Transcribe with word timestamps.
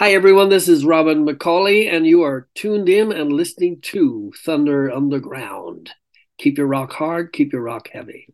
Hi, 0.00 0.14
everyone. 0.14 0.48
This 0.48 0.66
is 0.66 0.86
Robin 0.86 1.26
McAuley, 1.26 1.86
and 1.86 2.06
you 2.06 2.22
are 2.22 2.48
tuned 2.54 2.88
in 2.88 3.12
and 3.12 3.30
listening 3.30 3.82
to 3.82 4.32
Thunder 4.34 4.90
Underground. 4.90 5.90
Keep 6.38 6.56
your 6.56 6.68
rock 6.68 6.94
hard, 6.94 7.34
keep 7.34 7.52
your 7.52 7.60
rock 7.60 7.90
heavy. 7.92 8.32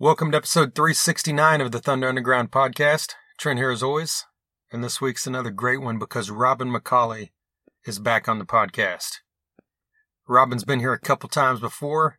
Welcome 0.00 0.32
to 0.32 0.38
episode 0.38 0.74
369 0.74 1.60
of 1.60 1.70
the 1.70 1.78
Thunder 1.78 2.08
Underground 2.08 2.50
podcast. 2.50 3.12
Trent 3.38 3.60
here 3.60 3.70
as 3.70 3.80
always, 3.80 4.24
and 4.72 4.82
this 4.82 5.00
week's 5.00 5.24
another 5.24 5.52
great 5.52 5.80
one 5.80 6.00
because 6.00 6.32
Robin 6.32 6.68
McAuley 6.68 7.30
is 7.86 8.00
back 8.00 8.28
on 8.28 8.40
the 8.40 8.44
podcast. 8.44 9.18
Robin's 10.26 10.64
been 10.64 10.80
here 10.80 10.92
a 10.92 10.98
couple 10.98 11.28
times 11.28 11.60
before. 11.60 12.18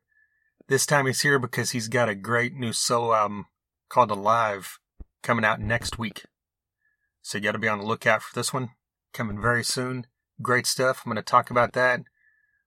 This 0.69 0.85
time 0.85 1.05
he's 1.05 1.19
here 1.19 1.37
because 1.37 1.71
he's 1.71 1.89
got 1.89 2.07
a 2.07 2.15
great 2.15 2.53
new 2.53 2.71
solo 2.71 3.13
album 3.13 3.47
called 3.89 4.09
Alive 4.09 4.79
coming 5.21 5.43
out 5.43 5.59
next 5.59 5.99
week. 5.99 6.23
So 7.23 7.37
you 7.37 7.43
got 7.43 7.53
to 7.53 7.57
be 7.57 7.69
on 7.69 7.79
the 7.79 7.85
lookout 7.85 8.21
for 8.21 8.35
this 8.35 8.53
one 8.53 8.71
coming 9.13 9.41
very 9.41 9.63
soon. 9.63 10.07
Great 10.41 10.67
stuff. 10.67 11.01
I'm 11.03 11.09
going 11.09 11.15
to 11.15 11.23
talk 11.23 11.49
about 11.49 11.71
that. 11.71 12.01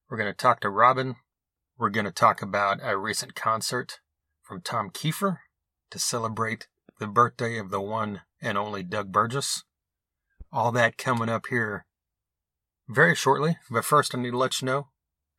We're 0.09 0.17
going 0.17 0.33
to 0.33 0.37
talk 0.37 0.61
to 0.61 0.71
Robin. 0.71 1.17
We're 1.79 1.91
going 1.91 2.07
to 2.07 2.11
talk 2.11 2.41
about 2.41 2.79
a 2.83 2.97
recent 2.97 3.35
concert 3.35 4.01
from 4.43 4.63
Tom 4.63 4.89
Keifer 4.91 5.39
to 5.91 5.99
celebrate 5.99 6.69
the 6.99 7.07
birthday 7.07 7.59
of 7.59 7.71
the 7.71 7.83
one 7.83 8.23
and 8.41 8.57
only 8.57 8.83
Doug 8.83 9.13
Burgess. 9.13 9.63
All 10.51 10.73
that 10.73 10.97
coming 10.97 11.29
up 11.29 11.47
here 11.51 11.85
very 12.89 13.15
shortly. 13.15 13.59
But 13.71 13.85
first, 13.85 14.15
I 14.15 14.19
need 14.19 14.31
to 14.31 14.39
let 14.39 14.63
you 14.63 14.67
know 14.67 14.89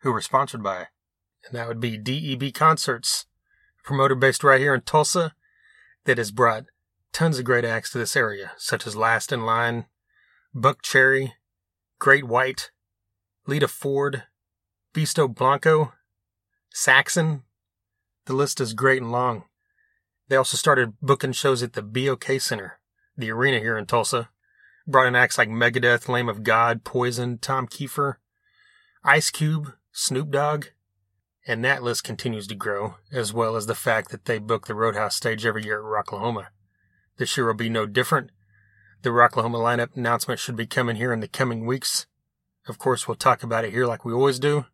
who 0.01 0.11
we're 0.11 0.21
sponsored 0.21 0.61
by. 0.61 0.89
And 1.47 1.53
that 1.53 1.67
would 1.67 1.79
be 1.79 1.97
DEB 1.97 2.53
Concerts, 2.53 3.25
promoter 3.83 4.13
based 4.13 4.43
right 4.43 4.61
here 4.61 4.75
in 4.75 4.81
Tulsa 4.81 5.33
that 6.05 6.19
has 6.19 6.29
brought 6.29 6.65
tons 7.17 7.39
of 7.39 7.45
great 7.45 7.65
acts 7.65 7.89
to 7.89 7.97
this 7.97 8.15
area, 8.15 8.51
such 8.57 8.85
as 8.85 8.95
Last 8.95 9.31
in 9.31 9.43
Line, 9.43 9.87
Buck 10.53 10.83
Cherry, 10.83 11.33
Great 11.97 12.25
White, 12.25 12.69
Lita 13.47 13.67
Ford, 13.67 14.25
Beasto 14.93 15.27
Blanco, 15.27 15.93
Saxon. 16.69 17.41
The 18.27 18.33
list 18.33 18.61
is 18.61 18.75
great 18.75 19.01
and 19.01 19.11
long. 19.11 19.45
They 20.27 20.35
also 20.35 20.57
started 20.57 20.93
booking 21.01 21.31
shows 21.31 21.63
at 21.63 21.73
the 21.73 21.81
BOK 21.81 22.39
Center, 22.39 22.79
the 23.17 23.31
arena 23.31 23.57
here 23.57 23.79
in 23.79 23.87
Tulsa. 23.87 24.29
Brought 24.85 25.07
in 25.07 25.15
acts 25.15 25.39
like 25.39 25.49
Megadeth, 25.49 26.07
Lamb 26.07 26.29
of 26.29 26.43
God, 26.43 26.83
Poison, 26.83 27.39
Tom 27.39 27.65
Keifer, 27.67 28.17
Ice 29.03 29.31
Cube, 29.31 29.73
Snoop 29.91 30.29
Dogg, 30.29 30.65
and 31.47 31.65
that 31.65 31.81
list 31.81 32.03
continues 32.03 32.45
to 32.45 32.53
grow, 32.53 32.97
as 33.11 33.33
well 33.33 33.55
as 33.55 33.65
the 33.65 33.73
fact 33.73 34.11
that 34.11 34.25
they 34.25 34.37
book 34.37 34.67
the 34.67 34.75
Roadhouse 34.75 35.15
stage 35.15 35.47
every 35.47 35.63
year 35.63 35.79
at 35.79 36.05
Rocklahoma. 36.05 36.49
This 37.17 37.35
year 37.35 37.47
will 37.47 37.53
be 37.53 37.69
no 37.69 37.85
different. 37.85 38.31
The 39.01 39.09
Rocklahoma 39.09 39.57
lineup 39.57 39.95
announcement 39.95 40.39
should 40.39 40.55
be 40.55 40.67
coming 40.67 40.95
here 40.95 41.13
in 41.13 41.19
the 41.19 41.27
coming 41.27 41.65
weeks. 41.65 42.07
Of 42.67 42.77
course, 42.77 43.07
we'll 43.07 43.15
talk 43.15 43.43
about 43.43 43.65
it 43.65 43.71
here 43.71 43.85
like 43.85 44.03
we 44.03 44.13
always 44.13 44.39
do. 44.39 44.65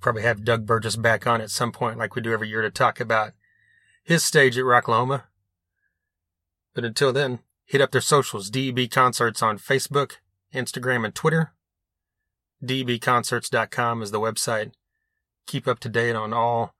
Probably 0.00 0.22
have 0.22 0.44
Doug 0.44 0.66
Burgess 0.66 0.96
back 0.96 1.26
on 1.26 1.40
at 1.40 1.50
some 1.50 1.72
point 1.72 1.98
like 1.98 2.14
we 2.14 2.22
do 2.22 2.32
every 2.32 2.48
year 2.48 2.62
to 2.62 2.70
talk 2.70 2.98
about 3.00 3.32
his 4.02 4.24
stage 4.24 4.58
at 4.58 4.64
Rocklahoma. 4.64 5.24
But 6.74 6.84
until 6.84 7.12
then, 7.12 7.40
hit 7.64 7.80
up 7.80 7.90
their 7.90 8.00
socials, 8.00 8.50
DEB 8.50 8.90
Concerts 8.90 9.42
on 9.42 9.58
Facebook, 9.58 10.12
Instagram, 10.54 11.04
and 11.04 11.14
Twitter. 11.14 11.52
DEBconcerts.com 12.64 14.02
is 14.02 14.10
the 14.10 14.20
website. 14.20 14.72
Keep 15.46 15.66
up 15.66 15.78
to 15.80 15.88
date 15.88 16.14
on 16.14 16.32
all 16.32 16.74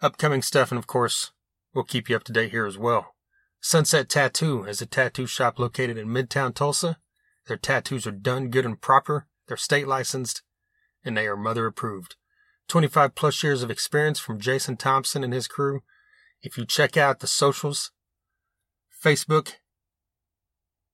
upcoming 0.00 0.42
stuff, 0.42 0.70
and 0.70 0.78
of 0.78 0.86
course, 0.86 1.32
we'll 1.74 1.84
keep 1.84 2.08
you 2.08 2.16
up 2.16 2.24
to 2.24 2.32
date 2.32 2.50
here 2.50 2.66
as 2.66 2.78
well. 2.78 3.14
Sunset 3.60 4.08
Tattoo 4.08 4.64
is 4.64 4.80
a 4.80 4.86
tattoo 4.86 5.26
shop 5.26 5.58
located 5.58 5.98
in 5.98 6.08
Midtown 6.08 6.54
Tulsa. 6.54 6.98
Their 7.46 7.56
tattoos 7.56 8.06
are 8.06 8.12
done 8.12 8.50
good 8.50 8.64
and 8.64 8.80
proper, 8.80 9.26
they're 9.46 9.56
state 9.56 9.88
licensed, 9.88 10.42
and 11.04 11.16
they 11.16 11.26
are 11.26 11.36
mother 11.36 11.66
approved. 11.66 12.16
25 12.68 13.14
plus 13.14 13.42
years 13.42 13.62
of 13.62 13.70
experience 13.70 14.20
from 14.20 14.40
Jason 14.40 14.76
Thompson 14.76 15.24
and 15.24 15.32
his 15.32 15.48
crew. 15.48 15.82
If 16.42 16.56
you 16.56 16.64
check 16.64 16.96
out 16.96 17.20
the 17.20 17.26
socials, 17.26 17.90
Facebook 19.02 19.54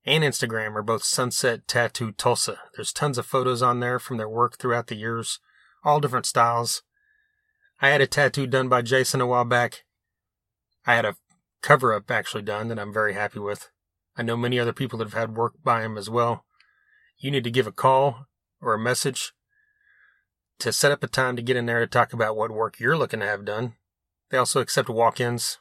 and 0.07 0.23
Instagram 0.23 0.75
are 0.75 0.83
both 0.83 1.05
Sunset 1.05 1.67
Tattoo 1.67 2.13
Tulsa. 2.13 2.61
There's 2.77 2.93
tons 2.93 3.19
of 3.19 3.27
photos 3.27 3.63
on 3.63 3.81
there 3.81 3.99
from 3.99 4.17
their 4.17 4.29
work 4.29 4.59
throughout 4.59 4.87
the 4.87 4.95
years, 4.95 5.41
all 5.83 6.01
different 6.01 6.27
styles. 6.27 6.83
I 7.81 7.89
had 7.89 8.01
a 8.01 8.07
tattoo 8.07 8.47
done 8.47 8.69
by 8.69 8.83
Jason 8.83 9.21
a 9.21 9.27
while 9.27 9.45
back. 9.45 9.85
I 10.87 10.95
had 10.95 11.05
a 11.05 11.17
cover 11.65 11.95
up 11.95 12.11
actually 12.11 12.43
done 12.43 12.69
that 12.69 12.79
I'm 12.79 12.93
very 12.93 13.15
happy 13.15 13.39
with. 13.39 13.71
I 14.17 14.23
know 14.23 14.37
many 14.37 14.61
other 14.61 14.75
people 14.75 14.99
that 14.99 15.07
have 15.07 15.15
had 15.19 15.35
work 15.35 15.55
by 15.65 15.83
him 15.83 15.97
as 15.97 16.11
well. 16.11 16.45
You 17.17 17.31
need 17.31 17.43
to 17.45 17.51
give 17.51 17.67
a 17.67 17.73
call 17.73 18.27
or 18.61 18.75
a 18.75 18.79
message 18.79 19.33
to 20.59 20.75
set 20.75 20.93
up 20.93 21.03
a 21.03 21.07
time 21.07 21.37
to 21.37 21.43
get 21.43 21.57
in 21.57 21.65
there 21.65 21.81
to 21.81 21.87
talk 21.87 22.13
about 22.13 22.37
what 22.37 22.51
work 22.51 22.79
you're 22.79 22.99
looking 22.99 23.21
to 23.21 23.27
have 23.27 23.47
done. 23.47 23.73
They 24.31 24.37
also 24.37 24.61
accept 24.61 24.91
walk 24.91 25.21
ins. 25.21 25.59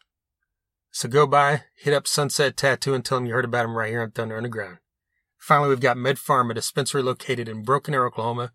So 0.92 1.08
go 1.08 1.26
by, 1.26 1.64
hit 1.78 1.94
up 1.94 2.06
Sunset 2.06 2.58
Tattoo 2.58 2.94
and 2.94 3.04
tell 3.04 3.18
them 3.18 3.26
you 3.26 3.34
heard 3.34 3.46
about 3.46 3.64
them 3.64 3.78
right 3.78 3.90
here 3.90 4.02
on 4.02 4.12
Thunder 4.12 4.36
Underground. 4.36 4.80
Finally, 5.38 5.70
we've 5.70 5.80
got 5.80 5.98
Med 5.98 6.18
Pharm, 6.18 6.52
a 6.52 6.54
dispensary 6.54 7.02
located 7.02 7.48
in 7.48 7.64
Broken 7.64 7.94
Arrow, 7.94 8.08
Oklahoma, 8.08 8.52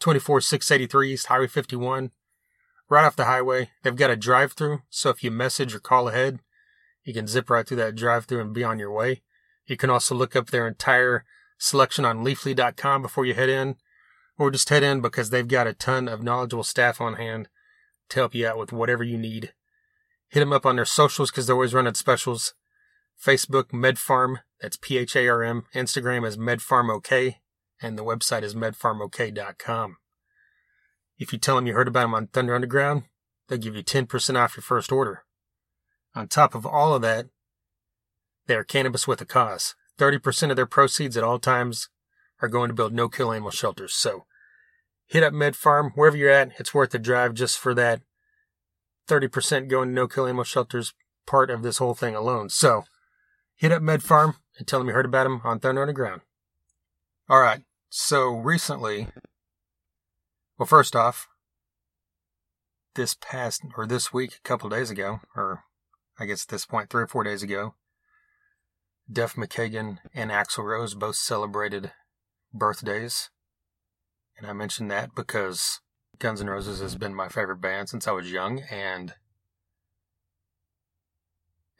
24683 0.00 1.12
East 1.12 1.26
Highway 1.26 1.48
51. 1.48 2.12
Right 2.88 3.04
off 3.04 3.14
the 3.14 3.26
highway, 3.26 3.70
they've 3.82 3.94
got 3.94 4.10
a 4.10 4.16
drive 4.16 4.54
through, 4.54 4.80
so 4.88 5.10
if 5.10 5.22
you 5.22 5.30
message 5.30 5.74
or 5.74 5.80
call 5.80 6.08
ahead, 6.08 6.40
you 7.08 7.14
can 7.14 7.26
zip 7.26 7.48
right 7.48 7.66
through 7.66 7.78
that 7.78 7.94
drive 7.94 8.26
through 8.26 8.42
and 8.42 8.52
be 8.52 8.62
on 8.62 8.78
your 8.78 8.92
way. 8.92 9.22
You 9.64 9.78
can 9.78 9.88
also 9.88 10.14
look 10.14 10.36
up 10.36 10.50
their 10.50 10.68
entire 10.68 11.24
selection 11.56 12.04
on 12.04 12.22
leafly.com 12.22 13.00
before 13.00 13.24
you 13.24 13.32
head 13.32 13.48
in, 13.48 13.76
or 14.36 14.50
just 14.50 14.68
head 14.68 14.82
in 14.82 15.00
because 15.00 15.30
they've 15.30 15.48
got 15.48 15.66
a 15.66 15.72
ton 15.72 16.06
of 16.06 16.22
knowledgeable 16.22 16.64
staff 16.64 17.00
on 17.00 17.14
hand 17.14 17.48
to 18.10 18.20
help 18.20 18.34
you 18.34 18.46
out 18.46 18.58
with 18.58 18.74
whatever 18.74 19.02
you 19.02 19.16
need. 19.16 19.54
Hit 20.28 20.40
them 20.40 20.52
up 20.52 20.66
on 20.66 20.76
their 20.76 20.84
socials 20.84 21.30
because 21.30 21.46
they're 21.46 21.56
always 21.56 21.72
running 21.72 21.94
specials. 21.94 22.52
Facebook, 23.18 23.70
MedPharm, 23.70 24.40
that's 24.60 24.76
P 24.76 24.98
H 24.98 25.16
A 25.16 25.28
R 25.28 25.42
M. 25.42 25.64
Instagram 25.74 26.26
is 26.26 26.36
MedPharmOK, 26.36 27.36
and 27.80 27.96
the 27.98 28.04
website 28.04 28.42
is 28.42 28.54
medpharmok.com. 28.54 29.96
If 31.18 31.32
you 31.32 31.38
tell 31.38 31.56
them 31.56 31.66
you 31.66 31.72
heard 31.72 31.88
about 31.88 32.02
them 32.02 32.14
on 32.14 32.26
Thunder 32.26 32.54
Underground, 32.54 33.04
they'll 33.48 33.56
give 33.56 33.74
you 33.74 33.82
10% 33.82 34.36
off 34.36 34.58
your 34.58 34.62
first 34.62 34.92
order. 34.92 35.24
On 36.18 36.26
top 36.26 36.56
of 36.56 36.66
all 36.66 36.94
of 36.94 37.02
that, 37.02 37.26
they 38.48 38.56
are 38.56 38.64
cannabis 38.64 39.06
with 39.06 39.20
a 39.20 39.24
cause. 39.24 39.76
30% 40.00 40.50
of 40.50 40.56
their 40.56 40.66
proceeds 40.66 41.16
at 41.16 41.22
all 41.22 41.38
times 41.38 41.90
are 42.42 42.48
going 42.48 42.66
to 42.66 42.74
build 42.74 42.92
no 42.92 43.08
kill 43.08 43.30
animal 43.32 43.52
shelters. 43.52 43.94
So 43.94 44.26
hit 45.06 45.22
up 45.22 45.32
Med 45.32 45.54
Pharm, 45.54 45.92
wherever 45.94 46.16
you're 46.16 46.28
at. 46.28 46.50
It's 46.58 46.74
worth 46.74 46.90
the 46.90 46.98
drive 46.98 47.34
just 47.34 47.56
for 47.56 47.72
that 47.74 48.00
30% 49.06 49.68
going 49.68 49.90
to 49.90 49.94
no 49.94 50.08
kill 50.08 50.26
animal 50.26 50.42
shelters 50.42 50.92
part 51.24 51.50
of 51.50 51.62
this 51.62 51.78
whole 51.78 51.94
thing 51.94 52.16
alone. 52.16 52.48
So 52.48 52.82
hit 53.54 53.70
up 53.70 53.80
Med 53.80 54.00
Pharm 54.00 54.34
and 54.58 54.66
tell 54.66 54.80
them 54.80 54.88
you 54.88 54.94
heard 54.94 55.06
about 55.06 55.22
them 55.22 55.40
on 55.44 55.60
Thunder 55.60 55.82
Underground. 55.82 56.22
All 57.28 57.40
right. 57.40 57.62
So 57.90 58.30
recently, 58.30 59.06
well, 60.58 60.66
first 60.66 60.96
off, 60.96 61.28
this 62.96 63.14
past 63.14 63.62
or 63.76 63.86
this 63.86 64.12
week, 64.12 64.32
a 64.34 64.48
couple 64.48 64.68
days 64.68 64.90
ago, 64.90 65.20
or 65.36 65.62
I 66.18 66.26
guess 66.26 66.44
at 66.44 66.48
this 66.48 66.66
point, 66.66 66.90
three 66.90 67.02
or 67.02 67.06
four 67.06 67.22
days 67.22 67.42
ago, 67.42 67.74
Duff 69.10 69.36
McKagan 69.36 69.98
and 70.12 70.30
Axl 70.30 70.64
Rose 70.64 70.94
both 70.94 71.16
celebrated 71.16 71.92
birthdays. 72.52 73.30
And 74.36 74.46
I 74.46 74.52
mention 74.52 74.88
that 74.88 75.14
because 75.14 75.80
Guns 76.18 76.40
N' 76.40 76.50
Roses 76.50 76.80
has 76.80 76.96
been 76.96 77.14
my 77.14 77.28
favorite 77.28 77.60
band 77.60 77.88
since 77.88 78.08
I 78.08 78.12
was 78.12 78.32
young, 78.32 78.60
and 78.70 79.14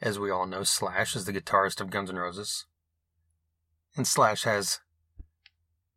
as 0.01 0.17
we 0.17 0.31
all 0.31 0.45
know, 0.45 0.63
Slash 0.63 1.15
is 1.15 1.25
the 1.25 1.33
guitarist 1.33 1.81
of 1.81 1.89
Guns 1.89 2.09
N' 2.09 2.15
Roses. 2.15 2.65
And 3.95 4.07
Slash 4.07 4.43
has 4.43 4.79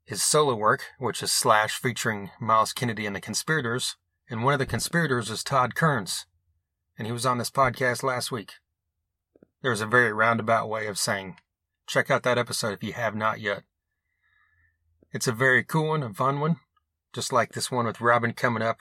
his 0.05 0.23
solo 0.23 0.57
work, 0.57 0.87
which 0.99 1.23
is 1.23 1.31
Slash 1.31 1.79
featuring 1.79 2.31
Myles 2.41 2.73
Kennedy 2.73 3.07
and 3.07 3.15
the 3.15 3.21
Conspirators, 3.21 3.97
and 4.29 4.43
one 4.43 4.53
of 4.53 4.59
the 4.59 4.67
conspirators 4.67 5.31
is 5.31 5.45
Todd 5.45 5.75
Kerns 5.75 6.27
and 7.03 7.09
he 7.09 7.13
was 7.13 7.27
on 7.27 7.37
this 7.37 7.51
podcast 7.51 8.05
last 8.05 8.31
week. 8.31 8.53
There's 9.61 9.81
a 9.81 9.87
very 9.87 10.13
roundabout 10.13 10.69
way 10.69 10.87
of 10.87 10.97
saying, 10.97 11.35
check 11.89 12.13
out 12.13 12.23
that 12.23 12.39
episode 12.39 12.75
if 12.75 12.85
you 12.85 12.93
have 12.93 13.17
not 13.17 13.41
yet. 13.41 13.65
It's 15.11 15.27
a 15.27 15.33
very 15.33 15.65
cool 15.65 15.89
one, 15.89 16.05
a 16.05 16.15
fun 16.15 16.39
one, 16.39 16.59
just 17.13 17.33
like 17.33 17.55
this 17.55 17.73
one 17.73 17.87
with 17.87 18.01
Robin 18.01 18.33
coming 18.35 18.63
up. 18.63 18.79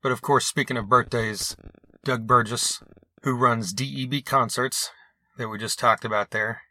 But 0.00 0.12
of 0.12 0.22
course, 0.22 0.46
speaking 0.46 0.76
of 0.76 0.88
birthdays, 0.88 1.56
Doug 2.04 2.28
Burgess, 2.28 2.80
who 3.24 3.34
runs 3.36 3.72
DEB 3.72 4.24
Concerts, 4.24 4.92
that 5.36 5.48
we 5.48 5.58
just 5.58 5.80
talked 5.80 6.04
about 6.04 6.30
there, 6.30 6.62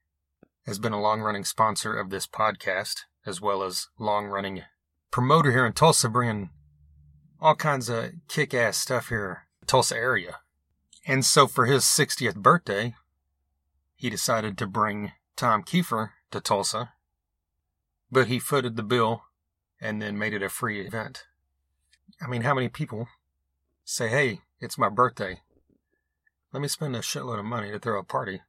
has 0.65 0.79
been 0.79 0.93
a 0.93 1.01
long 1.01 1.19
running 1.19 1.43
sponsor 1.43 1.93
of 1.93 2.11
this 2.11 2.27
podcast, 2.27 2.99
as 3.25 3.41
well 3.41 3.61
as 3.61 3.87
long 3.99 4.27
running 4.27 4.63
promoter 5.11 5.51
here 5.51 5.65
in 5.65 5.73
Tulsa, 5.73 6.07
bringing 6.07 6.51
all 7.41 7.55
kinds 7.55 7.89
of 7.89 8.11
kick 8.29 8.53
ass 8.53 8.77
stuff 8.77 9.09
here 9.09 9.48
Tulsa 9.69 9.95
area. 9.95 10.37
And 11.05 11.23
so 11.23 11.47
for 11.47 11.65
his 11.65 11.83
60th 11.83 12.35
birthday, 12.35 12.95
he 13.95 14.09
decided 14.09 14.57
to 14.57 14.67
bring 14.67 15.13
Tom 15.35 15.63
Keifer 15.63 16.09
to 16.31 16.41
Tulsa 16.41 16.93
but 18.11 18.27
he 18.27 18.39
footed 18.39 18.75
the 18.75 18.83
bill 18.83 19.23
and 19.79 20.01
then 20.01 20.17
made 20.17 20.33
it 20.33 20.43
a 20.43 20.49
free 20.49 20.85
event. 20.85 21.25
I 22.21 22.27
mean, 22.27 22.41
how 22.41 22.53
many 22.53 22.69
people 22.69 23.07
say, 23.83 24.09
hey, 24.09 24.41
it's 24.59 24.77
my 24.77 24.89
birthday. 24.89 25.41
Let 26.51 26.61
me 26.61 26.67
spend 26.67 26.95
a 26.95 26.99
shitload 26.99 27.39
of 27.39 27.45
money 27.45 27.71
to 27.71 27.79
throw 27.79 27.99
a 27.99 28.03
party 28.03 28.41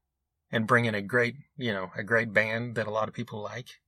and 0.51 0.67
bring 0.67 0.87
in 0.87 0.95
a 0.95 1.03
great, 1.03 1.37
you 1.57 1.73
know, 1.73 1.91
a 1.97 2.03
great 2.03 2.33
band 2.33 2.75
that 2.75 2.87
a 2.87 2.91
lot 2.91 3.09
of 3.09 3.15
people 3.15 3.41
like. 3.41 3.81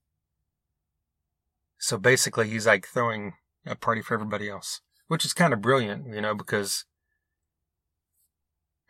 So 1.79 1.99
basically, 1.99 2.49
he's 2.49 2.67
like 2.67 2.87
throwing 2.87 3.33
a 3.67 3.75
party 3.75 4.03
for 4.03 4.15
everybody 4.15 4.49
else, 4.49 4.83
which 5.09 5.25
is 5.25 5.33
kind 5.33 5.53
of 5.53 5.61
brilliant, 5.61 6.15
you 6.15 6.21
know, 6.21 6.35
because 6.35 6.85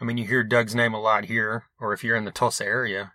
I 0.02 0.04
mean, 0.04 0.19
you 0.19 0.26
hear 0.26 0.43
Doug's 0.43 0.75
name 0.75 0.94
a 0.94 1.00
lot 1.00 1.26
here, 1.26 1.66
or 1.78 1.93
if 1.93 2.02
you're 2.02 2.16
in 2.16 2.25
the 2.25 2.32
Tulsa 2.32 2.64
area. 2.64 3.12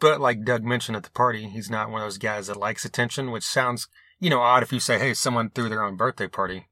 But 0.00 0.22
like 0.22 0.42
Doug 0.42 0.64
mentioned 0.64 0.96
at 0.96 1.02
the 1.02 1.10
party, 1.10 1.50
he's 1.50 1.68
not 1.68 1.90
one 1.90 2.00
of 2.00 2.06
those 2.06 2.16
guys 2.16 2.46
that 2.46 2.56
likes 2.56 2.86
attention, 2.86 3.30
which 3.30 3.44
sounds, 3.44 3.88
you 4.18 4.30
know, 4.30 4.40
odd 4.40 4.62
if 4.62 4.72
you 4.72 4.80
say, 4.80 4.98
hey, 4.98 5.12
someone 5.12 5.50
threw 5.50 5.68
their 5.68 5.84
own 5.84 5.96
birthday 5.96 6.28
party. 6.28 6.68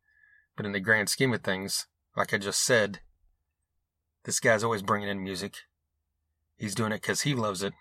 But 0.57 0.65
in 0.65 0.73
the 0.73 0.81
grand 0.81 1.11
scheme 1.11 1.35
of 1.35 1.43
things, 1.43 1.87
like 2.17 2.33
I 2.33 2.39
just 2.39 2.65
said, 2.65 3.01
this 4.25 4.41
guy's 4.41 4.65
always 4.65 4.81
bringing 4.81 5.11
in 5.11 5.23
music. 5.23 5.57
He's 6.57 6.75
doing 6.75 6.93
it 6.93 7.03
because 7.03 7.23
he 7.23 7.35
loves 7.35 7.63
it, 7.63 7.75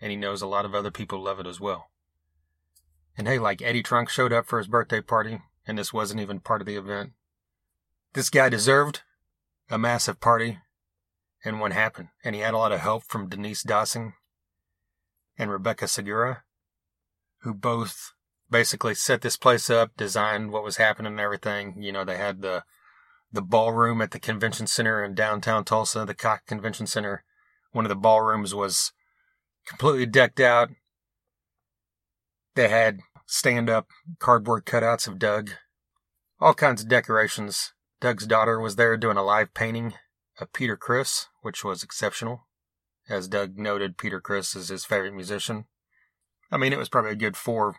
and 0.00 0.10
he 0.10 0.16
knows 0.16 0.40
a 0.40 0.46
lot 0.46 0.64
of 0.64 0.74
other 0.74 0.90
people 0.90 1.22
love 1.22 1.40
it 1.40 1.46
as 1.46 1.60
well. 1.60 1.90
And 3.18 3.28
hey, 3.28 3.38
like 3.38 3.60
Eddie 3.60 3.82
Trunk 3.82 4.08
showed 4.08 4.32
up 4.32 4.46
for 4.46 4.56
his 4.56 4.66
birthday 4.66 5.02
party, 5.02 5.42
and 5.66 5.76
this 5.76 5.92
wasn't 5.92 6.22
even 6.22 6.40
part 6.40 6.62
of 6.62 6.66
the 6.66 6.76
event. 6.76 7.12
This 8.14 8.30
guy 8.30 8.48
deserved 8.48 9.02
a 9.70 9.78
massive 9.78 10.20
party, 10.20 10.58
and 11.44 11.60
one 11.60 11.70
happened. 11.70 12.08
And 12.24 12.34
he 12.34 12.40
had 12.40 12.54
a 12.54 12.58
lot 12.58 12.72
of 12.72 12.80
help 12.80 13.04
from 13.04 13.28
Denise 13.28 13.62
Dawson 13.62 14.14
and 15.38 15.50
Rebecca 15.50 15.88
Segura, 15.88 16.42
who 17.42 17.54
both 17.54 18.12
basically 18.50 18.94
set 18.94 19.22
this 19.22 19.36
place 19.36 19.70
up, 19.70 19.92
designed 19.96 20.50
what 20.50 20.64
was 20.64 20.76
happening 20.76 21.12
and 21.12 21.20
everything. 21.20 21.80
You 21.80 21.92
know, 21.92 22.04
they 22.04 22.16
had 22.16 22.42
the 22.42 22.64
the 23.32 23.42
ballroom 23.42 24.02
at 24.02 24.10
the 24.10 24.18
convention 24.18 24.66
center 24.66 25.04
in 25.04 25.14
downtown 25.14 25.64
Tulsa, 25.64 26.04
the 26.04 26.14
Cox 26.14 26.42
Convention 26.46 26.86
Center. 26.86 27.22
One 27.70 27.84
of 27.84 27.88
the 27.88 27.94
ballrooms 27.94 28.54
was 28.54 28.92
completely 29.64 30.06
decked 30.06 30.40
out. 30.40 30.70
They 32.56 32.68
had 32.68 33.00
stand 33.26 33.70
up 33.70 33.86
cardboard 34.18 34.66
cutouts 34.66 35.06
of 35.06 35.20
Doug, 35.20 35.50
all 36.40 36.54
kinds 36.54 36.82
of 36.82 36.88
decorations. 36.88 37.72
Doug's 38.00 38.26
daughter 38.26 38.58
was 38.58 38.76
there 38.76 38.96
doing 38.96 39.16
a 39.16 39.22
live 39.22 39.52
painting 39.52 39.94
of 40.40 40.52
Peter 40.52 40.76
Criss, 40.76 41.26
which 41.42 41.62
was 41.64 41.82
exceptional. 41.82 42.46
As 43.08 43.28
Doug 43.28 43.58
noted, 43.58 43.98
Peter 43.98 44.20
Criss 44.20 44.54
is 44.54 44.68
his 44.68 44.84
favorite 44.84 45.14
musician. 45.14 45.66
I 46.50 46.56
mean, 46.56 46.72
it 46.72 46.78
was 46.78 46.88
probably 46.88 47.12
a 47.12 47.16
good 47.16 47.36
four 47.36 47.76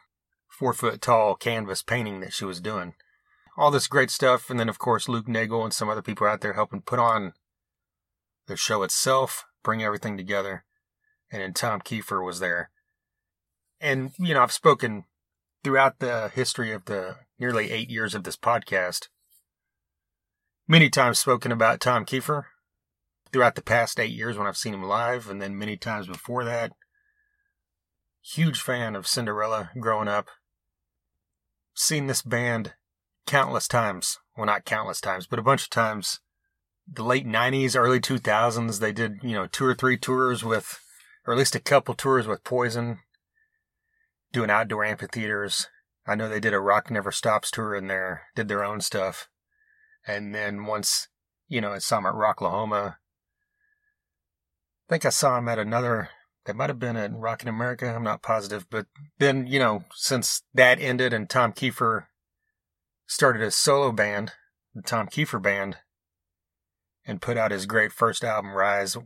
four 0.47 0.73
foot 0.73 1.01
tall 1.01 1.35
canvas 1.35 1.81
painting 1.81 2.19
that 2.19 2.33
she 2.33 2.45
was 2.45 2.61
doing. 2.61 2.93
All 3.57 3.71
this 3.71 3.87
great 3.87 4.11
stuff, 4.11 4.49
and 4.49 4.59
then 4.59 4.69
of 4.69 4.79
course 4.79 5.09
Luke 5.09 5.27
Nagel 5.27 5.63
and 5.63 5.73
some 5.73 5.89
other 5.89 6.01
people 6.01 6.27
out 6.27 6.41
there 6.41 6.53
helping 6.53 6.81
put 6.81 6.99
on 6.99 7.33
the 8.47 8.55
show 8.55 8.83
itself, 8.83 9.45
bring 9.63 9.81
everything 9.83 10.17
together. 10.17 10.65
And 11.31 11.41
then 11.41 11.53
Tom 11.53 11.79
Keifer 11.79 12.23
was 12.23 12.39
there. 12.39 12.69
And, 13.79 14.11
you 14.19 14.33
know, 14.33 14.43
I've 14.43 14.51
spoken 14.51 15.05
throughout 15.63 15.99
the 15.99 16.29
history 16.33 16.71
of 16.71 16.85
the 16.85 17.17
nearly 17.39 17.71
eight 17.71 17.89
years 17.89 18.13
of 18.13 18.23
this 18.23 18.35
podcast, 18.35 19.07
many 20.71 20.89
times 20.89 21.19
spoken 21.19 21.51
about 21.51 21.81
Tom 21.81 22.05
Keifer 22.05 22.45
throughout 23.33 23.55
the 23.55 23.61
past 23.61 23.99
eight 23.99 24.13
years 24.13 24.37
when 24.37 24.47
I've 24.47 24.55
seen 24.55 24.73
him 24.73 24.83
live, 24.83 25.29
and 25.29 25.41
then 25.41 25.57
many 25.57 25.75
times 25.75 26.07
before 26.07 26.45
that. 26.45 26.71
Huge 28.21 28.61
fan 28.61 28.95
of 28.95 29.05
Cinderella 29.05 29.71
growing 29.77 30.07
up 30.07 30.29
seen 31.73 32.07
this 32.07 32.21
band 32.21 32.75
countless 33.27 33.67
times. 33.67 34.19
Well, 34.37 34.45
not 34.45 34.63
countless 34.63 35.01
times, 35.01 35.27
but 35.27 35.39
a 35.39 35.43
bunch 35.43 35.63
of 35.63 35.69
times. 35.69 36.21
The 36.87 37.03
late 37.03 37.27
90s, 37.27 37.75
early 37.75 37.99
2000s, 37.99 38.79
they 38.79 38.93
did, 38.93 39.17
you 39.23 39.33
know, 39.33 39.47
two 39.47 39.65
or 39.65 39.75
three 39.75 39.97
tours 39.97 40.41
with, 40.41 40.79
or 41.27 41.33
at 41.33 41.37
least 41.37 41.53
a 41.53 41.59
couple 41.59 41.95
tours 41.95 42.27
with 42.27 42.45
Poison, 42.45 42.99
doing 44.31 44.49
outdoor 44.49 44.85
amphitheaters. 44.85 45.67
I 46.07 46.15
know 46.15 46.29
they 46.29 46.39
did 46.39 46.53
a 46.53 46.61
Rock 46.61 46.89
Never 46.89 47.11
Stops 47.11 47.51
tour 47.51 47.75
in 47.75 47.87
there, 47.87 48.27
did 48.35 48.47
their 48.47 48.63
own 48.63 48.79
stuff. 48.79 49.27
And 50.07 50.33
then 50.33 50.65
once, 50.65 51.07
you 51.47 51.61
know, 51.61 51.71
I 51.71 51.79
saw 51.79 51.97
them 51.97 52.07
at 52.07 52.13
Rocklahoma. 52.13 52.95
I 54.89 54.89
think 54.89 55.05
I 55.05 55.09
saw 55.09 55.37
him 55.37 55.47
at 55.47 55.59
another 55.59 56.09
that 56.45 56.55
might 56.55 56.69
have 56.69 56.79
been 56.79 56.97
at 56.97 57.13
Rockin' 57.13 57.47
America. 57.47 57.93
I'm 57.93 58.03
not 58.03 58.23
positive. 58.23 58.67
But 58.69 58.87
then, 59.19 59.47
you 59.47 59.59
know, 59.59 59.83
since 59.93 60.43
that 60.53 60.79
ended 60.81 61.13
and 61.13 61.29
Tom 61.29 61.53
Keifer 61.53 62.05
started 63.05 63.41
a 63.41 63.51
solo 63.51 63.91
band, 63.91 64.31
the 64.73 64.81
Tom 64.81 65.07
Keifer 65.07 65.41
Band, 65.41 65.77
and 67.05 67.21
put 67.21 67.37
out 67.37 67.51
his 67.51 67.65
great 67.65 67.91
first 67.91 68.23
album, 68.23 68.53
Rise, 68.53 68.97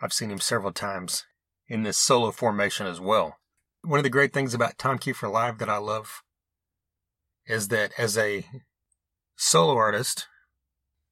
I've 0.00 0.12
seen 0.12 0.30
him 0.30 0.40
several 0.40 0.72
times 0.72 1.24
in 1.68 1.82
this 1.82 1.98
solo 1.98 2.30
formation 2.30 2.86
as 2.86 3.00
well. 3.00 3.38
One 3.82 3.98
of 3.98 4.04
the 4.04 4.10
great 4.10 4.32
things 4.32 4.52
about 4.52 4.78
Tom 4.78 4.98
Keifer 4.98 5.30
Live 5.30 5.58
that 5.58 5.68
I 5.68 5.78
love 5.78 6.22
is 7.46 7.68
that 7.68 7.92
as 7.96 8.18
a 8.18 8.44
solo 9.36 9.76
artist, 9.76 10.26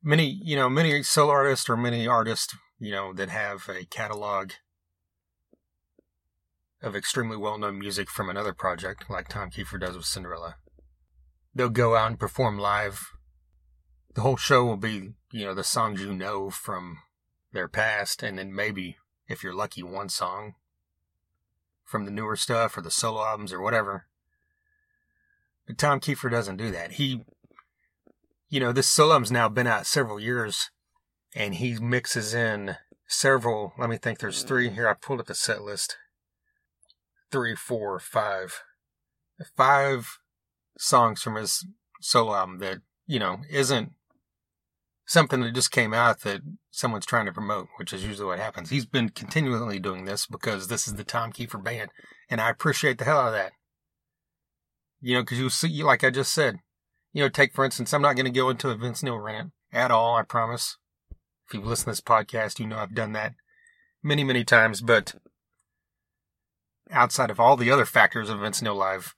many, 0.03 0.41
you 0.43 0.57
know, 0.57 0.69
many 0.69 1.03
solo 1.03 1.31
artists 1.31 1.69
or 1.69 1.77
many 1.77 2.07
artists, 2.07 2.57
you 2.79 2.91
know, 2.91 3.13
that 3.13 3.29
have 3.29 3.69
a 3.69 3.85
catalog 3.85 4.53
of 6.83 6.97
extremely 6.97 7.37
well 7.37 7.59
known 7.59 7.79
music 7.79 8.11
from 8.11 8.29
another 8.29 8.53
project, 8.53 9.09
like 9.09 9.29
Tom 9.29 9.51
Keifer 9.51 9.81
does 9.81 9.97
with 9.97 10.05
Cinderella. 10.05 10.57
They'll 11.55 11.69
go 11.69 11.97
out 11.97 12.09
and 12.09 12.19
perform 12.19 12.59
live. 12.59 13.13
The 14.15 14.23
whole 14.23 14.37
show 14.37 14.65
will 14.65 14.77
be, 14.77 15.13
you 15.33 15.45
know, 15.45 15.55
the 15.55 15.65
songs 15.65 16.01
you 16.01 16.13
know 16.13 16.51
from 16.51 16.99
their 17.53 17.69
past, 17.69 18.23
and 18.23 18.39
then 18.39 18.55
maybe, 18.55 18.97
if 19.29 19.43
you're 19.43 19.55
lucky, 19.55 19.83
one 19.83 20.09
song 20.09 20.55
from 21.85 22.05
the 22.05 22.11
newer 22.11 22.37
stuff 22.37 22.77
or 22.77 22.81
the 22.81 22.91
solo 22.91 23.25
albums 23.25 23.53
or 23.53 23.61
whatever. 23.61 24.07
But 25.67 25.79
Tom 25.79 26.01
Keifer 26.01 26.31
doesn't 26.31 26.57
do 26.57 26.71
that. 26.71 26.93
He, 26.93 27.25
you 28.55 28.61
know, 28.61 28.71
this 28.71 28.89
solo 28.89 29.15
album's 29.15 29.33
now 29.33 29.49
been 29.49 29.67
out 29.67 29.85
several 29.85 30.21
years, 30.21 30.71
and 31.35 31.57
he 31.57 31.77
mixes 31.81 32.35
in 32.35 32.77
several. 33.09 33.73
Let 33.77 33.91
me 33.91 33.97
think. 33.97 34.21
There's 34.21 34.45
three 34.45 34.69
here. 34.69 34.89
I 34.89 34.95
pulled 34.95 35.19
up 35.19 35.27
the 35.27 35.35
set 35.35 35.63
list 35.63 35.97
three, 37.33 37.57
four, 37.57 37.99
five, 37.99 38.63
five 39.57 40.19
songs 40.79 41.21
from 41.21 41.35
his 41.35 41.67
solo 42.01 42.33
album 42.33 42.61
that, 42.61 42.79
you 43.09 43.19
know, 43.19 43.39
isn't 43.51 43.91
something 45.05 45.41
that 45.41 45.53
just 45.53 45.73
came 45.73 45.93
out 45.93 46.21
that 46.21 46.43
someone's 46.71 47.07
trying 47.07 47.27
to 47.27 47.33
promote, 47.33 47.67
which 47.79 47.93
is 47.93 48.05
usually 48.05 48.29
what 48.29 48.39
happens. 48.39 48.71
He's 48.71 48.87
been 48.87 49.09
continually 49.09 49.81
doing 49.81 50.05
this 50.05 50.27
because 50.29 50.69
this 50.69 50.87
is 50.87 50.95
the 50.95 51.03
Tom 51.03 51.33
Keifer 51.33 51.61
band, 51.61 51.91
and 52.31 52.41
I 52.41 52.51
appreciate 52.51 52.99
the 52.99 53.05
hell 53.05 53.19
out 53.19 53.27
of 53.27 53.33
that. 53.33 53.51
You 55.01 55.15
know, 55.15 55.23
because 55.23 55.41
you 55.41 55.51
see, 55.51 55.83
like 55.83 56.05
I 56.05 56.11
just 56.11 56.33
said, 56.33 56.61
you 57.15 57.23
know, 57.23 57.31
take 57.31 57.55
for 57.55 57.65
instance, 57.65 57.95
I'm 57.95 58.03
not 58.03 58.17
going 58.17 58.27
to 58.27 58.31
go 58.31 58.51
into 58.51 58.69
a 58.69 58.75
Vince 58.75 59.03
Neil 59.03 59.19
rant 59.19 59.53
at 59.73 59.91
all, 59.91 60.17
I 60.17 60.23
promise. 60.23 60.77
If 61.47 61.55
you've 61.55 61.65
listened 61.65 61.85
to 61.85 61.91
this 61.93 62.01
podcast, 62.01 62.59
you 62.59 62.67
know 62.67 62.77
I've 62.77 62.95
done 62.95 63.13
that 63.13 63.35
many, 64.03 64.25
many 64.25 64.45
times, 64.45 64.81
but 64.81 65.15
outside 66.91 67.31
of 67.31 67.39
all 67.39 67.57
the 67.57 67.71
other 67.71 67.87
factors 67.87 68.29
of 68.29 68.41
Vince 68.41 68.61
Neil 68.61 68.75
Live, 68.75 69.15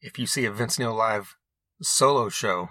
if 0.00 0.18
you 0.18 0.26
see 0.26 0.44
a 0.44 0.52
Vince 0.52 0.78
Neil 0.78 0.94
Live 0.94 1.36
solo 1.82 2.28
show, 2.28 2.70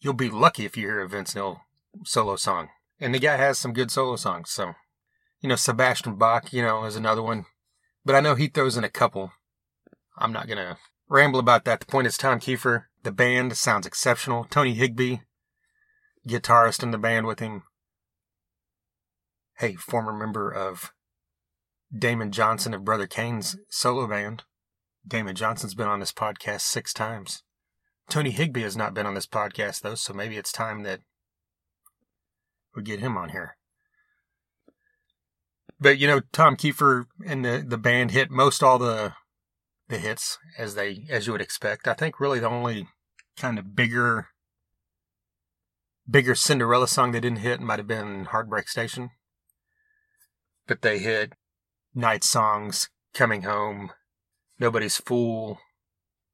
you'll 0.00 0.14
be 0.14 0.30
lucky 0.30 0.64
if 0.64 0.76
you 0.76 0.86
hear 0.86 1.00
a 1.00 1.08
Vince 1.08 1.34
Neil 1.34 1.62
solo 2.04 2.36
song. 2.36 2.68
And 3.00 3.12
the 3.12 3.18
guy 3.18 3.36
has 3.36 3.58
some 3.58 3.72
good 3.72 3.90
solo 3.90 4.16
songs, 4.16 4.50
so 4.50 4.74
you 5.40 5.48
know, 5.48 5.56
Sebastian 5.56 6.16
Bach, 6.16 6.52
you 6.52 6.62
know, 6.62 6.84
is 6.84 6.96
another 6.96 7.22
one. 7.22 7.46
But 8.04 8.14
I 8.14 8.20
know 8.20 8.34
he 8.34 8.48
throws 8.48 8.76
in 8.76 8.84
a 8.84 8.88
couple. 8.88 9.32
I'm 10.16 10.32
not 10.32 10.48
gonna 10.48 10.78
ramble 11.08 11.40
about 11.40 11.64
that. 11.64 11.80
The 11.80 11.86
point 11.86 12.06
is 12.06 12.16
Tom 12.16 12.40
Keifer, 12.40 12.84
the 13.02 13.12
band 13.12 13.56
sounds 13.56 13.86
exceptional. 13.86 14.44
Tony 14.44 14.74
Higbee, 14.74 15.18
guitarist 16.26 16.82
in 16.82 16.90
the 16.90 16.98
band 16.98 17.26
with 17.26 17.40
him. 17.40 17.62
Hey, 19.58 19.74
former 19.74 20.12
member 20.12 20.50
of 20.50 20.92
Damon 21.96 22.30
Johnson 22.30 22.74
of 22.74 22.84
Brother 22.84 23.06
Cane's 23.06 23.56
solo 23.68 24.06
band. 24.06 24.44
Damon 25.06 25.34
Johnson's 25.34 25.74
been 25.74 25.88
on 25.88 26.00
this 26.00 26.12
podcast 26.12 26.60
six 26.60 26.92
times. 26.92 27.42
Tony 28.08 28.30
Higbee 28.30 28.62
has 28.62 28.76
not 28.76 28.94
been 28.94 29.06
on 29.06 29.14
this 29.14 29.26
podcast 29.26 29.80
though, 29.80 29.94
so 29.94 30.12
maybe 30.12 30.36
it's 30.36 30.52
time 30.52 30.82
that 30.82 31.00
we 32.74 32.82
get 32.82 33.00
him 33.00 33.16
on 33.16 33.30
here. 33.30 33.56
But 35.80 35.98
you 35.98 36.06
know, 36.06 36.20
Tom 36.32 36.56
Keifer 36.56 37.06
and 37.26 37.44
the, 37.44 37.64
the 37.66 37.78
band 37.78 38.10
hit 38.10 38.30
most 38.30 38.62
all 38.62 38.78
the 38.78 39.14
the 39.88 39.98
hits 39.98 40.38
as 40.56 40.74
they 40.74 41.06
as 41.10 41.26
you 41.26 41.32
would 41.32 41.40
expect. 41.40 41.88
I 41.88 41.94
think 41.94 42.20
really 42.20 42.38
the 42.38 42.48
only 42.48 42.88
kind 43.36 43.58
of 43.58 43.74
bigger 43.74 44.28
bigger 46.08 46.34
Cinderella 46.34 46.88
song 46.88 47.12
they 47.12 47.20
didn't 47.20 47.38
hit 47.38 47.60
might 47.60 47.78
have 47.78 47.86
been 47.86 48.26
Heartbreak 48.26 48.68
Station. 48.68 49.10
But 50.66 50.82
they 50.82 50.98
hit 50.98 51.32
Night 51.94 52.24
Songs, 52.24 52.90
Coming 53.14 53.42
Home, 53.42 53.92
Nobody's 54.58 54.98
Fool, 54.98 55.58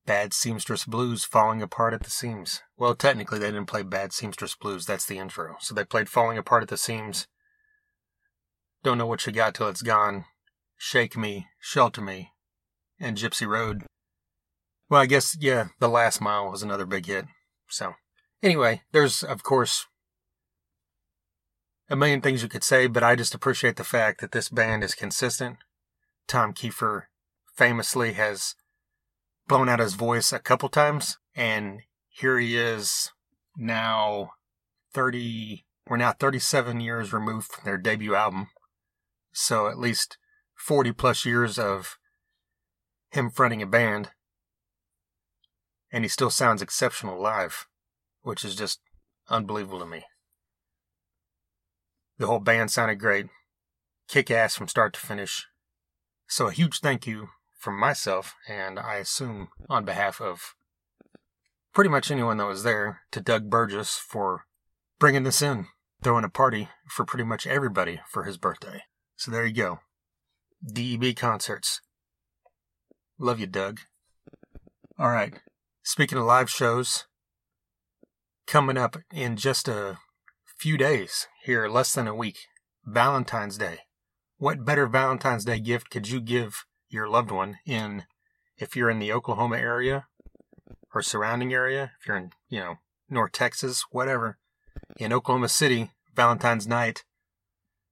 Bad 0.07 0.33
Seamstress 0.35 0.85
Blues, 0.85 1.25
Falling 1.25 1.63
Apart 1.63 1.95
at 1.95 2.03
the 2.03 2.11
Seams. 2.11 2.61
Well, 2.77 2.95
technically, 2.95 3.39
they 3.39 3.47
didn't 3.47 3.67
play 3.67 3.83
Bad 3.83 4.13
Seamstress 4.13 4.55
Blues. 4.57 4.87
That's 4.87 5.07
the 5.07 5.19
intro. 5.19 5.57
So 5.61 5.75
they 5.75 5.85
played 5.85 6.09
Falling 6.09 6.39
Apart 6.39 6.65
at 6.65 6.69
the 6.69 6.77
Seams. 6.77 7.27
Don't 8.83 8.99
Know 8.99 9.07
What 9.07 9.25
You 9.27 9.33
Got 9.33 9.55
Till 9.55 9.69
It's 9.69 9.83
Gone, 9.83 10.27
Shake 10.77 11.17
Me, 11.17 11.47
Shelter 11.59 12.03
Me, 12.03 12.33
and 13.01 13.17
Gypsy 13.17 13.47
Road. 13.47 13.85
Well, 14.89 15.01
I 15.01 15.07
guess, 15.07 15.37
yeah, 15.41 15.69
The 15.81 15.89
Last 15.89 16.21
Mile 16.21 16.51
was 16.51 16.63
another 16.63 16.87
big 16.87 17.07
hit. 17.07 17.27
So, 17.69 17.95
anyway, 18.43 18.83
there's, 18.93 19.23
of 19.23 19.43
course, 19.43 19.87
a 21.89 21.97
million 21.97 22.21
things 22.21 22.43
you 22.43 22.49
could 22.49 22.65
say, 22.65 22.87
but 22.87 23.03
I 23.03 23.17
just 23.17 23.35
appreciate 23.35 23.77
the 23.77 23.85
fact 23.85 24.21
that 24.21 24.33
this 24.33 24.49
band 24.49 24.85
is 24.85 24.95
consistent. 24.95 25.59
Tom 26.27 26.53
Keifer 26.53 27.05
famously 27.55 28.15
has 28.15 28.55
blown 29.47 29.69
out 29.69 29.81
his 29.81 29.95
voice 29.95 30.33
a 30.33 30.39
couple 30.39 30.69
times, 30.69 31.19
and 31.35 31.81
here 32.09 32.39
he 32.39 32.57
is 32.57 33.11
now 33.57 34.31
30, 34.93 35.65
we're 35.89 35.97
now 35.97 36.13
37 36.13 36.81
years 36.81 37.13
removed 37.13 37.51
from 37.51 37.65
their 37.65 37.79
debut 37.79 38.15
album. 38.15 38.49
So 39.33 39.67
at 39.69 39.79
least 39.79 40.17
40 40.55 40.93
plus 40.93 41.25
years 41.27 41.59
of 41.59 41.99
him 43.15 43.31
fronting 43.31 43.63
a 43.63 43.67
band. 43.67 44.11
And 45.91 46.05
he 46.05 46.09
still 46.09 46.31
sounds 46.31 46.63
exceptional 46.63 47.21
live, 47.21 47.67
which 48.23 48.45
is 48.45 48.55
just 48.57 48.81
unbelievable 49.29 49.79
to 49.81 49.87
me. 49.87 50.05
The 52.19 52.27
whole 52.27 52.41
band 52.41 52.71
sounded 52.71 53.01
great, 53.01 53.27
kick 54.09 54.31
ass 54.31 54.55
from 54.55 54.69
start 54.69 54.95
to 54.95 55.01
finish. 55.01 55.47
So 56.29 56.47
a 56.47 56.53
huge 56.53 56.81
thank 56.81 57.07
you 57.07 57.29
from 57.59 57.79
myself, 57.79 58.35
and 58.49 58.79
I 58.79 58.97
assume 58.97 59.49
on 59.69 59.85
behalf 59.85 60.21
of 60.21 60.55
pretty 61.73 61.91
much 61.91 62.11
anyone 62.11 62.37
that 62.37 62.47
was 62.47 62.63
there, 62.63 63.01
to 63.11 63.21
Doug 63.21 63.51
Burgess 63.51 63.97
for 63.97 64.47
bringing 64.99 65.25
this 65.25 65.43
in, 65.43 65.67
throwing 66.03 66.25
a 66.25 66.29
party 66.29 66.69
for 66.89 67.05
pretty 67.05 67.25
much 67.25 67.47
everybody 67.47 68.01
for 68.09 68.25
his 68.25 68.37
birthday. 68.37 68.83
So 69.17 69.31
there 69.31 69.47
you 69.47 69.55
go. 69.55 69.81
DEB 70.65 71.17
concerts. 71.17 71.81
Love 73.19 73.39
you, 73.39 73.47
Doug. 73.47 73.81
All 74.99 75.11
right. 75.11 75.35
Speaking 75.83 76.19
of 76.19 76.25
live 76.25 76.51
shows, 76.51 77.07
coming 78.47 78.77
up 78.77 78.97
in 79.13 79.37
just 79.37 79.69
a 79.69 79.99
few 80.59 80.77
days, 80.77 81.29
here 81.45 81.69
less 81.69 81.93
than 81.93 82.09
a 82.09 82.15
week, 82.15 82.39
Valentine's 82.85 83.57
Day. 83.57 83.81
What 84.39 84.65
better 84.65 84.87
Valentine's 84.87 85.45
Day 85.45 85.61
gift 85.61 85.91
could 85.91 86.09
you 86.09 86.21
give 86.21 86.65
your 86.89 87.09
loved 87.09 87.31
one 87.31 87.59
in 87.65 88.05
if 88.59 88.75
you're 88.75 88.91
in 88.91 88.99
the 88.99 89.13
Oklahoma 89.13 89.59
area 89.59 90.07
or 90.93 91.03
surrounding 91.03 91.53
area, 91.53 91.93
if 92.01 92.07
you're 92.07 92.17
in, 92.17 92.31
you 92.49 92.61
know, 92.61 92.75
North 93.09 93.33
Texas, 93.33 93.85
whatever, 93.91 94.39
in 94.97 95.13
Oklahoma 95.13 95.49
City, 95.49 95.91
Valentine's 96.15 96.67
night, 96.67 97.05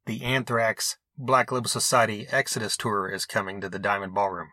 the 0.06 0.22
Anthrax 0.22 0.96
Black 1.16 1.52
Label 1.52 1.68
Society 1.68 2.26
Exodus 2.30 2.76
Tour 2.76 3.08
is 3.08 3.24
coming 3.26 3.60
to 3.60 3.68
the 3.68 3.78
Diamond 3.78 4.14
Ballroom. 4.14 4.48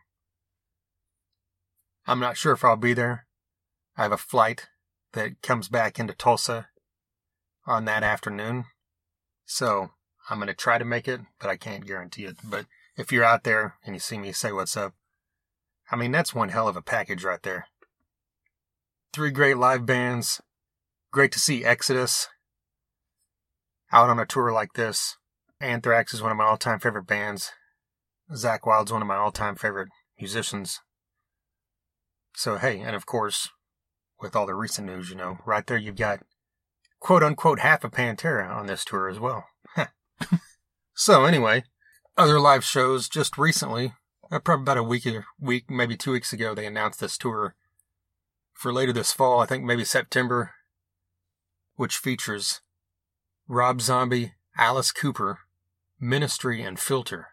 I'm 2.10 2.20
not 2.20 2.38
sure 2.38 2.54
if 2.54 2.66
I'll 2.66 2.76
be 2.76 2.96
there. 2.96 3.28
I 3.96 4.02
have 4.02 4.12
a 4.12 4.18
flight 4.18 4.66
that 5.14 5.44
comes 5.44 5.70
back 5.70 6.00
into 6.00 6.16
Tulsa 6.16 6.70
on 7.68 7.86
that 7.86 8.02
afternoon. 8.02 8.66
So 9.46 9.92
I'm 10.28 10.40
going 10.40 10.48
to 10.48 10.56
try 10.56 10.80
to 10.80 10.86
make 10.86 11.08
it, 11.08 11.22
but 11.40 11.52
I 11.52 11.56
can't 11.56 11.86
guarantee 11.86 12.26
it. 12.26 12.38
But 12.44 12.66
if 12.98 13.12
you're 13.12 13.24
out 13.24 13.44
there 13.44 13.76
and 13.86 13.96
you 13.96 14.00
see 14.00 14.18
me, 14.18 14.32
say 14.32 14.52
what's 14.52 14.76
up. 14.76 14.94
I 15.92 15.96
mean, 15.96 16.12
that's 16.12 16.34
one 16.34 16.50
hell 16.50 16.68
of 16.68 16.76
a 16.76 16.82
package 16.82 17.24
right 17.24 17.44
there. 17.44 17.68
Three 19.14 19.30
great 19.30 19.58
live 19.58 19.86
bands. 19.86 20.42
Great 21.12 21.32
to 21.34 21.40
see 21.40 21.64
Exodus 21.64 22.28
out 23.92 24.10
on 24.10 24.18
a 24.18 24.26
tour 24.26 24.52
like 24.52 24.74
this. 24.74 25.16
Anthrax 25.62 26.16
is 26.16 26.24
one 26.24 26.32
of 26.32 26.38
my 26.38 26.46
all 26.46 26.58
time 26.58 26.80
favorite 26.80 27.06
bands. 27.06 27.52
Zakk 28.34 28.66
Wylde's 28.66 28.92
one 28.92 29.04
of 29.04 29.08
my 29.08 29.16
all 29.16 29.32
time 29.32 29.56
favorite 29.56 29.90
musicians. 30.20 30.80
So, 32.40 32.56
hey, 32.56 32.80
and 32.80 32.96
of 32.96 33.06
course, 33.06 33.50
with 34.22 34.34
all 34.34 34.46
the 34.46 34.56
recent 34.56 34.88
news, 34.88 35.10
you 35.10 35.18
know, 35.18 35.40
right 35.46 35.68
there 35.68 35.76
you've 35.76 35.98
got 35.98 36.22
quote 37.02 37.22
unquote 37.22 37.60
half 37.60 37.84
a 37.84 37.90
Pantera 37.90 38.50
on 38.50 38.66
this 38.66 38.86
tour 38.86 39.10
as 39.10 39.20
well. 39.20 39.44
so 40.94 41.26
anyway, 41.26 41.66
other 42.18 42.40
live 42.40 42.64
shows 42.64 43.10
just 43.10 43.38
recently, 43.38 43.92
uh, 44.32 44.40
probably 44.40 44.62
about 44.62 44.78
a 44.78 44.84
week 44.84 45.06
week, 45.38 45.70
maybe 45.70 45.98
two 45.98 46.14
weeks 46.14 46.32
ago, 46.32 46.56
they 46.56 46.66
announced 46.66 47.02
this 47.02 47.18
tour 47.18 47.56
for 48.54 48.72
later 48.72 48.94
this 48.94 49.12
fall. 49.12 49.42
I 49.42 49.46
think 49.46 49.66
maybe 49.66 49.84
September, 49.84 50.52
which 51.76 51.98
features 51.98 52.62
Rob 53.50 53.82
Zombie, 53.82 54.36
Alice 54.58 54.94
Cooper, 54.94 55.40
Ministry, 56.00 56.62
and 56.62 56.80
Filter. 56.80 57.28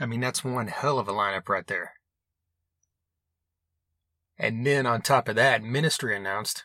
I 0.00 0.06
mean, 0.06 0.18
that's 0.18 0.42
one 0.42 0.66
hell 0.66 0.98
of 0.98 1.06
a 1.06 1.12
lineup 1.12 1.48
right 1.48 1.68
there. 1.68 1.92
And 4.38 4.66
then 4.66 4.86
on 4.86 5.00
top 5.00 5.28
of 5.28 5.36
that, 5.36 5.62
Ministry 5.62 6.14
announced 6.14 6.64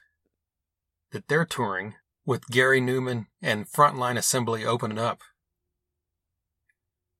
that 1.11 1.27
they're 1.27 1.45
touring 1.45 1.95
with 2.25 2.47
Gary 2.47 2.81
Numan 2.81 3.27
and 3.41 3.67
Frontline 3.67 4.17
Assembly 4.17 4.65
opening 4.65 4.99
up. 4.99 5.21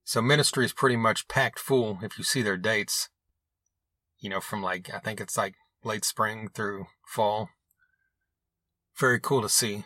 So 0.04 0.22
Ministry 0.22 0.66
is 0.66 0.74
pretty 0.74 0.98
much 0.98 1.28
packed 1.28 1.60
full 1.60 2.00
if 2.02 2.18
you 2.18 2.24
see 2.24 2.42
their 2.42 2.58
dates. 2.58 3.10
You 4.20 4.30
know, 4.30 4.42
from 4.42 4.62
like, 4.62 4.94
I 4.94 5.00
think 5.00 5.22
it's 5.22 5.38
like 5.38 5.56
late 5.84 6.06
spring 6.06 6.50
through 6.54 6.88
fall. 7.06 7.50
Very 8.98 9.20
cool 9.20 9.42
to 9.42 9.50
see. 9.50 9.86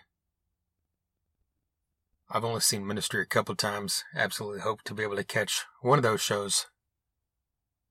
I've 2.30 2.44
only 2.44 2.62
seen 2.62 2.88
Ministry 2.88 3.22
a 3.22 3.26
couple 3.28 3.56
times. 3.56 4.04
Absolutely 4.16 4.62
hope 4.62 4.82
to 4.84 4.96
be 4.96 5.04
able 5.04 5.16
to 5.16 5.24
catch 5.24 5.64
one 5.82 6.00
of 6.00 6.04
those 6.04 6.22
shows. 6.22 6.66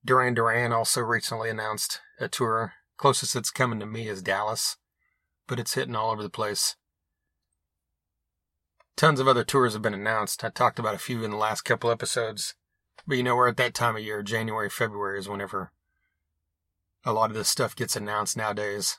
Duran 0.04 0.34
Duran 0.34 0.72
also 0.72 1.00
recently 1.00 1.48
announced 1.48 2.00
a 2.20 2.28
tour. 2.28 2.74
Closest 2.96 3.36
it's 3.36 3.50
coming 3.50 3.80
to 3.80 3.86
me 3.86 4.08
is 4.08 4.22
Dallas, 4.22 4.76
but 5.46 5.58
it's 5.58 5.74
hitting 5.74 5.96
all 5.96 6.10
over 6.10 6.22
the 6.22 6.30
place. 6.30 6.76
Tons 8.96 9.18
of 9.18 9.26
other 9.26 9.44
tours 9.44 9.72
have 9.72 9.82
been 9.82 9.94
announced. 9.94 10.44
I 10.44 10.50
talked 10.50 10.78
about 10.78 10.94
a 10.94 10.98
few 10.98 11.24
in 11.24 11.32
the 11.32 11.36
last 11.36 11.62
couple 11.62 11.90
episodes. 11.90 12.54
But 13.06 13.16
you 13.16 13.22
know, 13.22 13.36
we're 13.36 13.48
at 13.48 13.56
that 13.56 13.74
time 13.74 13.96
of 13.96 14.02
year. 14.02 14.22
January, 14.22 14.70
February 14.70 15.18
is 15.18 15.28
whenever 15.28 15.72
a 17.04 17.12
lot 17.12 17.30
of 17.30 17.36
this 17.36 17.48
stuff 17.48 17.76
gets 17.76 17.96
announced 17.96 18.36
nowadays. 18.36 18.98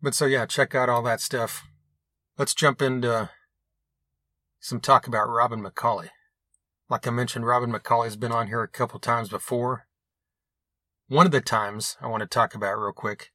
But 0.00 0.14
so, 0.14 0.26
yeah, 0.26 0.46
check 0.46 0.74
out 0.74 0.88
all 0.88 1.02
that 1.02 1.20
stuff. 1.20 1.64
Let's 2.38 2.54
jump 2.54 2.82
into 2.82 3.30
some 4.60 4.80
talk 4.80 5.06
about 5.06 5.28
Robin 5.28 5.62
McAuley. 5.62 6.10
Like 6.88 7.06
I 7.06 7.10
mentioned, 7.10 7.46
Robin 7.46 7.72
McAuley's 7.72 8.16
been 8.16 8.30
on 8.30 8.46
here 8.46 8.62
a 8.62 8.68
couple 8.68 9.00
times 9.00 9.28
before. 9.28 9.86
One 11.08 11.24
of 11.24 11.30
the 11.30 11.40
times 11.40 11.96
I 12.00 12.08
want 12.08 12.22
to 12.22 12.26
talk 12.26 12.52
about 12.52 12.76
real 12.76 12.92
quick. 12.92 13.30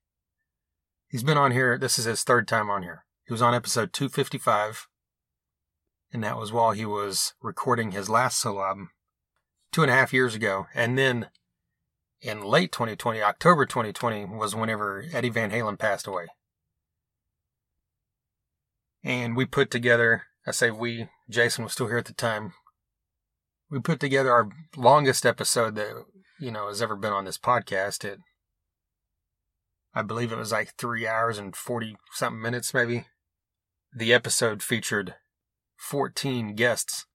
He's 1.08 1.24
been 1.24 1.38
on 1.38 1.52
here. 1.52 1.78
This 1.78 1.98
is 1.98 2.04
his 2.04 2.22
third 2.22 2.46
time 2.46 2.70
on 2.70 2.84
here. 2.84 3.06
He 3.26 3.32
was 3.32 3.42
on 3.42 3.56
episode 3.56 3.94
255, 3.94 4.88
and 6.12 6.22
that 6.22 6.38
was 6.38 6.52
while 6.52 6.72
he 6.72 6.86
was 6.86 7.34
recording 7.42 7.92
his 7.92 8.10
last 8.10 8.42
solo 8.42 8.66
album 8.66 8.90
two 9.72 9.84
and 9.84 9.90
a 9.90 9.94
half 9.94 10.12
years 10.12 10.36
ago. 10.36 10.68
And 10.76 10.98
then 10.98 11.30
in 12.20 12.44
late 12.44 12.74
2020, 12.74 13.22
October 13.22 13.66
2020, 13.66 14.26
was 14.26 14.54
whenever 14.54 15.06
Eddie 15.14 15.30
Van 15.30 15.52
Halen 15.52 15.80
passed 15.80 16.08
away. 16.08 16.28
And 19.02 19.34
we 19.34 19.46
put 19.46 19.72
together, 19.72 20.24
I 20.46 20.52
say 20.52 20.72
we, 20.72 21.08
Jason 21.30 21.64
was 21.64 21.72
still 21.72 21.88
here 21.88 22.00
at 22.00 22.06
the 22.06 22.14
time. 22.14 22.52
We 23.70 23.80
put 23.80 24.02
together 24.02 24.30
our 24.30 24.50
longest 24.76 25.26
episode 25.26 25.76
that, 25.76 26.04
you 26.42 26.52
know, 26.52 26.68
has 26.68 26.82
ever 26.82 26.96
been 26.96 27.14
on 27.14 27.26
this 27.26 27.38
podcast. 27.38 28.04
It, 28.04 28.20
I 29.94 30.02
believe 30.02 30.32
it 30.32 30.38
was 30.38 30.52
like 30.52 30.74
three 30.76 31.08
hours 31.08 31.38
and 31.38 31.56
40 31.56 31.96
something 32.14 32.42
minutes, 32.42 32.74
maybe. 32.74 33.06
The 33.94 34.14
episode 34.14 34.64
featured 34.64 35.16
14 35.78 36.56
guests 36.56 37.06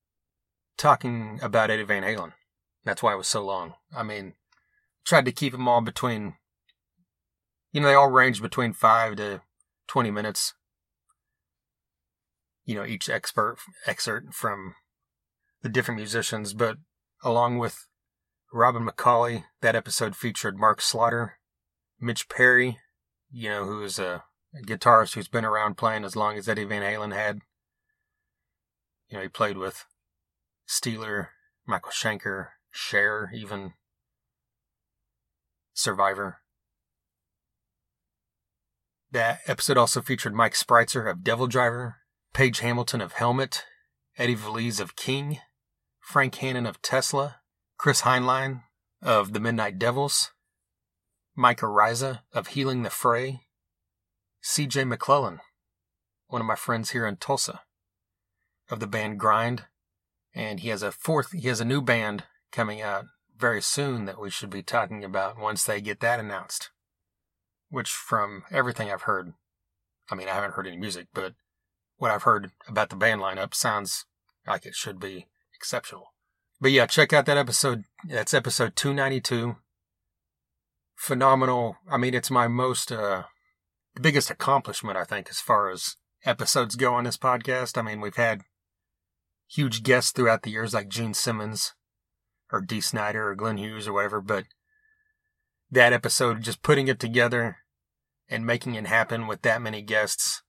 talking 0.79 1.41
about 1.43 1.71
Eddie 1.71 1.83
Van 1.83 2.05
Halen. 2.05 2.33
That's 2.85 3.03
why 3.03 3.15
it 3.15 3.19
was 3.19 3.27
so 3.27 3.45
long. 3.45 3.75
I 3.95 4.05
mean, 4.05 4.35
tried 5.05 5.25
to 5.25 5.33
keep 5.33 5.53
them 5.53 5.67
all 5.67 5.81
between, 5.81 6.35
you 7.73 7.81
know, 7.81 7.89
they 7.89 7.95
all 7.95 8.11
range 8.11 8.41
between 8.41 8.73
5 8.73 9.17
to 9.17 9.43
20 9.89 10.11
minutes. 10.13 10.55
You 12.65 12.77
know, 12.77 12.85
each 12.85 13.09
expert 13.09 13.57
excerpt 13.87 14.35
from 14.35 14.75
the 15.63 15.69
different 15.69 15.99
musicians, 15.99 16.53
but 16.53 16.77
along 17.25 17.59
with 17.59 17.89
Robin 18.53 18.87
McAuley, 18.87 19.45
that 19.61 19.77
episode 19.77 20.17
featured 20.17 20.59
Mark 20.59 20.81
Slaughter, 20.81 21.39
Mitch 22.01 22.29
Perry, 22.29 22.79
you 23.31 23.49
know, 23.49 23.65
who 23.65 23.83
is 23.83 23.99
a 23.99 24.25
guitarist 24.65 25.15
who's 25.15 25.29
been 25.29 25.45
around 25.45 25.77
playing 25.77 26.05
as 26.05 26.17
long 26.17 26.39
as 26.39 26.49
Eddie 26.49 26.65
Van 26.65 26.83
Halen 26.83 27.15
had. 27.15 27.41
You 29.09 29.19
know, 29.19 29.23
he 29.23 29.29
played 29.29 29.59
with 29.59 29.85
Steeler, 30.69 31.29
Michael 31.67 31.93
Schenker, 31.93 32.49
Cher, 32.71 33.31
even 33.35 33.75
Survivor. 35.75 36.39
That 39.11 39.41
episode 39.47 39.77
also 39.77 40.01
featured 40.03 40.35
Mike 40.35 40.55
Spreitzer 40.55 41.11
of 41.11 41.23
Devil 41.23 41.47
Driver, 41.47 41.97
Page 42.33 42.61
Hamilton 42.61 43.01
of 43.01 43.13
Helmet, 43.15 43.65
Eddie 44.19 44.37
Veliz 44.37 44.81
of 44.81 44.97
King, 44.97 45.39
Frank 46.01 46.35
Hannon 46.37 46.67
of 46.67 46.83
Tesla, 46.83 47.37
Chris 47.79 48.03
Heinlein 48.03 48.63
of 49.03 49.35
The 49.35 49.41
Midnight 49.41 49.79
Devils, 49.79 50.33
Mike 51.35 51.61
Ariza 51.61 52.21
of 52.33 52.49
Healing 52.49 52.83
the 52.83 52.91
Fray, 52.91 53.43
CJ 54.43 54.89
McClellan, 54.89 55.41
one 56.29 56.41
of 56.41 56.47
my 56.47 56.57
friends 56.57 56.91
here 56.91 57.07
in 57.07 57.17
Tulsa, 57.17 57.61
of 58.71 58.81
the 58.81 58.87
band 58.87 59.21
Grind, 59.21 59.65
and 60.35 60.61
he 60.61 60.71
has 60.71 60.83
a 60.83 60.91
fourth, 60.91 61.33
he 61.33 61.47
has 61.49 61.61
a 61.61 61.67
new 61.67 61.83
band 61.83 62.25
coming 62.51 62.81
out 62.81 63.05
very 63.37 63.61
soon 63.61 64.07
that 64.07 64.19
we 64.19 64.31
should 64.31 64.51
be 64.51 64.63
talking 64.63 65.05
about 65.05 65.39
once 65.39 65.63
they 65.63 65.83
get 65.83 66.01
that 66.01 66.19
announced. 66.19 66.71
Which, 67.69 67.91
from 67.91 68.45
everything 68.51 68.91
I've 68.91 69.03
heard, 69.03 69.35
I 70.11 70.15
mean, 70.15 70.29
I 70.29 70.35
haven't 70.35 70.55
heard 70.55 70.67
any 70.67 70.79
music, 70.79 71.09
but 71.13 71.35
what 71.99 72.11
I've 72.11 72.23
heard 72.23 72.53
about 72.67 72.89
the 72.89 72.97
band 72.97 73.21
lineup 73.21 73.55
sounds 73.55 74.07
like 74.47 74.65
it 74.65 74.75
should 74.75 74.99
be 74.99 75.27
exceptional. 75.55 76.15
But 76.61 76.73
yeah, 76.73 76.87
check 76.87 77.13
out 77.13 77.27
that 77.27 77.37
episode. 77.37 77.85
That's 78.09 78.33
episode 78.33 78.77
292. 78.77 79.57
Phenomenal. 80.95 81.77
I 81.91 81.99
mean, 81.99 82.15
it's 82.15 82.31
my 82.31 82.49
most, 82.49 82.91
uh, 82.91 83.25
the 83.95 84.01
biggest 84.01 84.31
accomplishment, 84.31 84.97
I 84.97 85.05
think, 85.05 85.29
as 85.29 85.41
far 85.41 85.71
as 85.71 85.97
episodes 86.25 86.77
go 86.77 86.95
on 86.95 87.05
this 87.05 87.19
podcast. 87.19 87.77
I 87.77 87.83
mean, 87.83 88.01
we've 88.01 88.17
had 88.17 88.43
huge 89.49 89.83
guests 89.83 90.13
throughout 90.13 90.43
the 90.43 90.51
years 90.51 90.73
like 90.73 90.89
Gene 90.89 91.15
Simmons 91.15 91.75
or 92.51 92.61
Dee 92.61 92.81
Snider 92.81 93.31
or 93.31 93.35
Glenn 93.35 93.59
Hughes 93.59 93.87
or 93.87 93.93
whatever, 93.93 94.21
but 94.21 94.45
that 95.71 95.93
episode, 95.93 96.43
just 96.43 96.63
putting 96.63 96.89
it 96.89 96.99
together 96.99 97.59
and 98.29 98.47
making 98.47 98.75
it 98.75 98.87
happen 98.87 99.27
with 99.27 99.43
that 99.43 99.63
many 99.63 99.83
guests, 99.83 100.43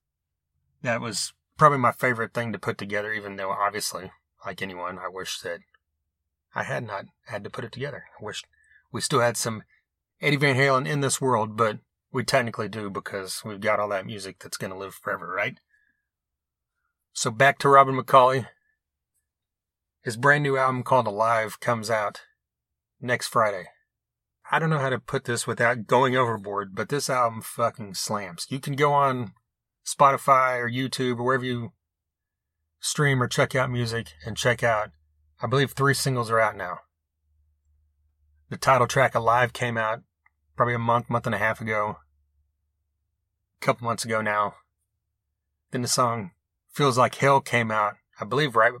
that 0.82 1.00
was 1.00 1.32
probably 1.56 1.78
my 1.78 1.92
favorite 1.92 2.32
thing 2.32 2.52
to 2.52 2.58
put 2.58 2.78
together, 2.78 3.12
even 3.12 3.36
though 3.36 3.50
obviously, 3.50 4.12
like 4.46 4.62
anyone, 4.62 4.98
I 4.98 5.08
wish 5.08 5.40
that 5.40 5.60
I 6.54 6.64
had 6.64 6.86
not 6.86 7.06
had 7.26 7.44
to 7.44 7.50
put 7.50 7.64
it 7.64 7.72
together. 7.72 8.04
I 8.20 8.24
wish 8.24 8.42
we 8.90 9.00
still 9.00 9.20
had 9.20 9.36
some 9.36 9.62
Eddie 10.20 10.36
Van 10.36 10.56
Halen 10.56 10.88
in 10.88 11.00
this 11.00 11.20
world, 11.20 11.56
but 11.56 11.78
we 12.12 12.24
technically 12.24 12.68
do 12.68 12.90
because 12.90 13.42
we've 13.44 13.60
got 13.60 13.78
all 13.78 13.88
that 13.88 14.06
music 14.06 14.38
that's 14.38 14.56
going 14.56 14.72
to 14.72 14.78
live 14.78 14.94
forever, 14.94 15.28
right? 15.28 15.58
So 17.12 17.30
back 17.30 17.58
to 17.58 17.68
Robin 17.68 17.96
McAuley. 17.96 18.46
His 20.02 20.16
brand 20.16 20.42
new 20.42 20.56
album 20.56 20.82
called 20.82 21.06
Alive 21.06 21.60
comes 21.60 21.90
out 21.90 22.22
next 23.00 23.28
Friday. 23.28 23.66
I 24.50 24.58
don't 24.58 24.70
know 24.70 24.78
how 24.78 24.88
to 24.88 24.98
put 24.98 25.24
this 25.24 25.46
without 25.46 25.86
going 25.86 26.16
overboard, 26.16 26.74
but 26.74 26.88
this 26.88 27.10
album 27.10 27.42
fucking 27.42 27.94
slams. 27.94 28.46
You 28.48 28.60
can 28.60 28.74
go 28.74 28.92
on 28.92 29.32
Spotify 29.86 30.58
or 30.58 30.70
YouTube 30.70 31.18
or 31.18 31.24
wherever 31.24 31.44
you 31.44 31.72
stream 32.80 33.22
or 33.22 33.28
check 33.28 33.54
out 33.54 33.70
music 33.70 34.12
and 34.24 34.36
check 34.36 34.62
out, 34.62 34.90
I 35.40 35.46
believe 35.46 35.72
three 35.72 35.94
singles 35.94 36.30
are 36.30 36.40
out 36.40 36.56
now. 36.56 36.80
The 38.50 38.56
title 38.56 38.86
track 38.86 39.14
Alive 39.14 39.52
came 39.52 39.76
out 39.76 40.02
probably 40.56 40.74
a 40.74 40.78
month, 40.78 41.08
month 41.08 41.26
and 41.26 41.34
a 41.34 41.38
half 41.38 41.60
ago. 41.60 41.98
A 43.60 43.64
couple 43.64 43.86
months 43.86 44.04
ago 44.04 44.20
now. 44.20 44.54
Then 45.70 45.82
the 45.82 45.88
song 45.88 46.32
Feels 46.70 46.98
Like 46.98 47.14
Hell 47.16 47.40
came 47.40 47.70
out, 47.70 47.94
I 48.20 48.24
believe 48.24 48.56
right 48.56 48.72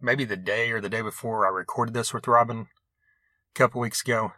maybe 0.00 0.24
the 0.24 0.36
day 0.36 0.70
or 0.70 0.80
the 0.80 0.88
day 0.88 1.02
before 1.02 1.46
I 1.46 1.50
recorded 1.50 1.94
this 1.94 2.12
with 2.12 2.28
Robin 2.28 2.60
a 2.60 3.54
couple 3.54 3.80
weeks 3.80 4.02
ago. 4.02 4.32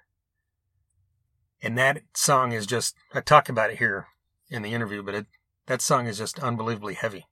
And 1.63 1.77
that 1.77 2.03
song 2.15 2.53
is 2.53 2.67
just, 2.67 2.95
I 3.13 3.21
talk 3.21 3.49
about 3.49 3.71
it 3.71 3.79
here 3.79 4.07
in 4.49 4.63
the 4.63 4.73
interview, 4.73 5.03
but 5.03 5.15
it, 5.15 5.27
that 5.67 5.83
song 5.83 6.07
is 6.07 6.19
just 6.19 6.39
unbelievably 6.39 6.95
heavy 6.95 7.27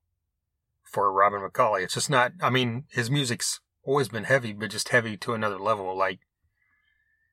for 0.83 1.13
Robin 1.13 1.41
McAuley. 1.41 1.85
It's 1.85 1.95
just 1.95 2.11
not, 2.11 2.33
I 2.43 2.51
mean, 2.51 2.85
his 2.91 3.11
music's 3.11 3.61
always 3.87 4.09
been 4.09 4.25
heavy, 4.25 4.53
but 4.53 4.71
just 4.71 4.91
heavy 4.91 5.17
to 5.19 5.33
another 5.33 5.59
level. 5.59 5.97
Like, 5.97 6.21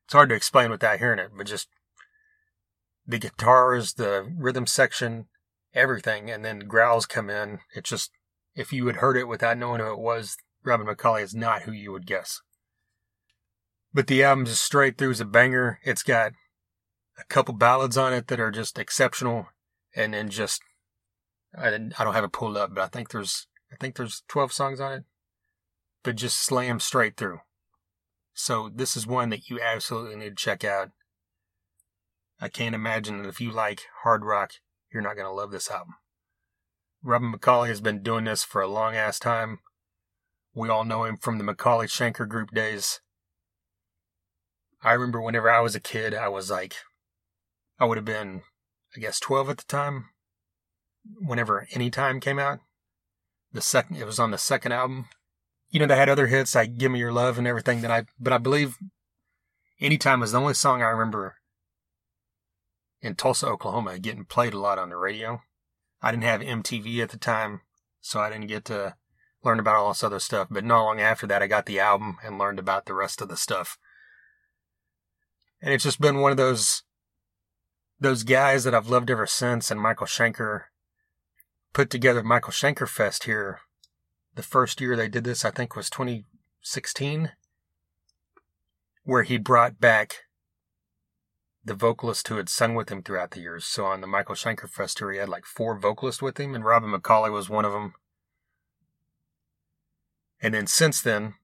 it's 0.05 0.13
hard 0.13 0.29
to 0.29 0.35
explain 0.35 0.71
without 0.71 0.99
hearing 0.99 1.19
it, 1.19 1.31
but 1.35 1.47
just 1.47 1.67
the 3.05 3.19
guitars, 3.19 3.93
the 3.93 4.31
rhythm 4.37 4.65
section, 4.65 5.25
everything, 5.73 6.29
and 6.29 6.45
then 6.45 6.59
growls 6.59 7.05
come 7.05 7.29
in. 7.29 7.59
It's 7.75 7.89
just, 7.89 8.11
if 8.55 8.71
you 8.71 8.85
had 8.87 8.97
heard 8.97 9.17
it 9.17 9.27
without 9.27 9.57
knowing 9.57 9.81
who 9.81 9.91
it 9.91 9.99
was, 9.99 10.37
Robin 10.63 10.87
McAuley 10.87 11.23
is 11.23 11.35
not 11.35 11.63
who 11.63 11.71
you 11.71 11.91
would 11.91 12.05
guess. 12.05 12.41
But 13.93 14.07
the 14.07 14.23
album 14.23 14.45
just 14.45 14.63
straight 14.63 14.97
through 14.97 15.11
is 15.11 15.21
a 15.21 15.25
banger. 15.25 15.79
It's 15.83 16.03
got 16.03 16.33
a 17.19 17.23
couple 17.25 17.53
ballads 17.53 17.97
on 17.97 18.13
it 18.13 18.27
that 18.27 18.39
are 18.39 18.51
just 18.51 18.79
exceptional, 18.79 19.47
and 19.95 20.13
then 20.13 20.29
just 20.29 20.61
I 21.55 21.67
I 21.67 22.03
don't 22.03 22.13
have 22.13 22.23
it 22.23 22.31
pulled 22.31 22.57
up, 22.57 22.73
but 22.73 22.83
I 22.83 22.87
think 22.87 23.09
there's 23.09 23.47
I 23.71 23.75
think 23.75 23.95
there's 23.95 24.23
12 24.27 24.51
songs 24.51 24.79
on 24.79 24.93
it, 24.93 25.03
but 26.03 26.15
just 26.15 26.37
slam 26.39 26.79
straight 26.79 27.17
through. 27.17 27.39
So 28.33 28.69
this 28.73 28.97
is 28.97 29.07
one 29.07 29.29
that 29.29 29.49
you 29.49 29.59
absolutely 29.61 30.15
need 30.15 30.29
to 30.29 30.35
check 30.35 30.63
out. 30.63 30.89
I 32.41 32.49
can't 32.49 32.75
imagine 32.75 33.21
that 33.21 33.29
if 33.29 33.39
you 33.39 33.51
like 33.51 33.83
hard 34.03 34.25
rock, 34.25 34.53
you're 34.91 35.03
not 35.03 35.15
going 35.15 35.27
to 35.27 35.31
love 35.31 35.51
this 35.51 35.71
album. 35.71 35.95
Robin 37.01 37.33
McAuley 37.33 37.67
has 37.67 37.81
been 37.81 38.01
doing 38.01 38.25
this 38.25 38.43
for 38.43 38.61
a 38.61 38.67
long 38.67 38.95
ass 38.95 39.19
time. 39.19 39.59
We 40.53 40.69
all 40.69 40.83
know 40.83 41.03
him 41.03 41.17
from 41.17 41.37
the 41.37 41.43
McAuley 41.43 41.85
Schenker 41.85 42.27
group 42.27 42.51
days. 42.51 43.01
I 44.81 44.93
remember 44.93 45.21
whenever 45.21 45.49
I 45.49 45.61
was 45.61 45.75
a 45.75 45.79
kid, 45.79 46.13
I 46.13 46.27
was 46.27 46.51
like, 46.51 46.75
I 47.79 47.85
would 47.85 47.97
have 47.97 48.05
been, 48.05 48.41
I 48.95 48.99
guess, 48.99 49.19
12 49.19 49.49
at 49.49 49.57
the 49.57 49.63
time. 49.63 50.09
Whenever 51.19 51.67
Anytime 51.73 52.19
came 52.19 52.39
out, 52.39 52.59
the 53.51 53.61
second, 53.61 53.97
it 53.97 54.05
was 54.05 54.19
on 54.19 54.31
the 54.31 54.37
second 54.37 54.71
album. 54.71 55.07
You 55.73 55.81
know, 55.81 55.87
they 55.87 55.97
had 55.97 56.07
other 56.07 56.27
hits 56.27 56.55
like 56.55 56.77
Give 56.77 56.91
Me 56.91 56.99
Your 56.99 57.11
Love 57.11 57.37
and 57.37 57.45
everything 57.45 57.81
that 57.81 57.91
I, 57.91 58.05
but 58.17 58.31
I 58.31 58.37
believe 58.37 58.77
Anytime 59.83 60.21
was 60.21 60.31
the 60.31 60.39
only 60.39 60.53
song 60.53 60.81
I 60.81 60.87
remember 60.87 61.35
in 63.01 63.15
Tulsa, 63.15 63.47
Oklahoma, 63.47 63.99
getting 63.99 64.23
played 64.23 64.53
a 64.53 64.59
lot 64.59 64.79
on 64.79 64.87
the 64.87 64.95
radio. 64.95 65.41
I 66.01 66.11
didn't 66.11 66.23
have 66.23 66.39
MTV 66.39 67.03
at 67.03 67.09
the 67.09 67.17
time, 67.17 67.59
so 67.99 68.21
I 68.21 68.29
didn't 68.29 68.47
get 68.47 68.63
to 68.65 68.95
learn 69.43 69.59
about 69.59 69.75
all 69.75 69.89
this 69.89 70.01
other 70.01 70.21
stuff. 70.21 70.47
But 70.49 70.63
not 70.63 70.85
long 70.85 71.01
after 71.01 71.27
that, 71.27 71.43
I 71.43 71.47
got 71.47 71.65
the 71.65 71.81
album 71.81 72.17
and 72.23 72.37
learned 72.37 72.59
about 72.59 72.85
the 72.85 72.93
rest 72.93 73.21
of 73.21 73.27
the 73.27 73.35
stuff. 73.35 73.77
And 75.61 75.73
it's 75.73 75.83
just 75.83 75.99
been 75.99 76.19
one 76.19 76.31
of 76.31 76.37
those 76.37 76.83
those 77.99 78.23
guys 78.23 78.63
that 78.63 78.73
I've 78.73 78.87
loved 78.87 79.09
ever 79.09 79.27
since. 79.27 79.69
And 79.69 79.81
Michael 79.81 80.07
Schenker 80.07 80.63
put 81.73 81.89
together 81.89 82.23
Michael 82.23 82.53
Schenker 82.53 82.87
Fest 82.87 83.25
here. 83.25 83.59
The 84.35 84.43
first 84.43 84.81
year 84.81 84.95
they 84.95 85.09
did 85.09 85.23
this, 85.23 85.45
I 85.45 85.51
think, 85.51 85.75
was 85.75 85.89
2016, 85.89 87.31
where 89.03 89.23
he 89.23 89.37
brought 89.37 89.79
back 89.79 90.23
the 91.65 91.73
vocalist 91.73 92.27
who 92.27 92.37
had 92.37 92.49
sung 92.49 92.75
with 92.75 92.89
him 92.89 93.01
throughout 93.03 93.31
the 93.31 93.39
years. 93.39 93.65
So 93.65 93.85
on 93.85 94.01
the 94.01 94.07
Michael 94.07 94.35
Schenker 94.35 94.69
Fest 94.69 94.97
tour, 94.97 95.11
he 95.11 95.19
had 95.19 95.29
like 95.29 95.45
four 95.45 95.77
vocalists 95.77 96.21
with 96.21 96.39
him, 96.39 96.55
and 96.55 96.65
Robin 96.65 96.91
McAuley 96.91 97.31
was 97.31 97.49
one 97.49 97.65
of 97.65 97.71
them. 97.71 97.93
And 100.41 100.53
then 100.53 100.67
since 100.67 101.01
then, 101.01 101.35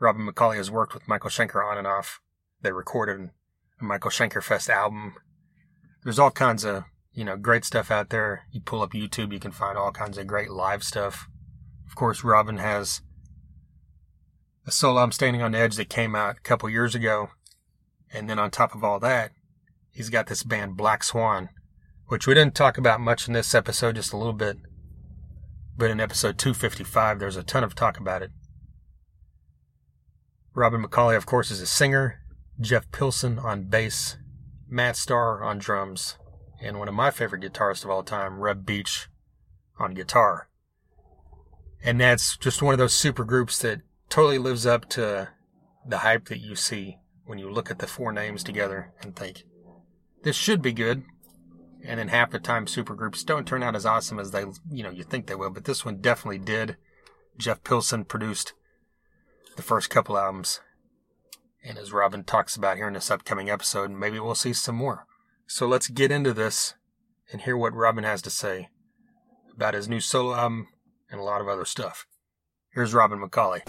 Robin 0.00 0.26
McAuley 0.26 0.56
has 0.56 0.70
worked 0.70 0.92
with 0.92 1.08
Michael 1.08 1.30
Schenker 1.30 1.64
on 1.64 1.78
and 1.78 1.86
off. 1.86 2.20
They 2.60 2.72
recorded 2.72 3.30
a 3.80 3.84
Michael 3.84 4.10
Schenker 4.10 4.42
Fest 4.42 4.68
album. 4.68 5.14
There's 6.04 6.18
all 6.18 6.30
kinds 6.30 6.64
of, 6.64 6.84
you 7.18 7.24
know, 7.24 7.36
great 7.36 7.64
stuff 7.64 7.90
out 7.90 8.10
there. 8.10 8.46
You 8.52 8.60
pull 8.60 8.80
up 8.80 8.92
YouTube, 8.92 9.32
you 9.32 9.40
can 9.40 9.50
find 9.50 9.76
all 9.76 9.90
kinds 9.90 10.18
of 10.18 10.28
great 10.28 10.50
live 10.50 10.84
stuff. 10.84 11.26
Of 11.84 11.96
course, 11.96 12.22
Robin 12.22 12.58
has 12.58 13.02
a 14.64 14.70
solo 14.70 15.02
I'm 15.02 15.10
Standing 15.10 15.42
on 15.42 15.50
the 15.50 15.58
Edge 15.58 15.74
that 15.78 15.88
came 15.88 16.14
out 16.14 16.36
a 16.36 16.40
couple 16.42 16.70
years 16.70 16.94
ago. 16.94 17.30
And 18.14 18.30
then 18.30 18.38
on 18.38 18.52
top 18.52 18.72
of 18.72 18.84
all 18.84 19.00
that, 19.00 19.32
he's 19.90 20.10
got 20.10 20.28
this 20.28 20.44
band 20.44 20.76
Black 20.76 21.02
Swan, 21.02 21.48
which 22.06 22.28
we 22.28 22.34
didn't 22.34 22.54
talk 22.54 22.78
about 22.78 23.00
much 23.00 23.26
in 23.26 23.34
this 23.34 23.52
episode, 23.52 23.96
just 23.96 24.12
a 24.12 24.16
little 24.16 24.32
bit. 24.32 24.58
But 25.76 25.90
in 25.90 25.98
episode 25.98 26.38
255, 26.38 27.18
there's 27.18 27.36
a 27.36 27.42
ton 27.42 27.64
of 27.64 27.74
talk 27.74 27.98
about 27.98 28.22
it. 28.22 28.30
Robin 30.54 30.84
McAuley, 30.84 31.16
of 31.16 31.26
course, 31.26 31.50
is 31.50 31.60
a 31.60 31.66
singer. 31.66 32.20
Jeff 32.60 32.88
Pilson 32.92 33.40
on 33.40 33.64
bass. 33.64 34.18
Matt 34.68 34.94
Starr 34.94 35.42
on 35.42 35.58
drums. 35.58 36.16
And 36.60 36.78
one 36.78 36.88
of 36.88 36.94
my 36.94 37.10
favorite 37.10 37.42
guitarists 37.42 37.84
of 37.84 37.90
all 37.90 38.02
time, 38.02 38.40
Reb 38.40 38.66
Beach, 38.66 39.08
on 39.78 39.94
guitar. 39.94 40.48
And 41.82 42.00
that's 42.00 42.36
just 42.36 42.62
one 42.62 42.74
of 42.74 42.78
those 42.78 42.94
super 42.94 43.24
groups 43.24 43.58
that 43.60 43.82
totally 44.08 44.38
lives 44.38 44.66
up 44.66 44.88
to 44.90 45.28
the 45.86 45.98
hype 45.98 46.26
that 46.26 46.40
you 46.40 46.56
see 46.56 46.98
when 47.24 47.38
you 47.38 47.50
look 47.50 47.70
at 47.70 47.78
the 47.78 47.86
four 47.86 48.10
names 48.10 48.42
together 48.42 48.92
and 49.02 49.14
think, 49.14 49.44
this 50.24 50.36
should 50.36 50.60
be 50.60 50.72
good 50.72 51.04
and 51.84 52.00
then 52.00 52.08
half 52.08 52.32
the 52.32 52.40
time 52.40 52.66
supergroups 52.66 53.24
don't 53.24 53.46
turn 53.46 53.62
out 53.62 53.76
as 53.76 53.86
awesome 53.86 54.18
as 54.18 54.32
they 54.32 54.44
you 54.68 54.82
know 54.82 54.90
you 54.90 55.04
think 55.04 55.26
they 55.26 55.34
will 55.36 55.48
but 55.48 55.64
this 55.64 55.84
one 55.84 56.00
definitely 56.00 56.38
did 56.38 56.76
jeff 57.38 57.62
pilson 57.62 58.04
produced 58.04 58.52
the 59.58 59.62
first 59.62 59.90
couple 59.90 60.16
albums. 60.16 60.60
And 61.64 61.76
as 61.76 61.92
Robin 61.92 62.22
talks 62.22 62.54
about 62.54 62.76
here 62.76 62.86
in 62.86 62.94
this 62.94 63.10
upcoming 63.10 63.50
episode, 63.50 63.90
maybe 63.90 64.20
we'll 64.20 64.36
see 64.36 64.52
some 64.52 64.76
more. 64.76 65.07
So 65.50 65.66
let's 65.66 65.88
get 65.88 66.12
into 66.12 66.34
this 66.34 66.74
and 67.32 67.40
hear 67.40 67.56
what 67.56 67.72
Robin 67.72 68.04
has 68.04 68.20
to 68.20 68.28
say 68.28 68.68
about 69.50 69.72
his 69.72 69.88
new 69.88 69.98
solo 69.98 70.34
album 70.34 70.68
and 71.10 71.18
a 71.18 71.24
lot 71.24 71.40
of 71.40 71.48
other 71.48 71.64
stuff. 71.64 72.06
Here's 72.74 72.92
Robin 72.92 73.18
McAuley. 73.18 73.62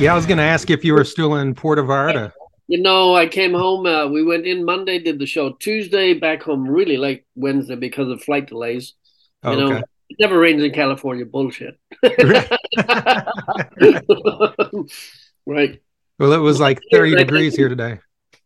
Yeah, 0.00 0.12
I 0.12 0.16
was 0.16 0.24
going 0.24 0.38
to 0.38 0.44
ask 0.44 0.70
if 0.70 0.82
you 0.82 0.94
were 0.94 1.04
still 1.04 1.34
in 1.36 1.54
Puerto 1.54 1.82
Vallarta. 1.82 2.32
You 2.68 2.80
know, 2.80 3.14
I 3.14 3.26
came 3.26 3.52
home. 3.52 3.84
Uh, 3.84 4.06
we 4.06 4.24
went 4.24 4.46
in 4.46 4.64
Monday, 4.64 4.98
did 4.98 5.18
the 5.18 5.26
show 5.26 5.52
Tuesday, 5.52 6.14
back 6.14 6.42
home 6.42 6.66
really 6.66 6.96
late 6.96 7.26
Wednesday 7.34 7.74
because 7.76 8.08
of 8.08 8.22
flight 8.22 8.48
delays. 8.48 8.94
You 9.44 9.56
know, 9.56 9.72
it 9.76 10.16
never 10.18 10.38
rains 10.38 10.62
in 10.62 10.72
California. 10.72 11.26
Bullshit. 11.26 11.78
right. 15.44 15.82
Well, 16.18 16.32
it 16.32 16.38
was 16.38 16.60
like 16.60 16.80
30 16.90 17.16
degrees 17.16 17.54
here 17.54 17.68
today. 17.68 17.98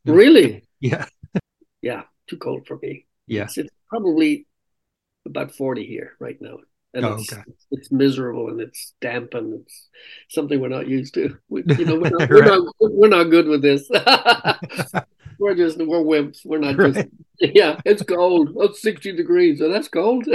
Really? 0.04 0.64
Yeah. 0.80 1.06
Yeah. 1.82 2.02
Too 2.26 2.38
cold 2.38 2.66
for 2.66 2.80
me. 2.82 3.06
Yeah. 3.28 3.44
It's, 3.44 3.58
it's 3.58 3.70
probably 3.88 4.48
about 5.24 5.52
40 5.52 5.86
here 5.86 6.16
right 6.18 6.36
now 6.40 6.58
and 6.94 7.04
oh, 7.04 7.14
it's, 7.14 7.32
okay. 7.32 7.42
it's 7.72 7.90
miserable 7.90 8.48
and 8.48 8.60
it's 8.60 8.94
damp 9.00 9.34
and 9.34 9.60
it's 9.60 9.88
something 10.30 10.60
we're 10.60 10.68
not 10.68 10.86
used 10.86 11.14
to. 11.14 11.36
We, 11.48 11.64
you 11.76 11.84
know, 11.84 11.96
we're 11.96 12.10
not, 12.18 12.30
we're, 12.30 12.44
not, 12.44 12.74
we're 12.80 13.08
not 13.08 13.24
good 13.24 13.48
with 13.48 13.62
this. 13.62 13.88
we're 15.38 15.56
just 15.56 15.78
we're 15.78 15.98
wimps. 15.98 16.38
We're 16.44 16.58
not 16.58 16.76
just 16.76 17.08
yeah. 17.40 17.80
It's 17.84 18.02
cold. 18.02 18.50
Oh, 18.56 18.62
it's 18.62 18.80
sixty 18.80 19.14
degrees. 19.14 19.58
So 19.58 19.68
that's 19.68 19.88
cold. 19.88 20.26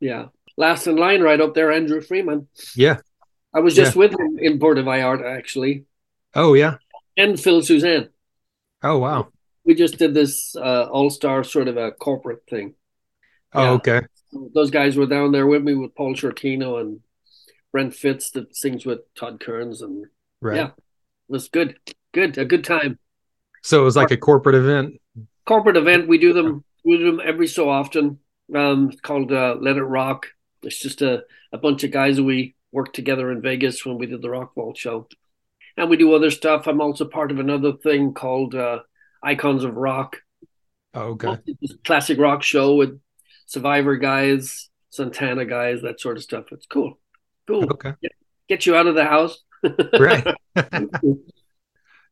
yeah. 0.00 0.26
Last 0.56 0.86
in 0.86 0.96
line, 0.96 1.22
right 1.22 1.40
up 1.40 1.54
there, 1.54 1.72
Andrew 1.72 2.00
Freeman. 2.00 2.48
Yeah. 2.76 2.98
I 3.54 3.60
was 3.60 3.74
just 3.74 3.94
yeah. 3.94 4.00
with 4.00 4.12
him 4.12 4.38
in 4.38 4.58
Puerto 4.58 4.82
Vallarta 4.82 5.36
actually. 5.36 5.84
Oh 6.34 6.54
yeah. 6.54 6.76
And 7.16 7.40
Phil 7.40 7.62
Soussan. 7.62 8.10
Oh 8.82 8.98
wow. 8.98 9.28
We 9.64 9.74
just 9.74 9.98
did 9.98 10.14
this 10.14 10.54
uh, 10.56 10.84
all 10.90 11.10
star 11.10 11.44
sort 11.44 11.68
of 11.68 11.76
a 11.76 11.92
corporate 11.92 12.42
thing. 12.48 12.74
Oh, 13.52 13.62
yeah. 13.62 13.70
okay. 13.70 14.00
Those 14.54 14.70
guys 14.70 14.96
were 14.96 15.06
down 15.06 15.32
there 15.32 15.46
with 15.46 15.62
me 15.62 15.74
with 15.74 15.94
Paul 15.94 16.14
Shortino 16.14 16.80
and 16.80 17.00
Brent 17.72 17.94
Fitz 17.94 18.30
that 18.32 18.54
sings 18.54 18.84
with 18.84 19.00
Todd 19.14 19.40
Kerns 19.40 19.82
and 19.82 20.06
right. 20.40 20.56
yeah, 20.56 20.66
it 20.66 20.74
was 21.28 21.48
good. 21.48 21.78
Good, 22.12 22.38
a 22.38 22.44
good 22.44 22.64
time. 22.64 22.98
So 23.62 23.80
it 23.80 23.84
was 23.84 23.96
like 23.96 24.10
a 24.10 24.16
corporate 24.16 24.54
event. 24.54 25.00
Corporate 25.46 25.76
event. 25.76 26.08
We 26.08 26.18
do 26.18 26.32
them. 26.32 26.64
We 26.84 26.98
do 26.98 27.10
them 27.10 27.20
every 27.24 27.46
so 27.46 27.68
often. 27.68 28.18
Um, 28.54 28.90
it's 28.90 29.00
called 29.00 29.32
uh, 29.32 29.56
Let 29.60 29.76
It 29.76 29.82
Rock. 29.82 30.28
It's 30.62 30.78
just 30.78 31.02
a, 31.02 31.24
a 31.52 31.58
bunch 31.58 31.84
of 31.84 31.90
guys 31.90 32.20
we 32.20 32.54
worked 32.72 32.94
together 32.94 33.30
in 33.30 33.42
Vegas 33.42 33.84
when 33.84 33.98
we 33.98 34.06
did 34.06 34.22
the 34.22 34.30
Rock 34.30 34.54
Vault 34.54 34.76
show, 34.76 35.08
and 35.76 35.90
we 35.90 35.96
do 35.96 36.14
other 36.14 36.30
stuff. 36.30 36.66
I'm 36.66 36.80
also 36.80 37.04
part 37.04 37.30
of 37.30 37.38
another 37.38 37.72
thing 37.72 38.14
called 38.14 38.54
uh, 38.54 38.80
Icons 39.22 39.64
of 39.64 39.74
Rock. 39.76 40.18
Oh, 40.94 41.18
okay. 41.22 41.36
Classic 41.84 42.18
rock 42.18 42.42
show 42.42 42.74
with 42.74 42.98
Survivor 43.48 43.96
guys, 43.96 44.68
Santana 44.90 45.46
guys, 45.46 45.80
that 45.80 46.00
sort 46.00 46.18
of 46.18 46.22
stuff. 46.22 46.44
It's 46.52 46.66
cool. 46.66 46.98
Cool. 47.46 47.64
Okay. 47.64 47.94
Get, 48.02 48.12
get 48.46 48.66
you 48.66 48.76
out 48.76 48.86
of 48.86 48.94
the 48.94 49.06
house. 49.06 49.42
right. 49.98 50.26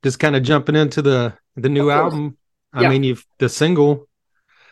Just 0.02 0.18
kind 0.18 0.34
of 0.34 0.42
jumping 0.42 0.76
into 0.76 1.02
the 1.02 1.34
the 1.56 1.68
new 1.68 1.90
album. 1.90 2.38
I 2.72 2.82
yeah. 2.82 2.88
mean, 2.88 3.04
you've 3.04 3.26
the 3.38 3.48
single 3.48 4.08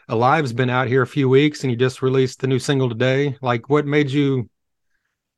Alive's 0.09 0.53
been 0.53 0.71
out 0.71 0.89
here 0.89 1.03
a 1.03 1.07
few 1.07 1.29
weeks 1.29 1.65
and 1.65 1.71
you 1.71 1.77
just 1.77 2.03
released 2.03 2.41
the 2.41 2.47
new 2.47 2.59
single 2.59 2.89
today. 2.89 3.37
Like 3.41 3.69
what 3.69 3.87
made 3.87 4.11
you 4.11 4.49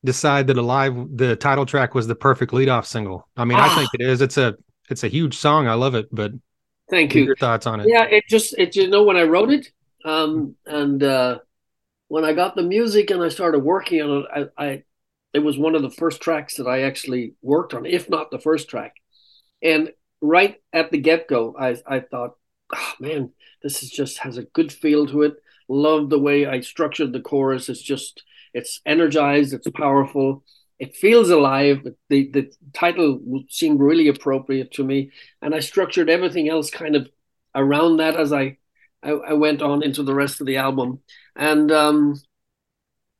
decide 0.04 0.48
that 0.48 0.58
Alive 0.58 0.94
the 1.14 1.36
title 1.36 1.66
track 1.66 1.94
was 1.94 2.06
the 2.06 2.14
perfect 2.14 2.52
leadoff 2.52 2.84
single? 2.84 3.28
I 3.36 3.44
mean, 3.44 3.58
ah. 3.58 3.72
I 3.72 3.76
think 3.76 3.90
it 3.94 4.00
is. 4.00 4.20
It's 4.20 4.36
a 4.36 4.54
it's 4.90 5.04
a 5.04 5.08
huge 5.08 5.36
song. 5.36 5.66
I 5.66 5.74
love 5.74 5.94
it, 5.94 6.08
but 6.12 6.32
Thank 6.88 7.14
you. 7.14 7.24
Your 7.24 7.36
thoughts 7.36 7.66
on 7.66 7.80
it? 7.80 7.88
Yeah, 7.88 8.04
it 8.04 8.24
just 8.28 8.56
it 8.58 8.76
you 8.76 8.88
know 8.88 9.02
when 9.02 9.16
I 9.16 9.24
wrote 9.24 9.50
it, 9.50 9.72
um, 10.06 10.54
and 10.64 11.02
uh, 11.02 11.38
when 12.06 12.24
I 12.24 12.32
got 12.32 12.54
the 12.54 12.62
music 12.62 13.10
and 13.10 13.22
I 13.22 13.28
started 13.28 13.58
working 13.58 14.00
on 14.00 14.22
it, 14.22 14.50
I, 14.56 14.64
I, 14.64 14.82
it 15.34 15.40
was 15.40 15.58
one 15.58 15.74
of 15.74 15.82
the 15.82 15.90
first 15.90 16.20
tracks 16.20 16.56
that 16.56 16.68
I 16.68 16.82
actually 16.82 17.34
worked 17.42 17.74
on, 17.74 17.84
if 17.84 18.08
not 18.08 18.30
the 18.30 18.38
first 18.38 18.70
track. 18.70 18.94
And 19.62 19.92
right 20.20 20.56
at 20.72 20.92
the 20.92 20.98
get 20.98 21.26
go, 21.26 21.56
I, 21.58 21.76
I 21.84 22.00
thought, 22.00 22.36
oh, 22.72 22.92
man, 23.00 23.32
this 23.64 23.82
is 23.82 23.90
just 23.90 24.18
has 24.18 24.38
a 24.38 24.44
good 24.44 24.72
feel 24.72 25.06
to 25.08 25.22
it. 25.22 25.34
Love 25.68 26.08
the 26.08 26.20
way 26.20 26.46
I 26.46 26.60
structured 26.60 27.12
the 27.12 27.20
chorus. 27.20 27.68
It's 27.68 27.82
just 27.82 28.22
it's 28.54 28.80
energized. 28.86 29.52
It's 29.52 29.68
powerful. 29.70 30.44
It 30.78 30.94
feels 30.94 31.30
alive. 31.30 31.84
The 32.08 32.30
the 32.30 32.52
title 32.72 33.44
seemed 33.48 33.80
really 33.80 34.06
appropriate 34.06 34.70
to 34.74 34.84
me, 34.84 35.10
and 35.42 35.52
I 35.52 35.58
structured 35.58 36.08
everything 36.08 36.48
else 36.48 36.70
kind 36.70 36.94
of 36.94 37.10
around 37.56 37.96
that 37.96 38.14
as 38.14 38.32
I 38.32 38.58
I, 39.02 39.11
I 39.11 39.32
went 39.35 39.62
on 39.62 39.82
into 39.82 40.02
the 40.02 40.14
rest 40.14 40.40
of 40.40 40.46
the 40.46 40.56
album, 40.56 41.00
and 41.35 41.70
um, 41.70 42.20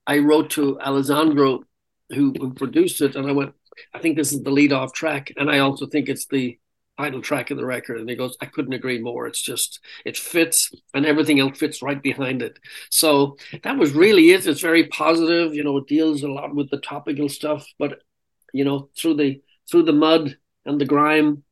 I 0.07 0.19
wrote 0.19 0.51
to 0.51 0.81
Alessandro, 0.81 1.65
who, 2.11 2.33
who 2.39 2.55
produced 2.55 3.01
it, 3.01 3.17
and 3.17 3.29
I 3.29 3.33
went, 3.33 3.55
I 3.93 3.99
think 3.99 4.17
this 4.17 4.33
is 4.33 4.43
the 4.43 4.51
lead 4.51 4.73
off 4.73 4.93
track, 4.93 5.33
and 5.37 5.51
I 5.51 5.59
also 5.59 5.87
think 5.87 6.09
it's 6.09 6.27
the 6.27 6.59
title 6.99 7.21
track 7.21 7.51
of 7.51 7.59
the 7.59 7.65
record. 7.65 8.01
And 8.01 8.09
he 8.09 8.17
goes, 8.17 8.37
I 8.41 8.47
couldn't 8.47 8.73
agree 8.73 8.99
more. 8.99 9.27
It's 9.27 9.43
just, 9.43 9.81
it 10.05 10.17
fits 10.17 10.73
and 10.95 11.05
everything 11.05 11.39
else 11.39 11.59
fits 11.59 11.83
right 11.83 12.03
behind 12.03 12.41
it. 12.41 12.59
So 12.91 13.37
that 13.63 13.77
was 13.77 13.93
really 13.93 14.31
it. 14.31 14.47
It's 14.47 14.63
very 14.63 14.87
positive. 14.87 15.55
You 15.55 15.63
know, 15.63 15.77
it 15.77 15.89
deals 15.89 16.23
a 16.23 16.29
lot 16.29 16.55
with 16.55 16.71
the 16.71 16.79
topical 16.79 17.29
stuff, 17.29 17.67
but, 17.79 18.03
you 18.55 18.65
know, 18.65 18.89
through 18.97 19.17
the, 19.17 19.43
through 19.71 19.83
the 19.83 19.93
mud 19.93 20.39
and 20.65 20.81
the 20.81 20.87
grime, 20.87 21.45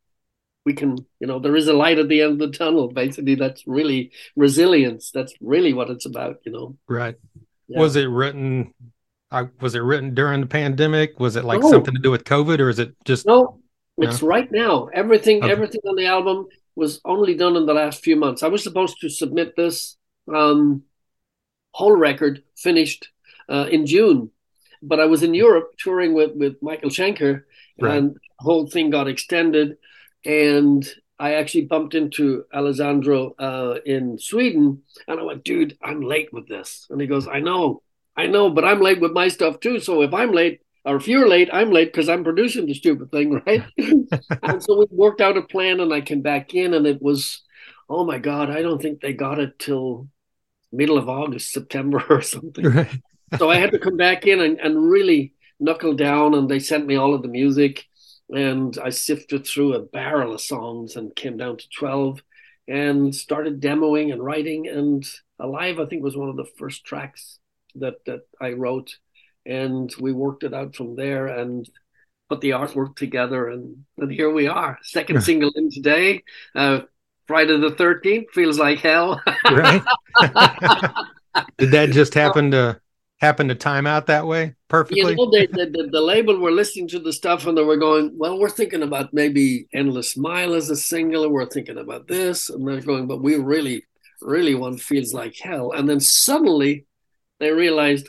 we 0.65 0.73
can, 0.73 0.97
you 1.21 1.27
know, 1.27 1.39
there 1.39 1.57
is 1.57 1.69
a 1.69 1.73
light 1.73 1.99
at 1.99 2.09
the 2.09 2.23
end 2.23 2.41
of 2.41 2.51
the 2.51 2.57
tunnel. 2.57 2.89
Basically, 2.89 3.35
that's 3.35 3.67
really 3.67 4.13
resilience. 4.35 5.11
That's 5.11 5.35
really 5.41 5.75
what 5.75 5.91
it's 5.91 6.07
about, 6.07 6.39
you 6.45 6.53
know. 6.53 6.77
Right. 6.89 7.17
Yeah. 7.69 7.81
Was 7.81 7.97
it 7.97 8.09
written? 8.09 8.73
I 9.31 9.49
was 9.61 9.75
it 9.75 9.81
written 9.81 10.15
during 10.15 10.41
the 10.41 10.47
pandemic? 10.47 11.19
Was 11.19 11.37
it 11.37 11.45
like 11.45 11.61
no. 11.61 11.71
something 11.71 11.95
to 11.95 12.01
do 12.01 12.11
with 12.11 12.25
COVID, 12.25 12.61
or 12.61 12.69
is 12.69 12.79
it 12.79 12.95
just? 13.05 13.27
No, 13.27 13.61
it's 13.99 14.23
no? 14.23 14.29
right 14.29 14.51
now. 14.51 14.87
Everything, 14.87 15.43
okay. 15.43 15.53
everything 15.53 15.81
on 15.87 15.97
the 15.97 16.07
album 16.07 16.47
was 16.77 17.01
only 17.05 17.35
done 17.35 17.57
in 17.57 17.67
the 17.67 17.75
last 17.75 18.03
few 18.03 18.17
months. 18.17 18.43
I 18.43 18.49
was 18.49 18.63
supposed 18.63 19.01
to 19.01 19.09
submit 19.09 19.55
this 19.57 19.97
um, 20.33 20.83
whole 21.73 21.97
record 21.97 22.43
finished 22.57 23.09
uh, 23.49 23.67
in 23.71 23.87
June, 23.87 24.31
but 24.83 25.01
I 25.01 25.07
was 25.07 25.23
in 25.23 25.35
Europe 25.35 25.73
touring 25.79 26.15
with 26.15 26.33
with 26.35 26.63
Michael 26.63 26.91
Schenker, 26.91 27.45
right. 27.81 27.97
and 27.97 28.15
the 28.15 28.21
whole 28.39 28.67
thing 28.67 28.91
got 28.91 29.09
extended 29.09 29.77
and 30.25 30.87
I 31.19 31.35
actually 31.35 31.67
bumped 31.67 31.95
into 31.95 32.45
Alessandro 32.53 33.35
uh, 33.39 33.79
in 33.87 34.19
Sweden, 34.19 34.83
and 35.07 35.21
I 35.21 35.23
went, 35.23 35.45
"Dude, 35.45 35.79
I'm 35.83 36.01
late 36.01 36.33
with 36.33 36.49
this." 36.49 36.87
And 36.91 37.01
he 37.01 37.07
goes, 37.07 37.29
"I 37.29 37.41
know, 37.41 37.83
I 38.17 38.27
know, 38.27 38.51
but 38.51 38.65
I'm 38.65 38.81
late 38.81 39.01
with 39.01 39.13
my 39.13 39.29
stuff 39.29 39.61
too. 39.61 39.79
So 39.81 40.03
if 40.03 40.13
I'm 40.13 40.33
late, 40.33 40.61
or 40.85 40.97
if 40.97 41.07
you're 41.07 41.29
late, 41.29 41.49
I'm 41.53 41.71
late 41.71 41.93
because 41.93 42.09
I'm 42.09 42.25
producing 42.25 42.67
the 42.67 42.75
stupid 42.75 43.11
thing, 43.11 43.41
right?" 43.47 43.63
and 44.43 44.63
so 44.63 44.81
we 44.81 44.87
worked 44.91 45.21
out 45.21 45.37
a 45.37 45.43
plan, 45.43 45.81
and 45.81 45.93
I 45.93 46.01
came 46.01 46.23
back 46.23 46.55
in, 46.55 46.75
and 46.75 46.87
it 46.87 47.01
was, 47.01 47.43
oh 47.89 48.05
my 48.05 48.19
god, 48.19 48.51
I 48.51 48.63
don't 48.63 48.83
think 48.83 49.01
they 49.01 49.13
got 49.13 49.39
it 49.39 49.59
till 49.59 50.09
middle 50.73 50.99
of 50.99 51.09
August, 51.09 51.53
September, 51.53 52.03
or 52.11 52.23
something. 52.23 52.65
Right. 52.65 53.01
so 53.39 53.51
I 53.51 53.57
had 53.57 53.71
to 53.71 53.79
come 53.79 53.97
back 53.97 54.27
in 54.27 54.41
and, 54.41 54.59
and 54.59 54.91
really 54.91 55.35
knuckle 55.61 55.95
down, 55.95 56.35
and 56.35 56.49
they 56.49 56.59
sent 56.59 56.87
me 56.87 56.97
all 56.97 57.15
of 57.15 57.23
the 57.23 57.29
music 57.29 57.87
and 58.31 58.77
I 58.83 58.91
sifted 58.91 59.47
through 59.47 59.75
a 59.75 59.83
barrel 59.83 60.35
of 60.35 60.41
songs 60.41 60.97
and 60.97 61.15
came 61.15 61.37
down 61.37 61.59
to 61.59 61.69
12 61.79 62.23
and 62.67 63.15
started 63.15 63.61
demoing 63.61 64.13
and 64.13 64.23
writing. 64.23 64.67
And 64.69 65.07
Alive, 65.39 65.79
I 65.79 65.87
think, 65.87 66.03
was 66.03 66.17
one 66.17 66.29
of 66.29 66.37
the 66.37 66.47
first 66.59 66.85
tracks 66.85 67.39
that, 67.77 68.05
that 68.07 68.21
I 68.41 68.53
wrote. 68.53 68.97
And 69.45 69.95
we 70.01 70.13
worked 70.13 70.43
it 70.43 70.55
out 70.55 70.75
from 70.75 70.97
there 70.97 71.27
and 71.27 71.69
put 72.29 72.41
the 72.41 72.51
artwork 72.51 72.97
together. 72.97 73.49
And, 73.49 73.85
and 73.99 74.11
here 74.11 74.31
we 74.31 74.49
are, 74.49 74.79
second 74.83 75.23
single 75.23 75.53
in 75.55 75.71
today. 75.71 76.23
Uh, 76.55 76.81
Friday 77.27 77.59
the 77.59 77.71
13th 77.71 78.31
feels 78.33 78.59
like 78.59 78.79
hell. 78.79 79.21
right. 79.51 79.83
Did 81.59 81.73
that 81.73 81.91
just 81.91 82.15
happen 82.15 82.51
to 82.53 82.81
happened 83.21 83.49
to 83.49 83.55
time 83.55 83.87
out 83.87 84.07
that 84.07 84.27
way 84.27 84.55
perfectly. 84.69 85.13
You 85.13 85.17
know, 85.17 85.31
they, 85.31 85.47
the, 85.47 85.71
the, 85.71 85.89
the 85.91 86.01
label 86.01 86.39
were 86.39 86.51
listening 86.51 86.89
to 86.89 86.99
the 86.99 87.13
stuff 87.13 87.47
and 87.47 87.57
they 87.57 87.63
were 87.63 87.77
going, 87.77 88.11
well, 88.15 88.39
we're 88.39 88.51
thinking 88.51 88.83
about 88.83 89.15
maybe 89.15 89.67
Endless 89.73 90.17
Mile 90.17 90.55
as 90.55 90.71
a 90.71 90.77
single. 90.77 91.29
We're 91.31 91.47
thinking 91.47 91.79
about 91.79 92.09
this. 92.09 92.51
And 92.51 92.67
they're 92.67 92.81
going, 92.81 93.07
but 93.07 93.23
we 93.23 93.37
really, 93.37 93.85
really 94.21 94.55
want 94.55 94.81
Feels 94.81 95.15
Like 95.15 95.37
Hell. 95.39 95.73
And 95.73 95.89
then 95.89 96.01
suddenly 96.01 96.87
they 97.41 97.51
realized, 97.51 98.09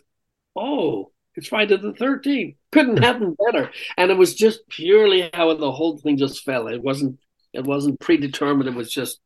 oh, 0.56 1.12
it's 1.36 1.48
Friday 1.48 1.78
the 1.78 1.94
13th. 1.94 2.56
Couldn't 2.72 3.04
happen 3.04 3.36
better. 3.46 3.72
And 3.98 4.10
it 4.12 4.18
was 4.18 4.34
just 4.34 4.68
purely 4.70 5.30
how 5.34 5.54
the 5.54 5.72
whole 5.72 5.98
thing 5.98 6.18
just 6.18 6.44
fell. 6.44 6.68
It 6.68 6.82
wasn't, 6.82 7.20
it 7.54 7.64
wasn't 7.64 8.00
predetermined. 8.00 8.70
It 8.70 8.76
was 8.76 8.92
just, 8.92 9.20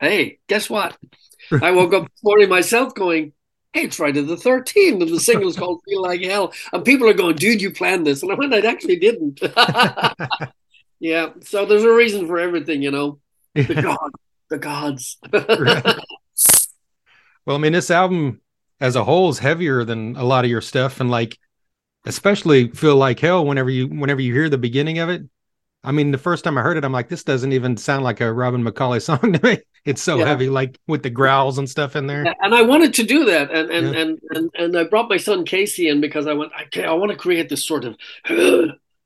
hey, 0.00 0.38
guess 0.48 0.68
what? 0.68 0.96
I 1.62 1.70
woke 1.70 1.94
up 1.94 2.10
this 2.10 2.24
morning 2.24 2.48
myself 2.48 2.94
going, 2.94 3.32
it's 3.74 3.96
Friday 3.96 4.22
the 4.22 4.36
13th, 4.36 5.02
and 5.02 5.10
the 5.10 5.20
single's 5.20 5.56
called 5.56 5.80
Feel 5.88 6.02
Like 6.02 6.22
Hell. 6.22 6.52
And 6.72 6.84
people 6.84 7.08
are 7.08 7.14
going, 7.14 7.36
dude, 7.36 7.62
you 7.62 7.70
planned 7.70 8.06
this. 8.06 8.22
And 8.22 8.32
I 8.32 8.34
went, 8.34 8.54
I 8.54 8.60
actually 8.60 8.96
didn't. 8.96 9.40
yeah. 11.00 11.30
So 11.42 11.66
there's 11.66 11.84
a 11.84 11.92
reason 11.92 12.26
for 12.26 12.38
everything, 12.38 12.82
you 12.82 12.90
know. 12.90 13.18
The 13.54 13.82
God, 13.82 14.10
the 14.48 14.58
gods. 14.58 15.18
well, 15.32 17.56
I 17.56 17.58
mean, 17.58 17.72
this 17.72 17.90
album 17.90 18.40
as 18.80 18.96
a 18.96 19.04
whole 19.04 19.28
is 19.28 19.38
heavier 19.38 19.84
than 19.84 20.16
a 20.16 20.24
lot 20.24 20.44
of 20.44 20.50
your 20.50 20.60
stuff. 20.60 21.00
And 21.00 21.10
like, 21.10 21.36
especially 22.06 22.68
Feel 22.68 22.96
Like 22.96 23.18
Hell 23.18 23.44
whenever 23.44 23.70
you 23.70 23.88
whenever 23.88 24.20
you 24.20 24.32
hear 24.32 24.48
the 24.48 24.58
beginning 24.58 25.00
of 25.00 25.08
it. 25.08 25.22
I 25.82 25.92
mean, 25.92 26.10
the 26.10 26.18
first 26.18 26.44
time 26.44 26.58
I 26.58 26.62
heard 26.62 26.76
it, 26.76 26.84
I'm 26.84 26.92
like, 26.92 27.08
this 27.08 27.24
doesn't 27.24 27.52
even 27.52 27.76
sound 27.76 28.04
like 28.04 28.20
a 28.20 28.32
Robin 28.32 28.62
McAuley 28.62 29.02
song 29.02 29.32
to 29.32 29.42
me. 29.42 29.58
It's 29.84 30.02
so 30.02 30.18
yeah. 30.18 30.26
heavy, 30.26 30.48
like 30.48 30.78
with 30.86 31.02
the 31.02 31.10
growls 31.10 31.58
and 31.58 31.68
stuff 31.68 31.96
in 31.96 32.06
there. 32.06 32.34
And 32.40 32.54
I 32.54 32.62
wanted 32.62 32.94
to 32.94 33.02
do 33.02 33.24
that, 33.26 33.50
and 33.50 33.70
and 33.70 33.94
yeah. 33.94 34.00
and, 34.00 34.20
and 34.30 34.50
and 34.54 34.78
I 34.78 34.84
brought 34.84 35.08
my 35.08 35.16
son 35.16 35.44
Casey 35.44 35.88
in 35.88 36.00
because 36.00 36.26
I 36.26 36.34
went, 36.34 36.52
okay, 36.66 36.84
I 36.84 36.92
want 36.92 37.12
to 37.12 37.16
create 37.16 37.48
this 37.48 37.66
sort 37.66 37.84
of 37.84 37.96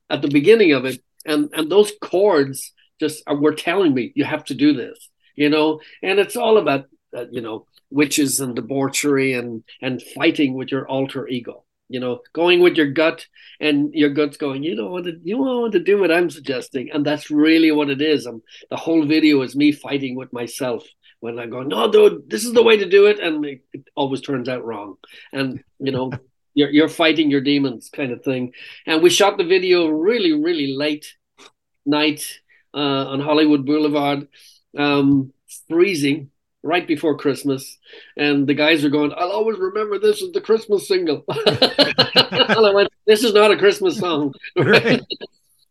at 0.09 0.21
the 0.21 0.29
beginning 0.29 0.73
of 0.73 0.85
it, 0.85 1.01
and 1.25 1.49
and 1.53 1.71
those 1.71 1.91
chords 2.01 2.73
just 2.99 3.23
are, 3.27 3.35
were 3.35 3.53
telling 3.53 3.93
me 3.93 4.11
you 4.15 4.25
have 4.25 4.45
to 4.45 4.53
do 4.53 4.73
this, 4.73 5.09
you 5.35 5.49
know, 5.49 5.79
and 6.01 6.19
it's 6.19 6.35
all 6.35 6.57
about 6.57 6.85
uh, 7.15 7.25
you 7.31 7.41
know 7.41 7.65
witches 7.89 8.39
and 8.39 8.55
debauchery 8.55 9.33
and 9.33 9.63
and 9.81 10.01
fighting 10.01 10.55
with 10.55 10.71
your 10.71 10.87
alter 10.87 11.27
ego 11.27 11.64
you 11.89 11.99
know, 11.99 12.19
going 12.33 12.61
with 12.61 12.75
your 12.75 12.91
gut 12.91 13.25
and 13.59 13.93
your 13.93 14.09
gut's 14.09 14.37
going, 14.37 14.63
you 14.63 14.75
don't 14.75 14.91
want 14.91 15.05
to, 15.05 15.19
you 15.23 15.35
don't 15.35 15.61
want 15.61 15.73
to 15.73 15.79
do 15.79 15.99
what 15.99 16.11
I'm 16.11 16.29
suggesting. 16.29 16.89
And 16.91 17.05
that's 17.05 17.29
really 17.29 17.71
what 17.71 17.89
it 17.89 18.01
is. 18.01 18.25
I'm, 18.25 18.41
the 18.69 18.75
whole 18.75 19.05
video 19.05 19.41
is 19.41 19.55
me 19.55 19.71
fighting 19.71 20.15
with 20.15 20.33
myself 20.33 20.83
when 21.19 21.39
I 21.39 21.45
go, 21.45 21.61
no, 21.61 21.91
dude, 21.91 22.29
this 22.29 22.43
is 22.43 22.53
the 22.53 22.63
way 22.63 22.77
to 22.77 22.89
do 22.89 23.05
it. 23.05 23.19
And 23.19 23.45
it, 23.45 23.61
it 23.73 23.87
always 23.95 24.21
turns 24.21 24.49
out 24.49 24.65
wrong. 24.65 24.95
And, 25.31 25.63
you 25.79 25.91
know, 25.91 26.11
you're, 26.53 26.69
you're 26.69 26.89
fighting 26.89 27.29
your 27.29 27.41
demons 27.41 27.89
kind 27.89 28.11
of 28.11 28.23
thing. 28.23 28.53
And 28.85 29.03
we 29.03 29.09
shot 29.09 29.37
the 29.37 29.43
video 29.43 29.87
really, 29.87 30.33
really 30.33 30.75
late 30.75 31.13
night 31.85 32.23
uh, 32.73 32.77
on 33.07 33.19
Hollywood 33.19 33.65
Boulevard, 33.65 34.27
um, 34.77 35.31
freezing 35.67 36.31
right 36.65 36.87
before 36.87 37.15
Christmas, 37.15 37.77
and 38.17 38.47
the 38.47 38.55
guys 38.55 38.83
are 38.83 38.89
going, 38.89 39.13
"I'll 39.15 39.31
always 39.31 39.57
remember 39.59 39.99
this 39.99 40.21
as 40.21 40.31
the 40.31 40.41
Christmas 40.41 40.87
single." 40.87 41.23
I 41.29 42.71
went, 42.73 42.89
"This 43.05 43.23
is 43.23 43.33
not 43.33 43.51
a 43.51 43.57
Christmas 43.57 43.97
song." 43.97 44.33
Right? 44.57 45.01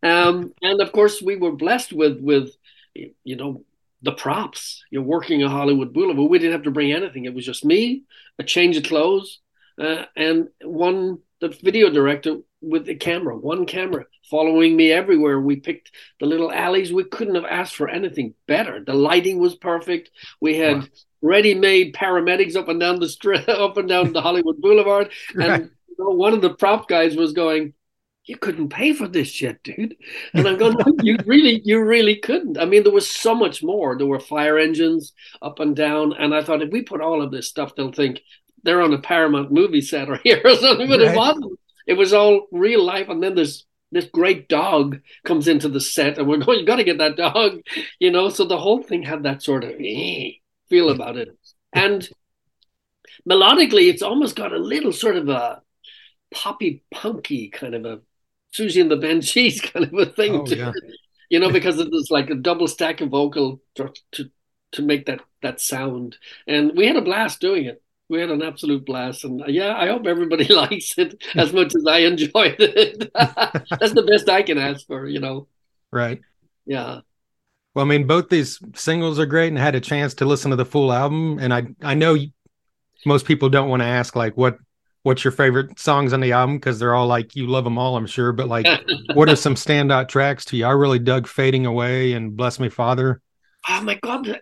um, 0.02 0.54
and 0.62 0.80
of 0.80 0.92
course, 0.92 1.20
we 1.20 1.36
were 1.36 1.52
blessed 1.52 1.92
with 1.92 2.20
with 2.20 2.50
you 2.94 3.36
know 3.36 3.64
the 4.02 4.12
props. 4.12 4.84
You're 4.90 5.02
working 5.02 5.42
a 5.42 5.48
Hollywood 5.48 5.92
Boulevard. 5.92 6.30
We 6.30 6.38
didn't 6.38 6.52
have 6.52 6.64
to 6.64 6.70
bring 6.70 6.92
anything. 6.92 7.24
It 7.24 7.34
was 7.34 7.44
just 7.44 7.64
me, 7.64 8.04
a 8.38 8.44
change 8.44 8.76
of 8.76 8.84
clothes, 8.84 9.40
uh, 9.78 10.04
and 10.16 10.48
one 10.62 11.18
the 11.44 11.58
video 11.62 11.90
director 11.90 12.38
with 12.62 12.86
the 12.86 12.94
camera, 12.94 13.36
one 13.36 13.66
camera 13.66 14.06
following 14.30 14.74
me 14.74 14.90
everywhere. 14.90 15.38
We 15.38 15.56
picked 15.56 15.90
the 16.20 16.26
little 16.26 16.50
alleys. 16.50 16.90
We 16.90 17.04
couldn't 17.04 17.34
have 17.34 17.44
asked 17.44 17.76
for 17.76 17.88
anything 17.88 18.34
better. 18.46 18.82
The 18.82 18.94
lighting 18.94 19.38
was 19.38 19.54
perfect. 19.54 20.10
We 20.40 20.56
had 20.56 20.78
wow. 20.78 20.86
ready-made 21.20 21.94
paramedics 21.94 22.56
up 22.56 22.68
and 22.68 22.80
down 22.80 22.98
the 22.98 23.10
street, 23.10 23.46
up 23.48 23.76
and 23.76 23.88
down 23.88 24.12
the 24.12 24.22
Hollywood 24.22 24.60
Boulevard. 24.60 25.10
Right. 25.34 25.50
And 25.50 25.70
you 25.88 25.96
know, 25.98 26.10
one 26.10 26.32
of 26.32 26.40
the 26.40 26.54
prop 26.54 26.88
guys 26.88 27.14
was 27.14 27.32
going, 27.34 27.74
"You 28.24 28.38
couldn't 28.38 28.70
pay 28.70 28.94
for 28.94 29.06
this 29.06 29.28
shit, 29.28 29.62
dude." 29.62 29.96
And 30.32 30.48
I'm 30.48 30.56
going, 30.56 30.76
"You 31.02 31.18
really, 31.26 31.60
you 31.64 31.84
really 31.84 32.16
couldn't." 32.16 32.58
I 32.58 32.64
mean, 32.64 32.82
there 32.84 32.92
was 32.92 33.10
so 33.10 33.34
much 33.34 33.62
more. 33.62 33.96
There 33.96 34.06
were 34.06 34.18
fire 34.18 34.58
engines 34.58 35.12
up 35.42 35.60
and 35.60 35.76
down, 35.76 36.14
and 36.14 36.34
I 36.34 36.42
thought 36.42 36.62
if 36.62 36.72
we 36.72 36.82
put 36.82 37.02
all 37.02 37.20
of 37.22 37.30
this 37.30 37.48
stuff, 37.48 37.74
they'll 37.76 37.92
think 37.92 38.22
they're 38.64 38.82
on 38.82 38.92
a 38.92 38.98
Paramount 38.98 39.52
movie 39.52 39.82
set 39.82 40.08
or 40.08 40.16
here 40.16 40.40
or 40.44 40.56
something, 40.56 40.88
but 40.88 41.00
right. 41.00 41.14
it 41.14 41.16
wasn't. 41.16 41.58
It 41.86 41.94
was 41.94 42.12
all 42.12 42.48
real 42.50 42.82
life. 42.82 43.08
And 43.08 43.22
then 43.22 43.34
this 43.34 43.64
this 43.92 44.06
great 44.06 44.48
dog 44.48 45.00
comes 45.24 45.46
into 45.46 45.68
the 45.68 45.80
set, 45.80 46.18
and 46.18 46.26
we're 46.26 46.38
going, 46.38 46.58
you 46.58 46.66
got 46.66 46.76
to 46.76 46.84
get 46.84 46.98
that 46.98 47.16
dog, 47.16 47.60
you 48.00 48.10
know. 48.10 48.28
So 48.28 48.44
the 48.44 48.58
whole 48.58 48.82
thing 48.82 49.02
had 49.02 49.22
that 49.22 49.42
sort 49.42 49.62
of 49.62 49.72
eh, 49.78 50.30
feel 50.68 50.90
about 50.90 51.16
it, 51.16 51.28
and 51.72 52.08
melodically, 53.28 53.88
it's 53.88 54.02
almost 54.02 54.34
got 54.34 54.52
a 54.52 54.58
little 54.58 54.92
sort 54.92 55.16
of 55.16 55.28
a 55.28 55.62
poppy 56.32 56.82
punky 56.90 57.48
kind 57.48 57.74
of 57.76 57.84
a 57.84 58.00
Siouxsie 58.52 58.80
and 58.80 58.90
the 58.90 58.96
Banshees 58.96 59.60
kind 59.72 59.84
of 59.84 59.94
a 59.94 60.06
thing 60.06 60.34
oh, 60.34 60.46
yeah. 60.46 60.72
you 61.28 61.38
know, 61.38 61.50
because 61.50 61.78
it 61.78 61.90
was 61.90 62.08
like 62.10 62.30
a 62.30 62.34
double 62.34 62.66
stack 62.66 63.00
of 63.00 63.10
vocal 63.10 63.60
to, 63.76 63.92
to 64.12 64.30
to 64.72 64.82
make 64.82 65.06
that 65.06 65.20
that 65.42 65.60
sound, 65.60 66.16
and 66.48 66.72
we 66.74 66.86
had 66.86 66.96
a 66.96 67.02
blast 67.02 67.40
doing 67.40 67.66
it 67.66 67.83
we 68.08 68.20
had 68.20 68.30
an 68.30 68.42
absolute 68.42 68.84
blast 68.84 69.24
and 69.24 69.42
uh, 69.42 69.46
yeah 69.46 69.74
i 69.76 69.88
hope 69.88 70.06
everybody 70.06 70.44
likes 70.52 70.96
it 70.98 71.22
as 71.34 71.52
much 71.52 71.74
as 71.74 71.86
i 71.86 71.98
enjoyed 71.98 72.56
it. 72.58 73.10
That's 73.14 73.94
the 73.94 74.06
best 74.08 74.28
i 74.28 74.42
can 74.42 74.58
ask 74.58 74.86
for 74.86 75.06
you 75.06 75.20
know. 75.20 75.48
Right. 75.90 76.20
Yeah. 76.66 77.00
Well 77.74 77.84
i 77.84 77.88
mean 77.88 78.06
both 78.06 78.28
these 78.28 78.58
singles 78.74 79.18
are 79.18 79.26
great 79.26 79.48
and 79.48 79.58
I 79.58 79.62
had 79.62 79.74
a 79.74 79.80
chance 79.80 80.14
to 80.14 80.24
listen 80.24 80.50
to 80.50 80.56
the 80.56 80.64
full 80.64 80.92
album 80.92 81.38
and 81.40 81.52
i 81.52 81.66
i 81.82 81.94
know 81.94 82.16
most 83.06 83.26
people 83.26 83.48
don't 83.48 83.68
want 83.68 83.80
to 83.80 83.86
ask 83.86 84.16
like 84.16 84.36
what 84.36 84.58
what's 85.02 85.22
your 85.22 85.32
favorite 85.32 85.78
songs 85.78 86.12
on 86.12 86.20
the 86.20 86.32
album 86.32 86.56
because 86.56 86.78
they're 86.78 86.94
all 86.94 87.06
like 87.06 87.36
you 87.36 87.46
love 87.46 87.64
them 87.64 87.78
all 87.78 87.96
i'm 87.96 88.06
sure 88.06 88.32
but 88.32 88.48
like 88.48 88.66
what 89.14 89.28
are 89.28 89.36
some 89.36 89.54
standout 89.54 90.08
tracks 90.08 90.44
to 90.46 90.56
you? 90.56 90.64
I 90.64 90.70
really 90.70 90.98
dug 90.98 91.26
fading 91.26 91.66
away 91.66 92.12
and 92.12 92.36
bless 92.36 92.58
me 92.58 92.68
father. 92.68 93.20
Oh 93.68 93.80
my 93.82 93.96
god 93.96 94.40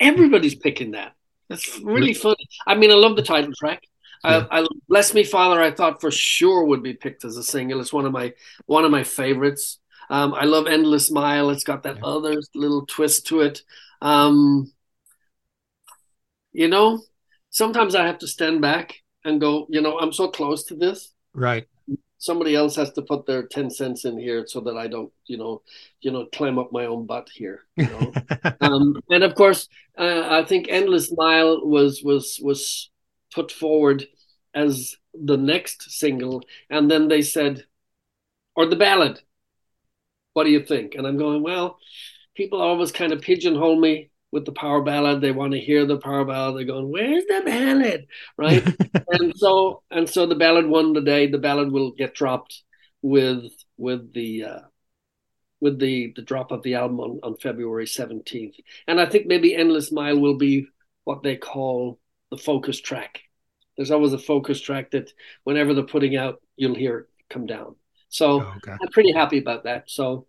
everybody's 0.00 0.56
picking 0.56 0.92
that 0.92 1.14
that's 1.52 1.78
really 1.80 2.14
funny. 2.14 2.48
I 2.66 2.74
mean, 2.74 2.90
I 2.90 2.94
love 2.94 3.14
the 3.14 3.22
title 3.22 3.52
track. 3.52 3.82
Yeah. 4.24 4.46
I, 4.50 4.60
I, 4.60 4.66
bless 4.88 5.12
me, 5.12 5.22
Father. 5.22 5.60
I 5.60 5.70
thought 5.70 6.00
for 6.00 6.10
sure 6.10 6.64
would 6.64 6.82
be 6.82 6.94
picked 6.94 7.24
as 7.24 7.36
a 7.36 7.42
single. 7.42 7.80
It's 7.80 7.92
one 7.92 8.06
of 8.06 8.12
my 8.12 8.32
one 8.66 8.84
of 8.84 8.90
my 8.90 9.04
favorites. 9.04 9.78
Um, 10.08 10.32
I 10.32 10.44
love 10.44 10.66
Endless 10.66 11.10
Mile. 11.10 11.50
It's 11.50 11.64
got 11.64 11.82
that 11.82 11.96
yeah. 11.96 12.04
other 12.04 12.40
little 12.54 12.86
twist 12.86 13.26
to 13.26 13.40
it. 13.40 13.62
Um, 14.00 14.72
you 16.52 16.68
know, 16.68 17.02
sometimes 17.50 17.94
I 17.94 18.06
have 18.06 18.18
to 18.18 18.26
stand 18.26 18.62
back 18.62 18.94
and 19.24 19.40
go. 19.40 19.66
You 19.68 19.82
know, 19.82 19.98
I'm 19.98 20.12
so 20.12 20.28
close 20.28 20.64
to 20.64 20.74
this. 20.74 21.12
Right 21.34 21.66
somebody 22.22 22.54
else 22.54 22.76
has 22.76 22.92
to 22.92 23.02
put 23.02 23.26
their 23.26 23.42
10 23.42 23.68
cents 23.68 24.04
in 24.04 24.16
here 24.16 24.46
so 24.46 24.60
that 24.60 24.76
I 24.76 24.86
don't, 24.86 25.12
you 25.26 25.36
know, 25.36 25.62
you 26.00 26.12
know, 26.12 26.26
climb 26.32 26.56
up 26.56 26.70
my 26.70 26.86
own 26.86 27.04
butt 27.04 27.28
here. 27.34 27.62
You 27.76 27.88
know? 27.88 28.12
um, 28.60 29.02
and 29.10 29.24
of 29.24 29.34
course, 29.34 29.68
uh, 29.98 30.28
I 30.30 30.44
think 30.44 30.68
Endless 30.68 31.12
Mile 31.16 31.66
was 31.66 32.00
was 32.04 32.38
was 32.40 32.90
put 33.34 33.50
forward 33.50 34.06
as 34.54 34.94
the 35.12 35.36
next 35.36 35.90
single, 35.90 36.44
and 36.70 36.88
then 36.88 37.08
they 37.08 37.22
said, 37.22 37.64
or 38.54 38.66
the 38.66 38.76
ballad. 38.76 39.20
What 40.34 40.44
do 40.44 40.50
you 40.50 40.64
think? 40.64 40.94
And 40.94 41.06
I'm 41.06 41.18
going, 41.18 41.42
well, 41.42 41.78
people 42.36 42.62
always 42.62 42.92
kind 42.92 43.12
of 43.12 43.20
pigeonhole 43.20 43.80
me 43.80 44.11
with 44.32 44.46
the 44.46 44.52
power 44.52 44.82
ballad. 44.82 45.20
They 45.20 45.30
want 45.30 45.52
to 45.52 45.60
hear 45.60 45.86
the 45.86 45.98
power 45.98 46.24
ballad. 46.24 46.56
They're 46.56 46.74
going, 46.74 46.90
"Where's 46.90 47.24
the 47.26 47.42
ballad?" 47.44 48.06
Right? 48.36 48.64
and 49.10 49.36
so 49.36 49.82
and 49.90 50.08
so 50.08 50.26
the 50.26 50.34
ballad 50.34 50.66
won 50.66 50.94
the 50.94 51.02
day. 51.02 51.28
The 51.28 51.38
ballad 51.38 51.70
will 51.70 51.92
get 51.92 52.14
dropped 52.14 52.62
with 53.02 53.52
with 53.76 54.12
the 54.12 54.44
uh, 54.44 54.60
with 55.60 55.78
the 55.78 56.12
the 56.16 56.22
drop 56.22 56.50
of 56.50 56.62
the 56.62 56.74
album 56.74 56.98
on, 57.00 57.20
on 57.22 57.36
February 57.36 57.86
seventeenth. 57.86 58.56
And 58.88 59.00
I 59.00 59.06
think 59.06 59.26
maybe 59.26 59.54
"Endless 59.54 59.92
Mile" 59.92 60.18
will 60.18 60.38
be 60.38 60.66
what 61.04 61.22
they 61.22 61.36
call 61.36 62.00
the 62.30 62.38
focus 62.38 62.80
track. 62.80 63.20
There's 63.76 63.90
always 63.90 64.12
a 64.12 64.18
focus 64.18 64.60
track 64.60 64.90
that 64.92 65.12
whenever 65.44 65.74
they're 65.74 65.84
putting 65.84 66.16
out, 66.16 66.42
you'll 66.56 66.74
hear 66.74 66.98
it 66.98 67.06
come 67.28 67.46
down. 67.46 67.76
So 68.08 68.42
oh, 68.42 68.54
okay. 68.58 68.72
I'm 68.72 68.88
pretty 68.92 69.12
happy 69.12 69.38
about 69.38 69.64
that. 69.64 69.84
So, 69.90 70.26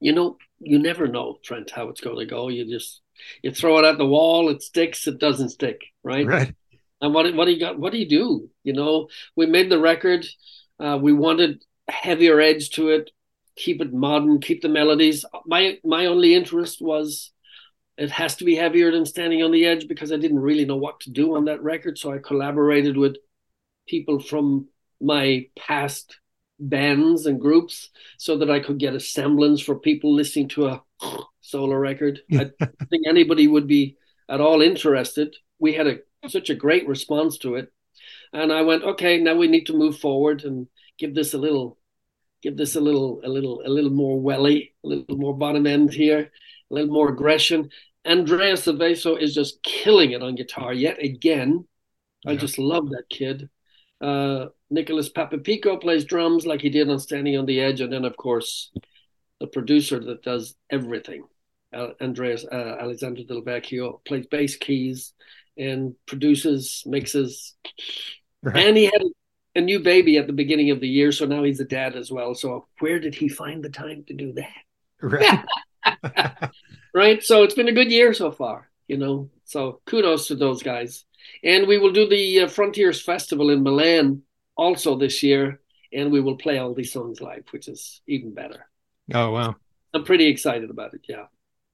you 0.00 0.12
know, 0.12 0.36
you 0.58 0.80
never 0.80 1.06
know, 1.06 1.38
Trent, 1.42 1.70
how 1.70 1.88
it's 1.88 2.00
going 2.00 2.18
to 2.18 2.26
go. 2.26 2.48
You 2.48 2.68
just 2.68 3.00
you 3.42 3.52
throw 3.52 3.78
it 3.78 3.84
at 3.84 3.98
the 3.98 4.06
wall, 4.06 4.48
it 4.50 4.62
sticks, 4.62 5.06
it 5.06 5.18
doesn't 5.18 5.50
stick, 5.50 5.80
right? 6.02 6.26
Right. 6.26 6.54
And 7.00 7.14
what 7.14 7.32
what 7.34 7.44
do 7.44 7.52
you 7.52 7.60
got? 7.60 7.78
What 7.78 7.92
do 7.92 7.98
you 7.98 8.08
do? 8.08 8.50
You 8.64 8.72
know, 8.72 9.08
we 9.36 9.46
made 9.46 9.70
the 9.70 9.78
record. 9.78 10.26
Uh, 10.80 10.98
we 11.00 11.12
wanted 11.12 11.62
heavier 11.88 12.40
edge 12.40 12.70
to 12.70 12.88
it, 12.90 13.10
keep 13.56 13.80
it 13.80 13.92
modern, 13.92 14.40
keep 14.40 14.62
the 14.62 14.68
melodies. 14.68 15.24
My 15.46 15.78
my 15.84 16.06
only 16.06 16.34
interest 16.34 16.80
was 16.80 17.32
it 17.96 18.10
has 18.10 18.36
to 18.36 18.44
be 18.44 18.54
heavier 18.54 18.92
than 18.92 19.04
Standing 19.04 19.42
on 19.42 19.50
the 19.50 19.66
Edge 19.66 19.88
because 19.88 20.12
I 20.12 20.16
didn't 20.16 20.38
really 20.38 20.64
know 20.64 20.76
what 20.76 21.00
to 21.00 21.10
do 21.10 21.36
on 21.36 21.46
that 21.46 21.62
record. 21.62 21.98
So 21.98 22.12
I 22.12 22.18
collaborated 22.18 22.96
with 22.96 23.16
people 23.88 24.20
from 24.20 24.68
my 25.00 25.46
past 25.58 26.16
bands 26.60 27.26
and 27.26 27.40
groups 27.40 27.90
so 28.16 28.38
that 28.38 28.50
I 28.50 28.60
could 28.60 28.78
get 28.78 28.94
a 28.94 29.00
semblance 29.00 29.60
for 29.60 29.78
people 29.78 30.14
listening 30.14 30.48
to 30.50 30.66
a 30.68 30.82
solo 31.48 31.74
record. 31.74 32.20
I 32.32 32.50
think 32.90 33.06
anybody 33.06 33.48
would 33.48 33.66
be 33.66 33.96
at 34.28 34.40
all 34.40 34.62
interested. 34.62 35.34
We 35.58 35.74
had 35.74 35.86
a 35.86 35.98
such 36.28 36.50
a 36.50 36.54
great 36.54 36.86
response 36.88 37.38
to 37.38 37.54
it. 37.56 37.72
And 38.32 38.52
I 38.52 38.62
went, 38.62 38.84
okay, 38.84 39.18
now 39.18 39.34
we 39.34 39.48
need 39.48 39.66
to 39.66 39.78
move 39.78 39.98
forward 39.98 40.44
and 40.44 40.66
give 40.98 41.14
this 41.14 41.34
a 41.34 41.38
little 41.38 41.78
give 42.42 42.56
this 42.56 42.76
a 42.76 42.80
little 42.80 43.20
a 43.24 43.28
little 43.28 43.62
a 43.64 43.70
little 43.70 43.90
more 43.90 44.20
welly, 44.20 44.74
a 44.84 44.88
little 44.88 45.16
more 45.16 45.36
bottom 45.36 45.66
end 45.66 45.92
here, 45.92 46.30
a 46.70 46.74
little 46.74 46.92
more 46.92 47.08
aggression. 47.10 47.70
Andreas 48.06 48.66
Seveso 48.66 49.20
is 49.20 49.34
just 49.34 49.62
killing 49.62 50.12
it 50.12 50.22
on 50.22 50.34
guitar 50.34 50.72
yet 50.72 51.02
again. 51.02 51.66
I 52.26 52.36
just 52.36 52.58
love 52.58 52.90
that 52.90 53.04
kid. 53.10 53.48
Uh, 54.00 54.46
Nicholas 54.70 55.10
Papapicco 55.10 55.80
plays 55.80 56.04
drums 56.04 56.46
like 56.46 56.60
he 56.60 56.70
did 56.70 56.88
on 56.88 56.98
Standing 56.98 57.36
on 57.36 57.46
the 57.46 57.60
Edge, 57.60 57.80
and 57.80 57.92
then 57.92 58.04
of 58.04 58.16
course 58.16 58.72
the 59.40 59.46
producer 59.46 60.00
that 60.00 60.22
does 60.22 60.54
everything, 60.70 61.24
Andreas 61.74 62.44
uh, 62.50 62.76
Alessandro 62.80 63.24
Del 63.24 63.42
Vecchio, 63.42 64.00
plays 64.04 64.26
bass 64.26 64.56
keys 64.56 65.12
and 65.56 65.94
produces, 66.06 66.82
mixes, 66.86 67.54
right. 68.42 68.56
and 68.56 68.76
he 68.76 68.84
had 68.84 69.02
a 69.54 69.60
new 69.60 69.80
baby 69.80 70.16
at 70.16 70.26
the 70.26 70.32
beginning 70.32 70.70
of 70.70 70.80
the 70.80 70.88
year, 70.88 71.12
so 71.12 71.26
now 71.26 71.42
he's 71.42 71.60
a 71.60 71.64
dad 71.64 71.96
as 71.96 72.10
well. 72.10 72.34
So 72.34 72.66
where 72.78 73.00
did 73.00 73.14
he 73.14 73.28
find 73.28 73.62
the 73.62 73.70
time 73.70 74.04
to 74.06 74.14
do 74.14 74.32
that? 74.34 74.52
Right. 75.02 75.44
right. 76.94 77.22
So 77.22 77.42
it's 77.42 77.54
been 77.54 77.68
a 77.68 77.72
good 77.72 77.90
year 77.90 78.14
so 78.14 78.30
far, 78.30 78.70
you 78.86 78.96
know. 78.96 79.30
So 79.44 79.80
kudos 79.86 80.28
to 80.28 80.36
those 80.36 80.62
guys. 80.62 81.04
And 81.42 81.66
we 81.66 81.78
will 81.78 81.92
do 81.92 82.08
the 82.08 82.42
uh, 82.42 82.48
Frontiers 82.48 83.02
Festival 83.02 83.50
in 83.50 83.62
Milan 83.62 84.22
also 84.56 84.96
this 84.96 85.22
year, 85.22 85.60
and 85.92 86.10
we 86.10 86.20
will 86.20 86.36
play 86.36 86.58
all 86.58 86.74
these 86.74 86.92
songs 86.92 87.20
live, 87.20 87.44
which 87.50 87.68
is 87.68 88.00
even 88.06 88.34
better. 88.34 88.68
Oh 89.12 89.30
wow! 89.30 89.56
I'm 89.94 90.04
pretty 90.04 90.26
excited 90.26 90.70
about 90.70 90.94
it. 90.94 91.02
Yeah. 91.08 91.26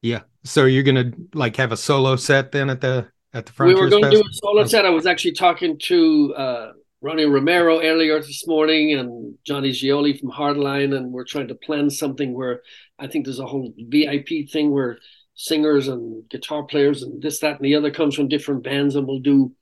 Yeah. 0.04 0.20
So 0.44 0.66
you're 0.66 0.82
gonna 0.82 1.12
like 1.32 1.56
have 1.56 1.72
a 1.72 1.78
solo 1.78 2.16
set 2.16 2.52
then 2.52 2.68
at 2.68 2.82
the 2.82 3.08
at 3.32 3.46
the 3.46 3.52
Frontiers. 3.52 3.78
We 3.78 3.84
were 3.84 3.90
going 3.90 4.04
to 4.04 4.10
do 4.10 4.20
a 4.20 4.32
solo 4.34 4.64
set. 4.66 4.84
I 4.84 4.90
was 4.90 5.06
actually 5.06 5.32
talking 5.32 5.78
to 5.84 6.34
uh, 6.34 6.72
Ronnie 7.00 7.24
Romero 7.24 7.80
earlier 7.80 8.20
this 8.20 8.46
morning 8.46 8.92
and 8.92 9.34
Johnny 9.44 9.70
Gioeli 9.70 10.20
from 10.20 10.30
Hardline, 10.30 10.94
and 10.94 11.10
we're 11.10 11.24
trying 11.24 11.48
to 11.48 11.54
plan 11.54 11.88
something 11.88 12.34
where 12.34 12.60
I 12.98 13.06
think 13.06 13.24
there's 13.24 13.40
a 13.40 13.46
whole 13.46 13.72
VIP 13.78 14.50
thing 14.52 14.70
where 14.72 14.98
singers 15.36 15.88
and 15.88 16.28
guitar 16.28 16.64
players 16.64 17.02
and 17.02 17.22
this, 17.22 17.40
that, 17.40 17.56
and 17.56 17.64
the 17.64 17.74
other 17.74 17.90
comes 17.90 18.14
from 18.14 18.28
different 18.28 18.62
bands, 18.62 18.96
and 18.96 19.06
we'll 19.06 19.20
do 19.20 19.52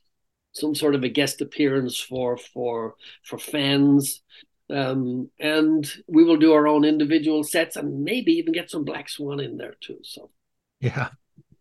some 0.55 0.75
sort 0.75 0.97
of 0.97 1.05
a 1.05 1.09
guest 1.09 1.41
appearance 1.41 2.01
for 2.01 2.37
for 2.37 2.97
for 3.23 3.39
fans. 3.39 4.23
Um, 4.73 5.31
and 5.39 5.91
we 6.09 6.25
will 6.25 6.39
do 6.39 6.55
our 6.55 6.67
own 6.67 6.85
individual 6.85 7.45
sets 7.45 7.77
and 7.77 8.05
maybe 8.05 8.33
even 8.33 8.53
get 8.53 8.71
some 8.71 8.85
Black 8.85 9.09
Swan 9.09 9.39
in 9.41 9.59
there 9.59 9.75
too. 9.81 9.99
So, 10.03 10.31
yeah, 10.81 11.11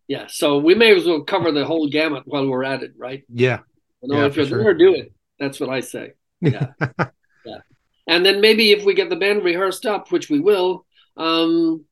yeah. 0.07 0.27
So 0.29 0.59
we 0.59 0.75
may 0.75 0.95
as 0.95 1.05
well 1.05 1.21
cover 1.21 1.51
the 1.51 1.65
whole 1.65 1.89
gamut 1.89 2.23
while 2.25 2.47
we're 2.47 2.63
at 2.63 2.83
it, 2.83 2.93
right? 2.97 3.23
Yeah. 3.27 3.59
You 4.01 4.09
know, 4.09 4.19
yeah, 4.19 4.25
if 4.27 4.35
you're 4.35 4.45
sure. 4.45 4.63
there, 4.63 4.73
do 4.73 4.95
it. 4.95 5.13
That's 5.39 5.59
what 5.59 5.69
I 5.69 5.81
say. 5.81 6.13
Yeah, 6.43 6.71
yeah. 7.45 7.59
And 8.07 8.25
then 8.25 8.41
maybe 8.41 8.71
if 8.71 8.83
we 8.83 8.95
get 8.95 9.11
the 9.11 9.15
band 9.15 9.43
rehearsed 9.43 9.85
up, 9.85 10.11
which 10.11 10.27
we 10.27 10.39
will, 10.39 10.87
um, 11.17 11.85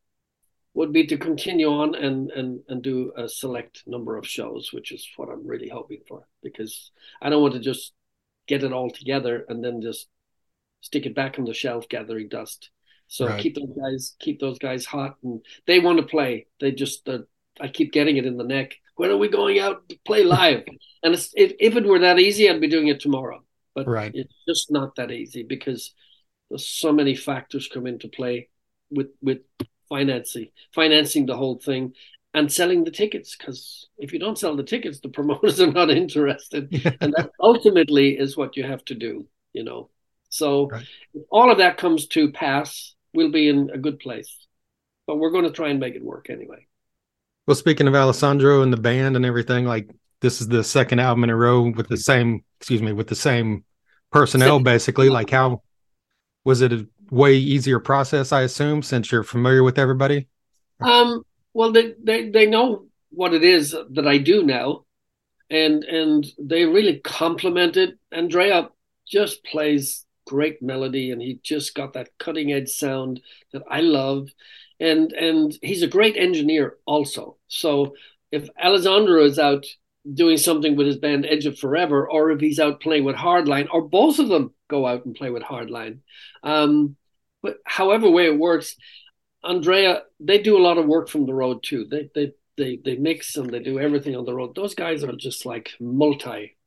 would 0.73 0.91
be 0.91 1.05
to 1.05 1.17
continue 1.17 1.67
on 1.67 1.93
and 1.93 2.31
and 2.31 2.61
and 2.67 2.81
do 2.81 3.11
a 3.15 3.27
select 3.27 3.83
number 3.85 4.17
of 4.17 4.25
shows, 4.25 4.71
which 4.71 4.91
is 4.91 5.07
what 5.17 5.29
I'm 5.29 5.45
really 5.45 5.69
hoping 5.69 6.01
for 6.07 6.27
because 6.41 6.91
I 7.21 7.29
don't 7.29 7.41
want 7.41 7.53
to 7.55 7.59
just 7.59 7.93
get 8.47 8.63
it 8.63 8.73
all 8.73 8.89
together 8.89 9.45
and 9.49 9.63
then 9.63 9.81
just 9.81 10.07
stick 10.81 11.05
it 11.05 11.15
back 11.15 11.39
on 11.39 11.45
the 11.45 11.53
shelf 11.53 11.87
gathering 11.89 12.29
dust. 12.29 12.69
So 13.07 13.27
right. 13.27 13.41
keep 13.41 13.55
those 13.55 13.75
guys 13.75 14.15
keep 14.19 14.39
those 14.39 14.59
guys 14.59 14.85
hot 14.85 15.17
and 15.23 15.41
they 15.65 15.79
want 15.79 15.99
to 15.99 16.05
play. 16.05 16.47
They 16.59 16.71
just 16.71 17.07
uh, 17.09 17.19
I 17.59 17.67
keep 17.67 17.91
getting 17.91 18.17
it 18.17 18.25
in 18.25 18.37
the 18.37 18.43
neck. 18.43 18.75
When 18.95 19.09
are 19.09 19.17
we 19.17 19.29
going 19.29 19.59
out 19.59 19.89
to 19.89 19.97
play 20.05 20.23
live? 20.23 20.63
and 21.03 21.13
if 21.13 21.29
if 21.35 21.75
it 21.75 21.85
were 21.85 21.99
that 21.99 22.19
easy, 22.19 22.49
I'd 22.49 22.61
be 22.61 22.67
doing 22.67 22.87
it 22.87 22.99
tomorrow. 22.99 23.43
But 23.75 23.87
right. 23.87 24.11
it's 24.13 24.33
just 24.47 24.71
not 24.71 24.95
that 24.95 25.11
easy 25.11 25.43
because 25.43 25.93
there's 26.49 26.67
so 26.67 26.91
many 26.91 27.15
factors 27.15 27.69
come 27.71 27.87
into 27.87 28.07
play 28.07 28.49
with 28.89 29.07
with 29.21 29.39
financing, 29.87 30.49
financing 30.73 31.25
the 31.25 31.37
whole 31.37 31.57
thing, 31.57 31.93
and 32.33 32.51
selling 32.51 32.83
the 32.83 32.91
tickets. 32.91 33.35
Because 33.35 33.87
if 33.97 34.13
you 34.13 34.19
don't 34.19 34.37
sell 34.37 34.55
the 34.55 34.63
tickets, 34.63 34.99
the 34.99 35.09
promoters 35.09 35.59
are 35.61 35.71
not 35.71 35.89
interested, 35.89 36.69
and 37.01 37.13
that 37.13 37.31
ultimately 37.39 38.17
is 38.17 38.37
what 38.37 38.55
you 38.55 38.63
have 38.63 38.83
to 38.85 38.95
do. 38.95 39.27
You 39.53 39.63
know, 39.63 39.89
so 40.39 40.69
right. 40.69 40.85
if 41.13 41.23
all 41.29 41.51
of 41.51 41.59
that 41.59 41.77
comes 41.77 42.07
to 42.07 42.31
pass, 42.31 42.95
we'll 43.13 43.31
be 43.31 43.47
in 43.49 43.69
a 43.71 43.77
good 43.77 43.99
place. 43.99 44.35
But 45.05 45.17
we're 45.17 45.31
going 45.31 45.45
to 45.45 45.51
try 45.51 45.69
and 45.69 45.79
make 45.79 45.95
it 45.95 46.03
work 46.03 46.29
anyway. 46.29 46.65
Well, 47.45 47.55
speaking 47.55 47.87
of 47.87 47.95
Alessandro 47.95 48.61
and 48.61 48.71
the 48.71 48.77
band 48.77 49.15
and 49.15 49.25
everything, 49.25 49.65
like 49.65 49.89
this 50.21 50.41
is 50.41 50.47
the 50.47 50.63
second 50.63 50.99
album 50.99 51.23
in 51.23 51.29
a 51.29 51.35
row 51.35 51.69
with 51.69 51.87
the 51.87 51.97
same, 51.97 52.43
excuse 52.59 52.81
me, 52.81 52.93
with 52.93 53.07
the 53.07 53.15
same 53.15 53.63
personnel, 54.11 54.59
basically. 54.59 55.09
Like, 55.09 55.29
how 55.29 55.61
was 56.43 56.61
it 56.61 56.73
a 56.73 56.87
way 57.11 57.35
easier 57.35 57.79
process, 57.79 58.31
I 58.31 58.41
assume, 58.41 58.83
since 58.83 59.11
you're 59.11 59.23
familiar 59.23 59.63
with 59.63 59.79
everybody? 59.79 60.27
Um, 60.81 61.23
well, 61.53 61.71
they, 61.71 61.93
they, 62.03 62.29
they 62.29 62.45
know 62.45 62.85
what 63.09 63.33
it 63.33 63.43
is 63.43 63.75
that 63.91 64.07
I 64.07 64.17
do 64.19 64.43
now, 64.43 64.85
and 65.49 65.83
and 65.83 66.25
they 66.37 66.65
really 66.65 66.99
complimented. 66.99 67.97
Andrea 68.11 68.69
just 69.07 69.43
plays 69.43 70.05
great 70.29 70.61
melody, 70.61 71.11
and 71.11 71.21
he 71.21 71.39
just 71.43 71.73
got 71.73 71.93
that 71.93 72.17
cutting 72.19 72.51
edge 72.51 72.69
sound 72.69 73.21
that 73.51 73.63
I 73.69 73.81
love, 73.81 74.29
and 74.79 75.11
and 75.13 75.57
he's 75.61 75.81
a 75.81 75.87
great 75.87 76.15
engineer 76.17 76.77
also. 76.85 77.37
So 77.47 77.95
if 78.31 78.47
Alessandro 78.63 79.25
is 79.25 79.39
out 79.39 79.65
doing 80.13 80.37
something 80.37 80.75
with 80.75 80.87
his 80.87 80.97
band 80.97 81.25
Edge 81.25 81.45
of 81.47 81.57
Forever, 81.57 82.09
or 82.09 82.31
if 82.31 82.39
he's 82.39 82.59
out 82.59 82.79
playing 82.79 83.05
with 83.05 83.15
Hardline, 83.15 83.67
or 83.73 83.81
both 83.81 84.19
of 84.19 84.29
them 84.29 84.53
go 84.69 84.85
out 84.85 85.05
and 85.05 85.15
play 85.15 85.31
with 85.31 85.43
Hardline. 85.43 85.99
Um, 86.43 86.95
but 87.41 87.57
however 87.65 88.09
way 88.09 88.25
it 88.27 88.37
works, 88.37 88.75
Andrea, 89.43 90.03
they 90.19 90.41
do 90.41 90.57
a 90.57 90.65
lot 90.67 90.77
of 90.77 90.85
work 90.85 91.09
from 91.09 91.25
the 91.25 91.33
road 91.33 91.63
too. 91.63 91.85
They 91.89 92.09
they 92.13 92.33
they 92.57 92.79
they 92.83 92.95
mix 92.97 93.35
and 93.35 93.49
they 93.49 93.59
do 93.59 93.79
everything 93.79 94.15
on 94.15 94.25
the 94.25 94.35
road. 94.35 94.53
Those 94.55 94.75
guys 94.75 95.03
are 95.03 95.15
just 95.15 95.45
like 95.45 95.71
multi 95.79 96.57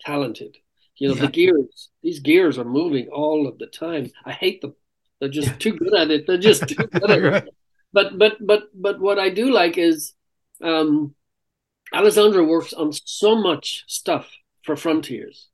talented. 0.00 0.56
You 1.00 1.08
know, 1.08 1.14
yeah. 1.14 1.22
the 1.22 1.32
gears, 1.32 1.88
these 2.02 2.20
gears 2.20 2.58
are 2.58 2.64
moving 2.64 3.08
all 3.08 3.48
of 3.48 3.58
the 3.58 3.66
time. 3.66 4.10
I 4.24 4.32
hate 4.32 4.60
them. 4.60 4.74
They're 5.18 5.30
just 5.30 5.58
too 5.58 5.72
good 5.72 5.94
at 5.94 6.10
it. 6.10 6.26
They're 6.26 6.38
just 6.38 6.68
too 6.68 6.86
good 6.86 7.10
at 7.10 7.44
it. 7.44 7.54
But 7.92 8.16
but 8.18 8.36
but 8.40 8.68
but 8.72 9.00
what 9.00 9.18
I 9.18 9.30
do 9.30 9.50
like 9.50 9.76
is 9.76 10.12
um 10.62 11.16
Alessandro 11.92 12.44
works 12.44 12.72
on 12.72 12.92
so 12.92 13.34
much 13.34 13.82
stuff 13.88 14.30
for 14.62 14.76
Frontiers. 14.76 15.48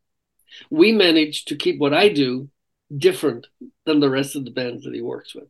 We 0.68 0.92
manage 0.92 1.46
to 1.46 1.56
keep 1.56 1.78
what 1.80 1.94
I 1.94 2.10
do 2.10 2.50
different 2.94 3.46
than 3.86 4.00
the 4.00 4.10
rest 4.10 4.36
of 4.36 4.44
the 4.44 4.50
bands 4.50 4.84
that 4.84 4.92
he 4.94 5.00
works 5.00 5.34
with. 5.34 5.48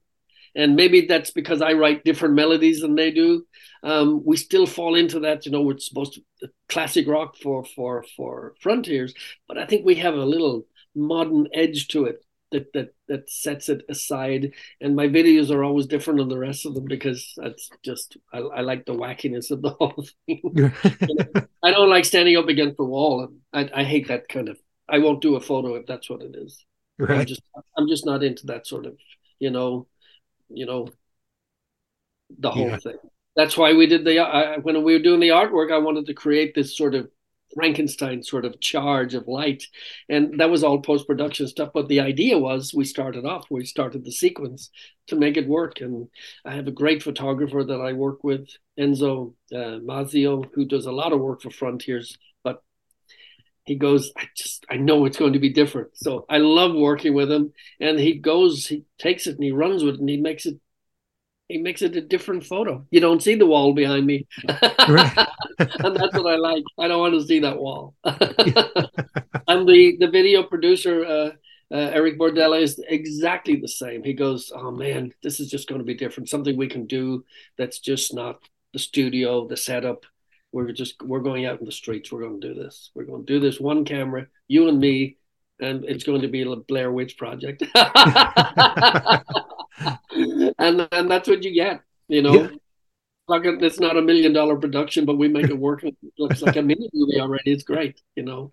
And 0.57 0.75
maybe 0.75 1.03
that's 1.03 1.31
because 1.31 1.61
I 1.61 1.75
write 1.75 2.03
different 2.03 2.35
melodies 2.35 2.81
than 2.81 2.95
they 2.95 3.11
do. 3.11 3.47
Um, 3.83 4.23
we 4.25 4.39
still 4.39 4.67
fall 4.67 4.95
into 4.95 5.21
that, 5.21 5.45
you 5.45 5.53
know, 5.53 5.61
we're 5.61 5.79
supposed 5.79 6.15
to 6.15 6.49
classic 6.69 7.07
rock 7.07 7.37
for 7.37 7.65
for 7.65 8.05
for 8.17 8.55
frontiers, 8.61 9.15
but 9.47 9.59
I 9.59 9.67
think 9.67 9.85
we 9.85 9.97
have 9.97 10.15
a 10.15 10.25
little 10.25 10.67
modern 10.95 11.47
edge 11.53 11.89
to 11.89 12.07
it 12.07 12.25
that 12.53 12.73
that 12.73 12.95
that 13.07 13.29
sets 13.29 13.69
it 13.69 13.83
aside. 13.91 14.53
And 14.81 14.97
my 14.97 15.09
videos 15.09 15.51
are 15.51 15.63
always 15.63 15.87
different 15.87 16.21
than 16.21 16.29
the 16.29 16.39
rest 16.39 16.65
of 16.65 16.75
them 16.75 16.87
because 16.87 17.35
that's 17.37 17.69
just 17.85 18.17
I, 18.33 18.39
I 18.39 18.61
like 18.63 18.87
the 18.87 18.95
wackiness 18.95 19.51
of 19.51 19.61
the 19.61 19.71
whole 19.79 20.07
thing. 20.27 20.73
I 21.63 21.71
don't 21.71 21.91
like 21.91 22.07
standing 22.07 22.37
up 22.39 22.49
against 22.49 22.79
the 22.79 22.85
wall. 22.85 23.29
I, 23.53 23.69
I 23.75 23.85
hate 23.85 24.09
that 24.09 24.29
kind 24.29 24.49
of. 24.49 24.59
I 24.89 25.01
won't 25.01 25.21
do 25.21 25.37
a 25.37 25.41
photo 25.41 25.75
if 25.75 25.87
that's 25.87 26.09
what 26.09 26.23
it 26.23 26.35
is. 26.35 26.65
Right. 26.99 27.21
I'm 27.21 27.27
just 27.27 27.43
I'm 27.77 27.89
just 27.89 28.07
not 28.07 28.25
into 28.25 28.47
that 28.47 28.67
sort 28.67 28.87
of 28.87 28.97
you 29.39 29.51
know, 29.51 29.87
you 30.49 30.67
know, 30.67 30.89
the 32.39 32.51
whole 32.51 32.69
yeah. 32.69 32.79
thing. 32.79 32.97
That's 33.35 33.57
why 33.57 33.75
we 33.75 33.87
did 33.87 34.05
the 34.05 34.19
uh, 34.19 34.61
when 34.61 34.83
we 34.83 34.95
were 34.95 35.03
doing 35.03 35.21
the 35.21 35.29
artwork. 35.29 35.73
I 35.73 35.79
wanted 35.79 36.07
to 36.07 36.15
create 36.15 36.55
this 36.55 36.77
sort 36.77 36.95
of 36.95 37.09
Frankenstein 37.55 38.23
sort 38.23 38.45
of 38.45 38.61
charge 38.61 39.15
of 39.15 39.29
light, 39.29 39.65
and 40.09 40.41
that 40.41 40.51
was 40.51 40.65
all 40.65 40.81
post 40.81 41.07
production 41.07 41.47
stuff. 41.47 41.71
But 41.75 41.89
the 41.89 42.01
idea 42.01 42.39
was 42.39 42.73
we 42.75 42.85
started 42.85 43.25
off, 43.25 43.47
we 43.51 43.65
started 43.65 44.05
the 44.05 44.13
sequence 44.13 44.71
to 45.09 45.17
make 45.17 45.37
it 45.37 45.47
work, 45.47 45.81
and 45.81 46.09
I 46.45 46.55
have 46.55 46.67
a 46.67 46.73
great 46.73 47.03
photographer 47.03 47.63
that 47.63 47.81
I 47.81 47.93
work 47.93 48.25
with, 48.25 48.49
Enzo 48.79 49.35
uh, 49.53 49.81
Mazio, 49.81 50.47
who 50.55 50.65
does 50.65 50.87
a 50.87 50.93
lot 50.93 51.13
of 51.13 51.21
work 51.21 51.43
for 51.43 51.51
Frontiers 51.51 52.17
he 53.67 53.75
goes, 53.75 54.13
I 54.17 54.25
just, 54.37 54.65
I 54.71 54.77
know 54.77 55.05
it's 55.05 55.19
going 55.19 55.35
to 55.35 55.39
be 55.39 55.53
different. 55.53 55.97
So 55.97 56.25
I 56.29 56.39
love 56.39 56.75
working 56.75 57.15
with 57.15 57.31
him. 57.31 57.53
And 57.81 57.99
he 57.99 58.15
goes, 58.15 58.67
he 58.67 58.85
takes 58.99 59.27
it 59.27 59.35
and 59.35 59.45
he 59.45 59.51
runs 59.51 59.83
with 59.83 59.97
it 59.97 60.01
and 60.01 60.09
he 60.09 60.17
makes 60.17 60.47
it 60.47 60.57
he 61.49 61.59
makes 61.59 61.83
it 61.83 61.97
a 61.97 62.01
different 62.01 62.45
photo. 62.45 62.85
You 62.91 63.01
don't 63.01 63.23
see 63.23 63.37
the 63.37 63.47
wall 63.47 63.73
behind 63.73 64.05
me, 64.05 64.27
and 64.49 64.59
that's 65.97 66.15
what 66.15 66.27
I 66.27 66.37
like. 66.37 66.65
I 66.79 66.89
don't 66.89 66.99
want 66.99 67.15
to 67.15 67.25
see 67.25 67.41
that 67.41 67.59
wall. 67.59 67.95
and 68.05 69.69
the 69.69 69.97
the 70.01 70.11
video 70.11 70.43
producer. 70.43 71.05
Uh, 71.05 71.31
uh, 71.69 71.91
Eric 71.95 72.17
Bordella 72.17 72.63
is 72.63 72.81
exactly 72.89 73.57
the 73.57 73.67
same. 73.67 74.05
He 74.05 74.13
goes, 74.13 74.53
"Oh 74.55 74.71
man, 74.71 75.13
this 75.25 75.41
is 75.41 75.51
just 75.51 75.69
going 75.69 75.81
to 75.81 75.85
be 75.85 75.95
different. 75.95 76.29
Something 76.29 76.57
we 76.57 76.69
can 76.69 76.87
do 76.87 77.25
that's 77.59 77.81
just 77.81 78.15
not 78.15 78.39
the 78.73 78.79
studio, 78.79 79.49
the 79.49 79.57
setup. 79.57 80.05
We're 80.57 80.73
just 80.73 81.03
we're 81.03 81.21
going 81.21 81.45
out 81.45 81.61
in 81.61 81.67
the 81.67 81.73
streets. 81.73 82.11
We're 82.11 82.23
going 82.23 82.41
to 82.41 82.49
do 82.49 82.55
this. 82.55 82.91
We're 82.95 83.05
going 83.05 83.27
to 83.27 83.31
do 83.31 83.39
this 83.41 83.61
one 83.61 83.85
camera, 83.85 84.27
you 84.49 84.69
and 84.69 84.81
me, 84.81 85.19
and 85.61 85.85
it's 85.85 86.03
going 86.03 86.23
to 86.23 86.29
be 86.29 86.41
a 86.51 86.57
Blair 86.57 86.91
Witch 86.91 87.19
project. 87.19 87.63
and 90.59 90.89
and 90.91 91.11
that's 91.11 91.29
what 91.29 91.43
you 91.43 91.53
get, 91.53 91.83
you 92.09 92.23
know. 92.23 92.45
Yeah. 92.45 92.49
Like 93.29 93.43
it's 93.45 93.81
not 93.81 93.99
a 93.99 94.03
million 94.03 94.33
dollar 94.33 94.57
production, 94.57 95.05
but 95.05 95.19
we 95.19 95.29
make 95.29 95.51
it 95.51 95.59
work. 95.59 95.85
It 95.85 95.95
looks 96.19 96.41
like 96.41 96.57
a 96.57 96.63
mini 96.63 96.89
movie 96.95 97.21
already. 97.21 97.53
It's 97.53 97.63
great, 97.63 98.01
you 98.15 98.23
know. 98.23 98.51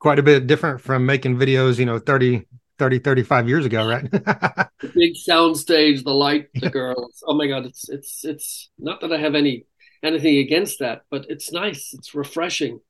Quite 0.00 0.18
a 0.18 0.24
bit 0.24 0.48
different 0.48 0.80
from 0.80 1.06
making 1.06 1.36
videos, 1.36 1.78
you 1.78 1.86
know, 1.86 2.00
30, 2.00 2.46
30 2.80 2.98
35 2.98 3.48
years 3.48 3.64
ago, 3.64 3.86
right? 3.86 4.10
the 4.10 4.68
big 4.92 5.14
sound 5.14 5.56
stage, 5.56 6.02
the 6.02 6.12
light, 6.12 6.48
the 6.54 6.68
girls. 6.68 7.22
Oh 7.24 7.34
my 7.34 7.46
god, 7.46 7.64
it's 7.66 7.88
it's 7.88 8.24
it's 8.24 8.70
not 8.76 9.00
that 9.02 9.12
I 9.12 9.18
have 9.18 9.36
any 9.36 9.66
anything 10.02 10.38
against 10.38 10.78
that, 10.80 11.02
but 11.10 11.26
it's 11.28 11.52
nice. 11.52 11.94
It's 11.94 12.14
refreshing. 12.14 12.80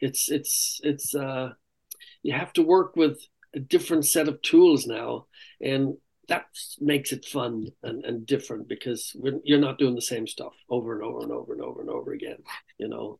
It's 0.00 0.30
it's 0.30 0.80
it's 0.82 1.14
uh 1.14 1.50
you 2.22 2.32
have 2.32 2.52
to 2.54 2.62
work 2.62 2.96
with 2.96 3.18
a 3.54 3.60
different 3.60 4.06
set 4.06 4.28
of 4.28 4.40
tools 4.42 4.86
now 4.86 5.26
and 5.60 5.96
that 6.28 6.46
makes 6.78 7.12
it 7.12 7.24
fun 7.24 7.66
and, 7.82 8.04
and 8.04 8.24
different 8.24 8.68
because 8.68 9.16
you're 9.42 9.58
not 9.58 9.78
doing 9.78 9.96
the 9.96 10.00
same 10.00 10.26
stuff 10.26 10.52
over 10.68 10.94
and 10.94 11.02
over 11.02 11.22
and 11.22 11.32
over 11.32 11.52
and 11.52 11.62
over 11.62 11.80
and 11.80 11.90
over 11.90 12.12
again 12.12 12.36
you 12.78 12.88
know 12.88 13.18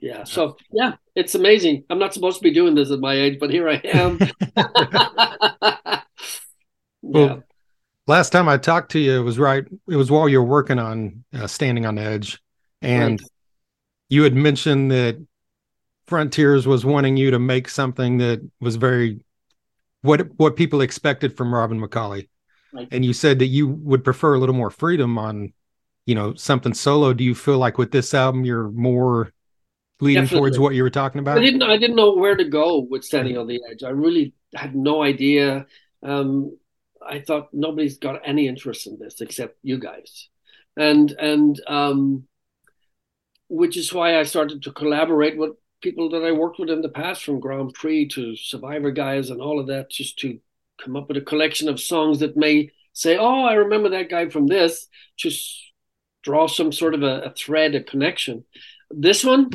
yeah 0.00 0.24
so 0.24 0.56
yeah 0.72 0.94
it's 1.14 1.34
amazing 1.34 1.84
i'm 1.90 1.98
not 1.98 2.12
supposed 2.12 2.38
to 2.38 2.42
be 2.42 2.52
doing 2.52 2.74
this 2.74 2.90
at 2.90 2.98
my 2.98 3.14
age 3.14 3.38
but 3.38 3.50
here 3.50 3.68
i 3.68 3.80
am 3.84 4.18
yeah. 4.56 6.00
well 7.02 7.42
last 8.06 8.30
time 8.30 8.48
i 8.48 8.56
talked 8.56 8.90
to 8.90 8.98
you 8.98 9.20
it 9.20 9.22
was 9.22 9.38
right 9.38 9.64
it 9.88 9.96
was 9.96 10.10
while 10.10 10.28
you 10.28 10.40
were 10.40 10.48
working 10.48 10.78
on 10.78 11.24
uh, 11.34 11.46
standing 11.46 11.86
on 11.86 11.98
edge 11.98 12.40
and 12.84 13.20
right. 13.20 13.30
you 14.08 14.22
had 14.22 14.34
mentioned 14.34 14.90
that 14.90 15.24
frontiers 16.06 16.66
was 16.66 16.84
wanting 16.84 17.16
you 17.16 17.30
to 17.30 17.38
make 17.38 17.68
something 17.68 18.18
that 18.18 18.40
was 18.60 18.76
very 18.76 19.24
what 20.02 20.28
what 20.36 20.56
people 20.56 20.80
expected 20.80 21.36
from 21.36 21.54
Robin 21.54 21.80
McAuley. 21.80 22.28
Right. 22.72 22.88
And 22.90 23.04
you 23.04 23.12
said 23.12 23.38
that 23.38 23.46
you 23.46 23.68
would 23.68 24.04
prefer 24.04 24.34
a 24.34 24.38
little 24.38 24.54
more 24.54 24.70
freedom 24.70 25.16
on, 25.16 25.52
you 26.06 26.14
know, 26.14 26.34
something 26.34 26.74
solo. 26.74 27.12
Do 27.12 27.24
you 27.24 27.34
feel 27.34 27.58
like 27.58 27.78
with 27.78 27.92
this 27.92 28.12
album 28.12 28.44
you're 28.44 28.68
more 28.70 29.32
leaning 30.00 30.24
Definitely. 30.24 30.40
towards 30.40 30.58
what 30.58 30.74
you 30.74 30.82
were 30.82 30.90
talking 30.90 31.20
about? 31.20 31.38
I 31.38 31.40
didn't 31.40 31.62
I 31.62 31.78
didn't 31.78 31.96
know 31.96 32.14
where 32.14 32.36
to 32.36 32.44
go 32.44 32.80
with 32.80 33.04
standing 33.04 33.38
on 33.38 33.46
the 33.46 33.60
edge. 33.70 33.82
I 33.82 33.90
really 33.90 34.34
had 34.54 34.74
no 34.74 35.02
idea. 35.02 35.66
Um, 36.02 36.58
I 37.06 37.20
thought 37.20 37.48
nobody's 37.52 37.98
got 37.98 38.20
any 38.24 38.46
interest 38.48 38.86
in 38.86 38.98
this 38.98 39.20
except 39.20 39.56
you 39.62 39.78
guys. 39.78 40.28
And 40.76 41.10
and 41.12 41.60
um, 41.66 42.26
which 43.54 43.76
is 43.76 43.94
why 43.94 44.18
I 44.18 44.24
started 44.24 44.62
to 44.62 44.72
collaborate 44.72 45.38
with 45.38 45.52
people 45.80 46.10
that 46.10 46.24
I 46.24 46.32
worked 46.32 46.58
with 46.58 46.70
in 46.70 46.82
the 46.82 46.88
past, 46.88 47.22
from 47.22 47.38
Grand 47.38 47.72
Prix 47.72 48.08
to 48.08 48.34
Survivor 48.34 48.90
guys 48.90 49.30
and 49.30 49.40
all 49.40 49.60
of 49.60 49.68
that, 49.68 49.90
just 49.90 50.18
to 50.20 50.40
come 50.82 50.96
up 50.96 51.06
with 51.06 51.18
a 51.18 51.20
collection 51.20 51.68
of 51.68 51.78
songs 51.78 52.18
that 52.18 52.36
may 52.36 52.70
say, 52.92 53.16
"Oh, 53.16 53.44
I 53.44 53.54
remember 53.54 53.90
that 53.90 54.10
guy 54.10 54.28
from 54.28 54.48
this." 54.48 54.88
Just 55.16 55.72
draw 56.22 56.48
some 56.48 56.72
sort 56.72 56.94
of 56.94 57.02
a, 57.04 57.14
a 57.28 57.30
thread, 57.30 57.76
a 57.76 57.82
connection. 57.82 58.44
This 58.90 59.22
one, 59.24 59.50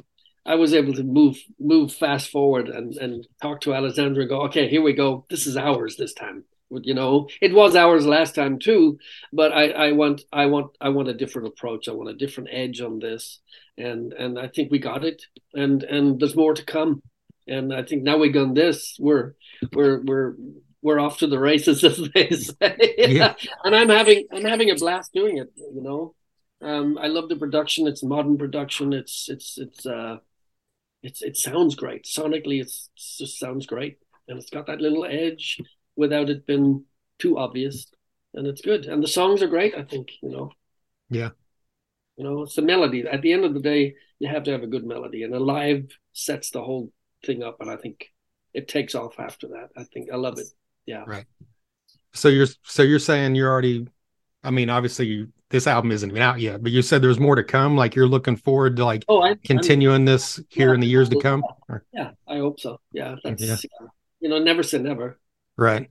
I 0.46 0.56
was 0.56 0.74
able 0.74 0.94
to 0.94 1.04
move 1.04 1.38
move 1.60 1.92
fast 1.92 2.30
forward 2.30 2.70
and 2.70 2.96
and 2.96 3.28
talk 3.42 3.62
to 3.62 3.74
Alessandro. 3.74 4.22
and 4.22 4.30
go, 4.30 4.42
"Okay, 4.44 4.70
here 4.70 4.82
we 4.82 4.94
go. 4.94 5.26
This 5.30 5.46
is 5.46 5.58
ours 5.58 5.98
this 5.98 6.14
time." 6.14 6.46
You 6.72 6.94
know 6.94 7.28
it 7.42 7.54
was 7.54 7.76
ours 7.76 8.06
last 8.06 8.36
time 8.36 8.60
too 8.60 8.98
but 9.34 9.52
I, 9.52 9.70
I 9.70 9.92
want 9.94 10.22
i 10.32 10.46
want 10.46 10.78
i 10.80 10.90
want 10.90 11.10
a 11.10 11.14
different 11.14 11.48
approach. 11.48 11.88
I 11.88 11.94
want 11.94 12.10
a 12.10 12.14
different 12.14 12.50
edge 12.52 12.82
on 12.82 13.00
this. 13.00 13.40
And 13.78 14.14
and 14.14 14.38
i 14.40 14.48
think 14.48 14.72
we 14.72 14.80
got 14.80 15.04
it. 15.04 15.24
And 15.54 15.84
and 15.84 16.20
there's 16.20 16.36
more 16.36 16.54
to 16.54 16.64
come. 16.64 17.02
And 17.48 17.74
i 17.74 17.84
think 17.84 18.04
now 18.04 18.18
we've 18.18 18.34
done 18.34 18.54
this 18.54 18.96
we're 19.00 19.34
we're 19.74 20.02
we're 20.02 20.36
we're 20.82 21.00
off 21.00 21.18
to 21.20 21.28
the 21.28 21.40
races 21.40 21.84
as 21.90 21.98
they 22.14 22.30
say. 22.30 22.96
Yeah. 22.98 23.36
and 23.64 23.76
i'm 23.76 23.90
having 23.90 24.28
i'm 24.32 24.46
having 24.46 24.70
a 24.70 24.76
blast 24.76 25.14
doing 25.14 25.38
it 25.38 25.52
you 25.56 25.82
know. 25.82 26.16
Um 26.62 26.98
i 26.98 27.08
love 27.08 27.30
the 27.30 27.36
production. 27.36 27.88
It's 27.88 28.04
modern 28.04 28.38
production. 28.38 28.94
It's 28.94 29.28
it's 29.30 29.58
it's 29.58 29.86
uh 29.86 30.18
it's 31.02 31.22
it 31.22 31.38
sounds 31.38 31.76
great. 31.76 32.04
Sonically 32.04 32.62
it's, 32.62 32.90
it 32.96 33.24
just 33.24 33.40
sounds 33.40 33.66
great. 33.66 33.98
And 34.28 34.38
it's 34.38 34.52
got 34.52 34.68
that 34.68 34.82
little 34.82 35.06
edge 35.06 35.58
without 36.00 36.30
it 36.30 36.48
being 36.48 36.86
too 37.20 37.38
obvious. 37.38 37.86
And 38.34 38.48
it's 38.48 38.62
good. 38.62 38.86
And 38.86 39.04
the 39.04 39.08
songs 39.08 39.44
are 39.44 39.48
great, 39.48 39.76
I 39.76 39.84
think, 39.84 40.12
you 40.24 40.30
know. 40.30 40.52
Yeah. 41.10 41.32
You 42.16 42.24
know, 42.24 42.44
it's 42.44 42.56
the 42.56 42.62
melody. 42.62 43.04
At 43.06 43.22
the 43.22 43.34
end 43.34 43.44
of 43.44 43.54
the 43.54 43.60
day, 43.60 43.96
you 44.18 44.30
have 44.30 44.44
to 44.44 44.52
have 44.52 44.64
a 44.64 44.68
good 44.68 44.86
melody. 44.86 45.24
And 45.24 45.36
a 45.36 45.40
live 45.40 45.92
sets 46.14 46.52
the 46.52 46.64
whole 46.64 46.92
thing 47.26 47.44
up. 47.44 47.58
And 47.60 47.70
I 47.70 47.76
think 47.76 48.06
it 48.54 48.70
takes 48.70 48.96
off 48.96 49.20
after 49.20 49.50
that. 49.50 49.70
I 49.76 49.84
think 49.84 50.10
I 50.12 50.16
love 50.16 50.40
it. 50.40 50.48
Yeah. 50.86 51.04
Right. 51.06 51.26
So 52.14 52.30
you're 52.30 52.48
so 52.64 52.82
you're 52.82 52.98
saying 52.98 53.36
you're 53.36 53.52
already 53.52 53.86
I 54.42 54.52
mean, 54.52 54.70
obviously 54.70 55.08
you, 55.08 55.34
this 55.50 55.68
album 55.68 55.92
isn't 55.92 56.10
even 56.10 56.22
out 56.22 56.40
yet, 56.40 56.64
but 56.64 56.72
you 56.72 56.82
said 56.82 57.02
there's 57.02 57.20
more 57.20 57.36
to 57.36 57.44
come. 57.44 57.76
Like 57.76 57.94
you're 57.94 58.08
looking 58.08 58.38
forward 58.38 58.78
to 58.78 58.86
like 58.86 59.04
oh, 59.10 59.22
I, 59.22 59.36
continuing 59.44 59.96
I'm, 59.96 60.06
this 60.06 60.40
here 60.48 60.70
yeah, 60.70 60.76
in 60.76 60.80
the 60.80 60.88
years 60.88 61.10
to 61.10 61.20
come. 61.20 61.44
Yeah, 61.92 62.12
I 62.26 62.38
hope 62.38 62.60
so. 62.60 62.80
Yeah, 62.94 63.16
that's 63.24 63.44
yeah. 63.44 63.58
you 64.22 64.30
know, 64.30 64.40
never 64.40 64.64
say 64.64 64.78
never. 64.78 65.20
Right. 65.60 65.88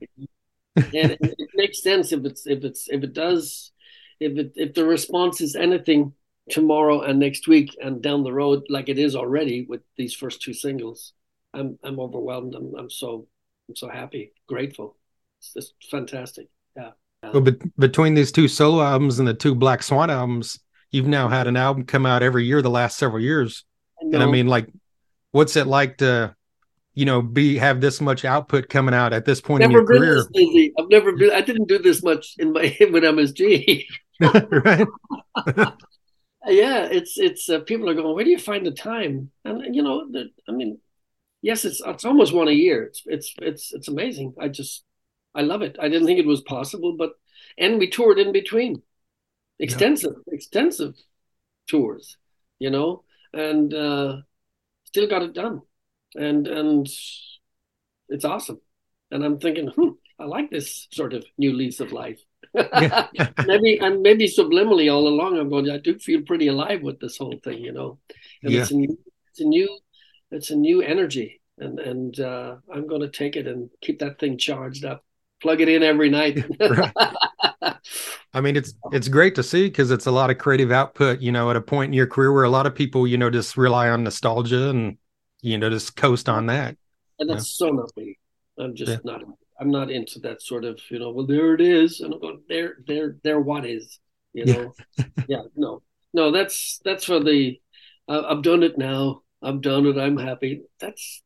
and 0.75 1.11
it, 1.11 1.19
it, 1.21 1.49
makes 1.55 1.83
sense 1.83 2.11
if 2.11 2.25
it's 2.25 2.47
if 2.47 2.63
it's 2.63 2.89
if 2.89 3.03
it 3.03 3.13
does 3.13 3.71
if 4.19 4.37
it 4.37 4.53
if 4.55 4.73
the 4.73 4.85
response 4.85 5.41
is 5.41 5.55
anything 5.55 6.13
tomorrow 6.49 7.01
and 7.01 7.19
next 7.19 7.47
week 7.47 7.75
and 7.81 8.01
down 8.01 8.23
the 8.23 8.33
road 8.33 8.63
like 8.69 8.89
it 8.89 8.97
is 8.97 9.15
already 9.15 9.65
with 9.67 9.81
these 9.97 10.13
first 10.13 10.41
two 10.41 10.53
singles. 10.53 11.13
I'm 11.53 11.77
I'm 11.83 11.99
overwhelmed. 11.99 12.55
I'm 12.55 12.73
I'm 12.77 12.89
so 12.89 13.27
I'm 13.67 13.75
so 13.75 13.89
happy, 13.89 14.33
grateful. 14.47 14.97
It's 15.39 15.53
just 15.53 15.73
fantastic. 15.89 16.47
Yeah. 16.75 16.91
Well, 17.23 17.41
but 17.41 17.59
between 17.77 18.13
these 18.13 18.31
two 18.31 18.47
solo 18.47 18.83
albums 18.83 19.19
and 19.19 19.27
the 19.27 19.33
two 19.33 19.55
Black 19.55 19.83
Swan 19.83 20.09
albums, 20.09 20.59
you've 20.91 21.07
now 21.07 21.27
had 21.27 21.47
an 21.47 21.57
album 21.57 21.85
come 21.85 22.05
out 22.05 22.23
every 22.23 22.45
year 22.45 22.61
the 22.61 22.69
last 22.69 22.97
several 22.97 23.21
years. 23.21 23.65
I 24.01 24.05
and 24.05 24.23
I 24.23 24.25
mean, 24.25 24.47
like, 24.47 24.67
what's 25.31 25.55
it 25.55 25.67
like 25.67 25.97
to 25.97 26.35
you 26.99 27.05
know 27.05 27.21
be 27.21 27.57
have 27.57 27.79
this 27.79 28.01
much 28.01 28.25
output 28.25 28.67
coming 28.67 28.93
out 28.93 29.13
at 29.13 29.23
this 29.23 29.39
point 29.39 29.61
never 29.61 29.71
in 29.71 29.77
your 29.77 29.85
career. 29.85 30.25
busy. 30.33 30.73
i've 30.77 30.89
never 30.89 31.13
been 31.13 31.31
i 31.31 31.39
didn't 31.39 31.67
do 31.67 31.79
this 31.79 32.03
much 32.03 32.35
in 32.39 32.51
my 32.51 32.75
with 32.91 33.03
msg 33.03 33.85
right. 34.65 34.87
Yeah 36.47 36.87
it's 36.89 37.17
it's 37.17 37.49
uh, 37.49 37.59
people 37.59 37.89
are 37.89 37.93
going 37.93 38.15
where 38.15 38.23
do 38.23 38.31
you 38.31 38.39
find 38.39 38.65
the 38.65 38.71
time? 38.71 39.29
And 39.45 39.75
you 39.75 39.83
know 39.83 40.09
the, 40.09 40.29
i 40.47 40.51
mean 40.51 40.79
yes 41.41 41.63
it's 41.63 41.81
it's 41.85 42.05
almost 42.05 42.33
one 42.33 42.47
a 42.47 42.59
year. 42.65 42.83
It's 42.85 43.03
it's 43.05 43.35
it's 43.41 43.73
it's 43.73 43.87
amazing. 43.87 44.33
I 44.39 44.47
just 44.47 44.83
i 45.35 45.41
love 45.41 45.61
it. 45.61 45.75
I 45.79 45.89
didn't 45.89 46.07
think 46.07 46.19
it 46.19 46.25
was 46.25 46.41
possible 46.41 46.95
but 46.97 47.11
and 47.57 47.77
we 47.77 47.89
toured 47.89 48.19
in 48.19 48.31
between. 48.31 48.81
Extensive 49.59 50.15
yeah. 50.25 50.33
extensive 50.35 50.95
tours 51.67 52.17
you 52.57 52.69
know 52.69 53.03
and 53.33 53.73
uh 53.73 54.17
still 54.85 55.07
got 55.07 55.21
it 55.21 55.33
done 55.33 55.61
and 56.15 56.47
and 56.47 56.87
it's 58.09 58.25
awesome. 58.25 58.59
And 59.11 59.23
I'm 59.23 59.39
thinking, 59.39 59.67
hmm, 59.67 59.89
I 60.19 60.25
like 60.25 60.49
this 60.49 60.87
sort 60.91 61.13
of 61.13 61.25
new 61.37 61.53
lease 61.53 61.79
of 61.79 61.91
life. 61.91 62.19
maybe 62.53 63.79
and 63.79 64.01
maybe 64.01 64.27
subliminally 64.27 64.91
all 64.93 65.07
along, 65.07 65.37
I'm 65.37 65.49
going. 65.49 65.69
I 65.69 65.77
do 65.77 65.97
feel 65.99 66.21
pretty 66.21 66.47
alive 66.47 66.81
with 66.81 66.99
this 66.99 67.17
whole 67.17 67.39
thing, 67.43 67.59
you 67.59 67.71
know. 67.71 67.99
And 68.43 68.53
yeah. 68.53 68.61
it's 68.61 68.71
a 68.71 68.75
new, 68.75 68.97
it's 69.31 69.41
a 69.41 69.45
new, 69.45 69.79
it's 70.31 70.49
a 70.51 70.55
new 70.55 70.81
energy, 70.81 71.41
and 71.57 71.79
and 71.79 72.19
uh, 72.19 72.55
I'm 72.73 72.87
going 72.87 73.01
to 73.01 73.09
take 73.09 73.35
it 73.35 73.47
and 73.47 73.69
keep 73.81 73.99
that 73.99 74.19
thing 74.19 74.37
charged 74.37 74.85
up. 74.85 75.03
Plug 75.41 75.61
it 75.61 75.69
in 75.69 75.83
every 75.83 76.09
night. 76.09 76.43
I 78.33 78.41
mean, 78.41 78.57
it's 78.57 78.73
it's 78.91 79.07
great 79.07 79.35
to 79.35 79.43
see 79.43 79.67
because 79.67 79.89
it's 79.89 80.05
a 80.05 80.11
lot 80.11 80.29
of 80.29 80.37
creative 80.37 80.71
output. 80.71 81.21
You 81.21 81.31
know, 81.31 81.49
at 81.49 81.55
a 81.55 81.61
point 81.61 81.89
in 81.89 81.93
your 81.93 82.07
career 82.07 82.33
where 82.33 82.43
a 82.43 82.49
lot 82.49 82.67
of 82.67 82.75
people, 82.75 83.07
you 83.07 83.17
know, 83.17 83.29
just 83.29 83.55
rely 83.55 83.89
on 83.89 84.03
nostalgia 84.03 84.69
and 84.69 84.97
you 85.41 85.57
know 85.57 85.69
just 85.69 85.95
coast 85.95 86.29
on 86.29 86.47
that. 86.47 86.77
And 87.19 87.29
that's 87.29 87.57
so 87.57 87.69
not 87.69 87.91
me. 87.97 88.17
I'm 88.57 88.75
just 88.75 88.91
yeah. 88.91 88.97
not 89.03 89.23
i'm 89.59 89.71
not 89.71 89.91
into 89.91 90.19
that 90.19 90.41
sort 90.41 90.63
of 90.63 90.79
you 90.89 90.99
know 90.99 91.11
well 91.11 91.25
there 91.25 91.53
it 91.53 91.61
is. 91.61 92.01
And 92.01 92.13
i'm 92.13 92.19
going 92.19 92.41
there 92.47 92.77
there 92.87 93.17
there 93.23 93.39
what 93.39 93.65
is 93.65 93.99
you 94.33 94.45
know? 94.45 94.73
Yeah, 94.97 95.05
yeah 95.27 95.41
no 95.55 95.81
no 96.13 96.31
that's 96.31 96.79
that's 96.83 97.05
for 97.05 97.19
the 97.19 97.59
uh, 98.07 98.23
i've 98.27 98.43
done 98.43 98.63
it 98.63 98.77
now. 98.77 99.21
I've 99.41 99.61
done 99.61 99.85
it. 99.85 99.97
I'm 99.97 100.17
happy. 100.17 100.63
That's 100.79 101.21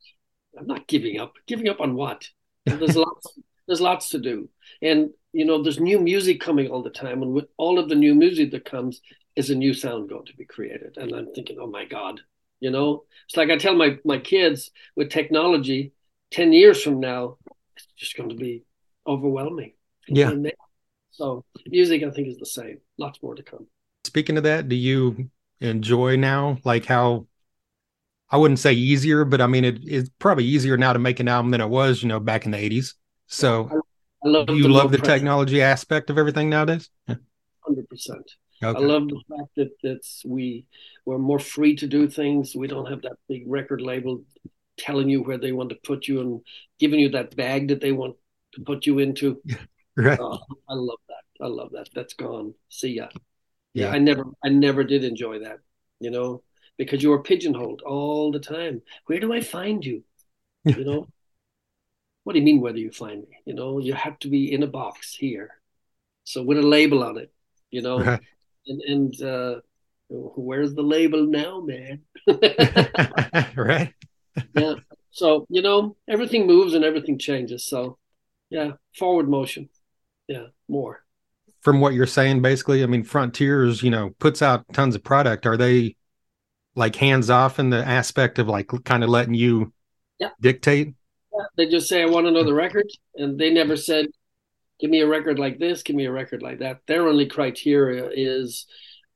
i'm 0.57 0.67
not 0.67 0.87
giving 0.87 1.19
up. 1.19 1.33
Giving 1.47 1.69
up 1.69 1.81
on 1.81 1.95
what? 1.95 2.27
There's 2.65 2.95
lots 3.05 3.39
there's 3.67 3.81
lots 3.81 4.09
to 4.09 4.19
do. 4.19 4.49
And 4.81 5.09
you 5.31 5.45
know, 5.45 5.63
there's 5.63 5.79
new 5.79 5.99
music 5.99 6.39
coming 6.39 6.69
all 6.69 6.83
the 6.83 6.91
time, 6.91 7.23
and 7.23 7.33
with 7.33 7.45
all 7.57 7.79
of 7.79 7.89
the 7.89 7.95
new 7.95 8.13
music 8.13 8.51
that 8.51 8.65
comes, 8.65 9.01
is 9.35 9.49
a 9.49 9.55
new 9.55 9.73
sound 9.73 10.09
going 10.09 10.25
to 10.25 10.35
be 10.35 10.45
created. 10.45 10.97
And 10.97 11.13
I'm 11.13 11.33
thinking, 11.33 11.57
oh 11.59 11.67
my 11.67 11.85
God, 11.85 12.21
you 12.63 12.71
know, 12.71 13.03
it's 13.25 13.35
like 13.35 13.49
I 13.49 13.57
tell 13.57 13.75
my 13.75 13.97
my 14.05 14.17
kids 14.17 14.71
with 14.95 15.09
technology, 15.09 15.91
ten 16.31 16.53
years 16.53 16.81
from 16.81 17.01
now, 17.01 17.37
it's 17.75 17.85
just 17.97 18.15
going 18.15 18.29
to 18.29 18.35
be 18.35 18.63
overwhelming. 19.05 19.73
Yeah. 20.07 20.31
So 21.11 21.43
music, 21.67 22.03
I 22.03 22.09
think, 22.09 22.29
is 22.29 22.37
the 22.37 22.45
same. 22.45 22.79
Lots 22.97 23.21
more 23.21 23.35
to 23.35 23.43
come. 23.43 23.67
Speaking 24.05 24.37
of 24.37 24.43
that, 24.43 24.69
do 24.69 24.77
you 24.77 25.29
enjoy 25.59 26.15
now, 26.15 26.57
like 26.63 26.85
how 26.85 27.27
I 28.29 28.37
wouldn't 28.37 28.59
say 28.59 28.71
easier, 28.71 29.25
but 29.25 29.41
I 29.41 29.47
mean 29.47 29.65
it, 29.65 29.79
it's 29.83 30.09
probably 30.17 30.45
easier 30.45 30.77
now 30.77 30.93
to 30.93 30.99
make 30.99 31.19
an 31.19 31.27
album 31.27 31.51
than 31.51 31.59
it 31.59 31.69
was, 31.69 32.01
you 32.01 32.07
know, 32.07 32.21
back 32.21 32.45
in 32.45 32.51
the 32.51 32.57
eighties. 32.57 32.95
So 33.27 33.69
I, 33.69 34.27
I 34.27 34.31
love 34.31 34.47
do 34.47 34.55
you 34.55 34.69
love 34.69 34.91
the 34.91 34.99
pressure. 34.99 35.15
technology 35.15 35.61
aspect 35.61 36.09
of 36.09 36.17
everything 36.17 36.49
nowadays? 36.49 36.89
Hundred 37.07 37.89
percent. 37.89 38.31
Okay. 38.63 38.79
I 38.79 38.81
love 38.81 39.09
the 39.09 39.21
fact 39.29 39.49
that 39.57 39.71
that's 39.83 40.23
we 40.25 40.65
we're 41.05 41.17
more 41.17 41.39
free 41.39 41.75
to 41.77 41.87
do 41.87 42.07
things. 42.07 42.55
We 42.55 42.67
don't 42.67 42.89
have 42.89 43.01
that 43.01 43.17
big 43.27 43.43
record 43.47 43.81
label 43.81 44.23
telling 44.77 45.09
you 45.09 45.21
where 45.21 45.37
they 45.37 45.51
want 45.51 45.69
to 45.69 45.75
put 45.83 46.07
you 46.07 46.21
and 46.21 46.41
giving 46.79 46.99
you 46.99 47.09
that 47.09 47.35
bag 47.35 47.67
that 47.67 47.81
they 47.81 47.91
want 47.91 48.15
to 48.53 48.61
put 48.61 48.85
you 48.85 48.99
into. 48.99 49.41
right. 49.97 50.19
Uh, 50.19 50.37
I 50.69 50.73
love 50.73 50.99
that. 51.09 51.43
I 51.45 51.47
love 51.47 51.71
that. 51.73 51.89
That's 51.93 52.13
gone. 52.13 52.53
See 52.69 52.95
ya. 52.95 53.07
Yeah. 53.73 53.87
yeah. 53.87 53.91
I 53.91 53.97
never 53.97 54.23
I 54.43 54.49
never 54.49 54.83
did 54.83 55.03
enjoy 55.03 55.39
that, 55.39 55.59
you 55.99 56.11
know, 56.11 56.43
because 56.77 57.03
you 57.03 57.09
were 57.09 57.23
pigeonholed 57.23 57.81
all 57.81 58.31
the 58.31 58.39
time. 58.39 58.81
Where 59.07 59.19
do 59.19 59.33
I 59.33 59.41
find 59.41 59.85
you? 59.85 60.03
You 60.65 60.85
know? 60.85 61.07
what 62.23 62.31
do 62.31 62.39
you 62.39 62.45
mean 62.45 62.61
where 62.61 62.71
do 62.71 62.79
you 62.79 62.91
find 62.91 63.19
me? 63.19 63.37
You 63.43 63.53
know, 63.53 63.79
you 63.79 63.93
have 63.93 64.17
to 64.19 64.29
be 64.29 64.53
in 64.53 64.63
a 64.63 64.67
box 64.67 65.13
here. 65.13 65.59
So 66.23 66.41
with 66.41 66.57
a 66.57 66.61
label 66.61 67.03
on 67.03 67.17
it, 67.17 67.33
you 67.69 67.81
know. 67.81 67.99
Right 67.99 68.21
and 68.67 68.81
and 68.81 69.21
uh, 69.21 69.59
where's 70.09 70.73
the 70.73 70.81
label 70.81 71.25
now, 71.25 71.61
man? 71.61 72.01
right. 73.55 73.93
yeah. 74.55 74.75
So 75.11 75.45
you 75.49 75.61
know, 75.61 75.95
everything 76.07 76.47
moves 76.47 76.73
and 76.73 76.83
everything 76.83 77.17
changes. 77.17 77.67
So 77.67 77.97
yeah, 78.49 78.73
forward 78.97 79.29
motion. 79.29 79.69
Yeah, 80.27 80.47
more. 80.67 81.03
From 81.61 81.79
what 81.79 81.93
you're 81.93 82.05
saying, 82.05 82.41
basically, 82.41 82.83
I 82.83 82.87
mean, 82.87 83.03
Frontiers, 83.03 83.83
you 83.83 83.89
know, 83.89 84.11
puts 84.19 84.41
out 84.41 84.65
tons 84.73 84.95
of 84.95 85.03
product. 85.03 85.45
Are 85.45 85.57
they 85.57 85.95
like 86.75 86.95
hands 86.95 87.29
off 87.29 87.59
in 87.59 87.69
the 87.69 87.85
aspect 87.85 88.39
of 88.39 88.47
like 88.47 88.69
kind 88.83 89.03
of 89.03 89.09
letting 89.09 89.33
you 89.33 89.73
yeah. 90.19 90.29
dictate? 90.41 90.93
Yeah, 91.33 91.45
they 91.57 91.67
just 91.67 91.87
say, 91.87 92.01
I 92.01 92.05
want 92.05 92.27
another 92.27 92.53
record. 92.53 92.85
And 93.15 93.39
they 93.39 93.51
never 93.51 93.75
said, 93.75 94.07
give 94.79 94.89
me 94.89 95.01
a 95.01 95.07
record 95.07 95.39
like 95.39 95.59
this, 95.59 95.83
give 95.83 95.95
me 95.95 96.05
a 96.05 96.11
record 96.11 96.41
like 96.41 96.59
that. 96.59 96.81
Their 96.87 97.07
only 97.07 97.27
criteria 97.27 98.09
is 98.11 98.65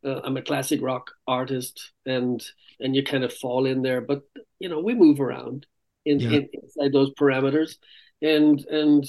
uh, 0.06 0.22
I'm 0.24 0.38
a 0.38 0.42
classic 0.42 0.82
rock 0.82 1.12
artist, 1.28 1.92
and 2.06 2.44
and 2.80 2.96
you 2.96 3.04
kind 3.04 3.24
of 3.24 3.34
fall 3.34 3.66
in 3.66 3.82
there. 3.82 4.02
But 4.02 4.24
you 4.60 4.70
know, 4.70 4.80
we 4.80 4.94
move 4.94 5.20
around 5.20 5.66
in, 6.06 6.20
yeah. 6.20 6.30
in 6.30 6.50
inside 6.54 6.94
those 6.94 7.14
parameters, 7.20 7.78
and 8.22 8.60
and 8.66 9.06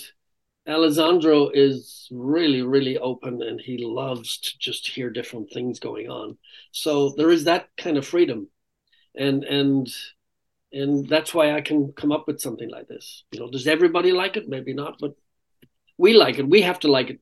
Alessandro 0.66 1.50
is 1.50 2.08
really 2.10 2.62
really 2.62 2.98
open, 2.98 3.42
and 3.42 3.60
he 3.60 3.78
loves 3.78 4.38
to 4.38 4.58
just 4.58 4.88
hear 4.88 5.10
different 5.10 5.50
things 5.52 5.78
going 5.78 6.10
on. 6.10 6.38
So 6.72 7.10
there 7.16 7.30
is 7.30 7.44
that 7.44 7.68
kind 7.76 7.96
of 7.96 8.06
freedom, 8.06 8.48
and 9.14 9.44
and 9.44 9.88
and 10.72 11.08
that's 11.08 11.32
why 11.32 11.52
I 11.52 11.60
can 11.60 11.92
come 11.92 12.12
up 12.12 12.26
with 12.26 12.40
something 12.40 12.70
like 12.70 12.88
this. 12.88 13.24
You 13.32 13.40
know, 13.40 13.50
does 13.50 13.66
everybody 13.66 14.12
like 14.12 14.36
it? 14.36 14.48
Maybe 14.48 14.74
not, 14.74 14.96
but 15.00 15.14
we 15.98 16.14
like 16.14 16.38
it. 16.38 16.48
We 16.48 16.62
have 16.62 16.78
to 16.80 16.88
like 16.88 17.10
it 17.10 17.20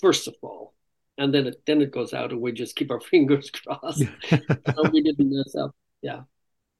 first 0.00 0.28
of 0.28 0.34
all, 0.42 0.74
and 1.16 1.34
then 1.34 1.46
it 1.46 1.62
then 1.66 1.80
it 1.80 1.90
goes 1.90 2.14
out, 2.14 2.30
and 2.30 2.40
we 2.40 2.52
just 2.52 2.76
keep 2.76 2.90
our 2.90 3.00
fingers 3.12 3.50
crossed. 3.50 4.04
so 4.28 4.90
we 4.92 5.02
didn't 5.02 5.30
mess 5.30 5.54
up. 5.56 5.74
Yeah. 6.02 6.22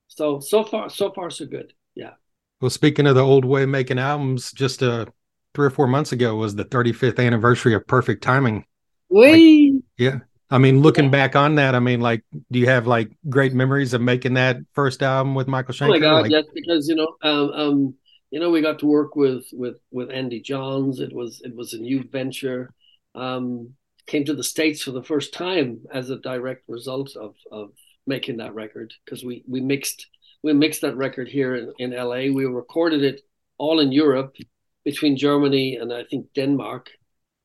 So 0.09 0.41
so 0.41 0.65
far 0.65 0.89
so 0.91 1.11
far 1.13 1.31
so 1.31 1.47
good. 1.47 1.73
Yeah. 1.95 2.13
Well, 2.61 2.71
speaking 2.71 3.07
of 3.07 3.15
the 3.15 3.25
old 3.25 3.45
way 3.45 3.63
of 3.63 3.69
making 3.69 3.99
albums, 3.99 4.53
just 4.53 4.83
uh 4.83 5.07
three 5.55 5.67
or 5.67 5.71
four 5.71 5.89
months 5.89 6.13
ago 6.13 6.37
was 6.37 6.55
the 6.55 6.65
35th 6.65 7.25
anniversary 7.25 7.75
of 7.75 7.87
Perfect 7.87 8.23
Timing. 8.23 8.65
We 9.09 9.73
like, 9.73 9.83
yeah. 9.97 10.19
I 10.51 10.59
mean, 10.59 10.81
looking 10.81 11.07
yeah. 11.07 11.11
back 11.11 11.37
on 11.37 11.57
that, 11.57 11.75
I 11.75 11.79
mean, 11.79 12.01
like, 12.01 12.25
do 12.51 12.59
you 12.59 12.67
have 12.67 12.87
like 12.87 13.11
great 13.29 13.53
memories 13.53 13.93
of 13.93 14.01
making 14.01 14.35
that 14.35 14.57
first 14.73 15.03
album 15.03 15.35
with 15.35 15.47
Michael 15.47 15.75
Schenker? 15.75 15.89
Oh 15.89 15.91
my 15.91 15.99
God, 15.99 16.23
like, 16.23 16.31
yes, 16.31 16.45
because 16.55 16.89
you 16.89 16.95
know, 16.95 17.17
um, 17.23 17.51
um, 17.51 17.95
you 18.31 18.41
know, 18.41 18.51
we 18.51 18.61
got 18.61 18.79
to 18.81 18.87
work 18.87 19.17
with 19.17 19.47
with 19.53 19.77
with 19.91 20.11
Andy 20.11 20.41
Johns. 20.41 21.01
It 21.01 21.13
was 21.13 21.41
it 21.45 21.55
was 21.55 21.73
a 21.73 21.79
new 21.79 22.03
venture. 22.03 22.75
Um, 23.15 23.75
came 24.07 24.25
to 24.25 24.35
the 24.35 24.45
states 24.45 24.83
for 24.83 24.91
the 24.91 25.03
first 25.03 25.35
time 25.35 25.81
as 25.93 26.11
a 26.11 26.19
direct 26.19 26.69
result 26.69 27.17
of 27.17 27.35
of 27.51 27.71
making 28.07 28.39
that 28.39 28.55
record 28.55 28.93
because 29.05 29.25
we 29.25 29.45
we 29.47 29.61
mixed 29.61 30.07
we 30.43 30.53
mixed 30.53 30.83
that 30.83 30.97
record 30.97 31.29
here 31.29 31.55
in, 31.55 31.73
in 31.79 31.91
LA. 31.91 32.33
We 32.33 32.45
recorded 32.45 33.03
it 33.03 33.23
all 33.59 33.81
in 33.81 33.93
Europe 33.93 34.37
between 34.85 35.17
Germany 35.17 35.77
and 35.77 35.93
I 35.93 36.05
think 36.05 36.33
Denmark, 36.35 36.91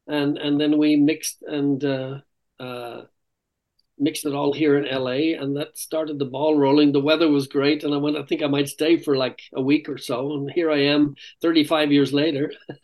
and 0.08 0.38
and 0.38 0.60
then 0.60 0.78
we 0.78 0.96
mixed 0.96 1.44
and 1.44 1.84
uh, 1.84 2.20
uh, 2.60 3.04
mixed 4.00 4.26
it 4.26 4.34
all 4.34 4.54
here 4.54 4.78
in 4.78 4.86
LA, 4.86 5.40
and 5.42 5.56
that 5.58 5.78
started 5.78 6.20
the 6.20 6.26
ball 6.26 6.58
rolling. 6.58 6.92
The 6.92 7.00
weather 7.00 7.30
was 7.30 7.48
great, 7.48 7.84
and 7.84 7.94
I 7.94 7.98
went. 7.98 8.18
I 8.18 8.24
think 8.24 8.42
I 8.42 8.48
might 8.48 8.70
stay 8.70 8.98
for 8.98 9.16
like 9.16 9.42
a 9.54 9.62
week 9.62 9.88
or 9.90 9.98
so, 9.98 10.34
and 10.34 10.52
here 10.52 10.72
I 10.72 10.80
am, 10.80 11.16
35 11.42 11.92
years 11.92 12.14
later. 12.14 12.52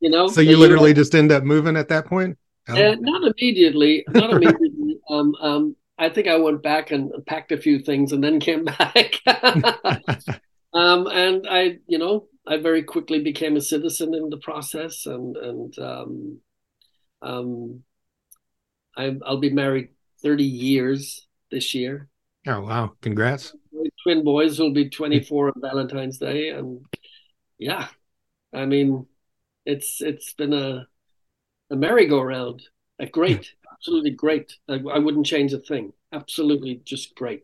you 0.00 0.10
know, 0.10 0.28
so 0.28 0.40
you 0.40 0.56
literally 0.56 0.94
just 0.94 1.14
end 1.14 1.32
up 1.32 1.42
moving 1.42 1.76
at 1.76 1.88
that 1.88 2.06
point. 2.06 2.38
Oh. 2.68 2.74
Uh, 2.74 2.96
not 2.98 3.22
immediately. 3.22 4.04
Not 4.08 4.30
immediately. 4.30 4.98
um, 5.10 5.34
um, 5.40 5.76
I 5.98 6.08
think 6.08 6.28
I 6.28 6.36
went 6.36 6.62
back 6.62 6.90
and 6.90 7.12
packed 7.26 7.52
a 7.52 7.56
few 7.56 7.78
things 7.78 8.12
and 8.12 8.22
then 8.22 8.40
came 8.40 8.64
back. 8.78 9.20
um, 10.74 11.06
and 11.06 11.46
I, 11.48 11.78
you 11.86 11.98
know, 11.98 12.28
I 12.46 12.58
very 12.58 12.82
quickly 12.82 13.22
became 13.22 13.56
a 13.56 13.60
citizen 13.60 14.14
in 14.14 14.30
the 14.30 14.38
process, 14.38 15.06
and 15.06 15.36
and 15.36 15.78
um, 15.78 16.40
um, 17.22 17.82
I, 18.96 19.08
will 19.08 19.38
be 19.38 19.50
married 19.50 19.88
30 20.22 20.44
years 20.44 21.26
this 21.50 21.74
year. 21.74 22.08
Oh, 22.46 22.60
wow. 22.60 22.92
Congrats. 23.02 23.54
Twin 24.02 24.24
boys 24.24 24.58
will 24.58 24.72
be 24.72 24.88
24 24.88 25.48
on 25.48 25.54
Valentine's 25.60 26.18
Day. 26.18 26.50
And 26.50 26.84
yeah, 27.58 27.88
I 28.54 28.64
mean, 28.64 29.06
it's 29.64 30.00
it's 30.00 30.32
been 30.32 30.52
a, 30.52 30.86
a 31.70 31.76
merry-go-round. 31.76 32.62
A 32.98 33.06
great, 33.06 33.52
absolutely 33.72 34.12
great. 34.12 34.54
I, 34.68 34.74
I 34.74 34.98
wouldn't 34.98 35.26
change 35.26 35.52
a 35.52 35.58
thing. 35.58 35.92
Absolutely 36.12 36.80
just 36.84 37.14
great. 37.14 37.42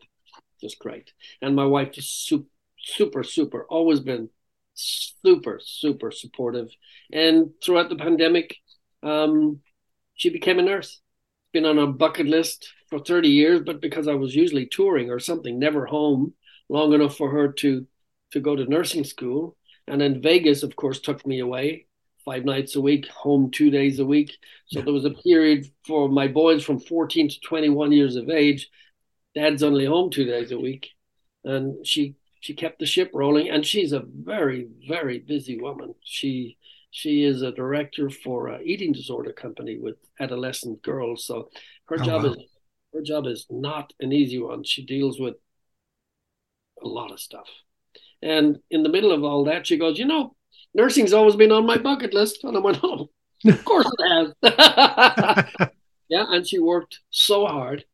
Just 0.61 0.79
great. 0.79 1.11
And 1.41 1.55
my 1.55 1.65
wife 1.65 1.97
is 1.97 2.07
super, 2.07 2.47
super, 2.79 3.23
super, 3.23 3.65
always 3.65 3.99
been 3.99 4.29
super, 4.73 5.59
super 5.61 6.11
supportive. 6.11 6.69
And 7.11 7.51
throughout 7.63 7.89
the 7.89 7.97
pandemic, 7.97 8.55
um, 9.03 9.59
she 10.15 10.29
became 10.29 10.59
a 10.59 10.63
nurse 10.63 11.01
been 11.53 11.65
on 11.65 11.77
a 11.77 11.87
bucket 11.87 12.25
list 12.25 12.67
for 12.89 12.99
30 12.99 13.29
years, 13.29 13.61
but 13.65 13.81
because 13.81 14.07
I 14.07 14.15
was 14.15 14.35
usually 14.35 14.65
touring 14.65 15.09
or 15.09 15.19
something, 15.19 15.57
never 15.57 15.85
home 15.85 16.33
long 16.69 16.93
enough 16.93 17.15
for 17.15 17.29
her 17.29 17.51
to 17.53 17.85
to 18.31 18.39
go 18.39 18.55
to 18.55 18.65
nursing 18.65 19.03
school. 19.03 19.55
And 19.87 20.01
then 20.01 20.21
Vegas, 20.21 20.63
of 20.63 20.75
course, 20.75 20.99
took 20.99 21.25
me 21.25 21.39
away 21.39 21.85
five 22.25 22.45
nights 22.45 22.75
a 22.75 22.81
week, 22.81 23.07
home 23.07 23.51
two 23.51 23.69
days 23.69 23.99
a 23.99 24.05
week. 24.05 24.37
So 24.67 24.81
there 24.81 24.93
was 24.93 25.05
a 25.05 25.11
period 25.11 25.67
for 25.85 26.09
my 26.09 26.27
boys 26.27 26.63
from 26.63 26.79
14 26.79 27.29
to 27.29 27.39
21 27.41 27.91
years 27.91 28.15
of 28.15 28.29
age. 28.29 28.69
Dad's 29.35 29.63
only 29.63 29.85
home 29.85 30.09
two 30.09 30.25
days 30.25 30.51
a 30.51 30.59
week. 30.59 30.89
And 31.43 31.85
she 31.85 32.15
she 32.39 32.53
kept 32.53 32.79
the 32.79 32.85
ship 32.85 33.09
rolling 33.13 33.49
and 33.49 33.65
she's 33.65 33.93
a 33.93 34.03
very, 34.05 34.67
very 34.87 35.19
busy 35.19 35.59
woman. 35.59 35.95
She 36.03 36.57
she 36.93 37.23
is 37.23 37.41
a 37.41 37.51
director 37.51 38.07
for 38.07 38.49
an 38.49 38.61
eating 38.63 38.93
disorder 38.93 39.33
company 39.33 39.79
with 39.79 39.95
adolescent 40.19 40.83
girls. 40.83 41.25
So 41.25 41.49
her 41.85 41.97
oh, 41.99 42.03
job 42.03 42.23
wow. 42.23 42.33
is 42.33 42.37
her 42.93 43.01
job 43.01 43.25
is 43.25 43.47
not 43.49 43.91
an 43.99 44.13
easy 44.13 44.37
one. 44.39 44.63
She 44.63 44.85
deals 44.85 45.19
with 45.19 45.33
a 46.83 46.87
lot 46.87 47.11
of 47.11 47.19
stuff. 47.19 47.47
And 48.21 48.59
in 48.69 48.83
the 48.83 48.89
middle 48.89 49.11
of 49.11 49.23
all 49.23 49.45
that, 49.45 49.65
she 49.65 49.79
goes, 49.79 49.97
you 49.97 50.05
know, 50.05 50.35
nursing's 50.75 51.13
always 51.13 51.35
been 51.35 51.51
on 51.51 51.65
my 51.65 51.79
bucket 51.79 52.13
list. 52.13 52.43
And 52.43 52.55
I 52.55 52.59
went, 52.59 52.79
oh, 52.83 53.09
of 53.43 53.65
course 53.65 53.89
it 53.97 54.35
has. 54.43 55.69
yeah, 56.09 56.25
and 56.29 56.47
she 56.47 56.59
worked 56.59 56.99
so 57.09 57.47
hard. 57.47 57.85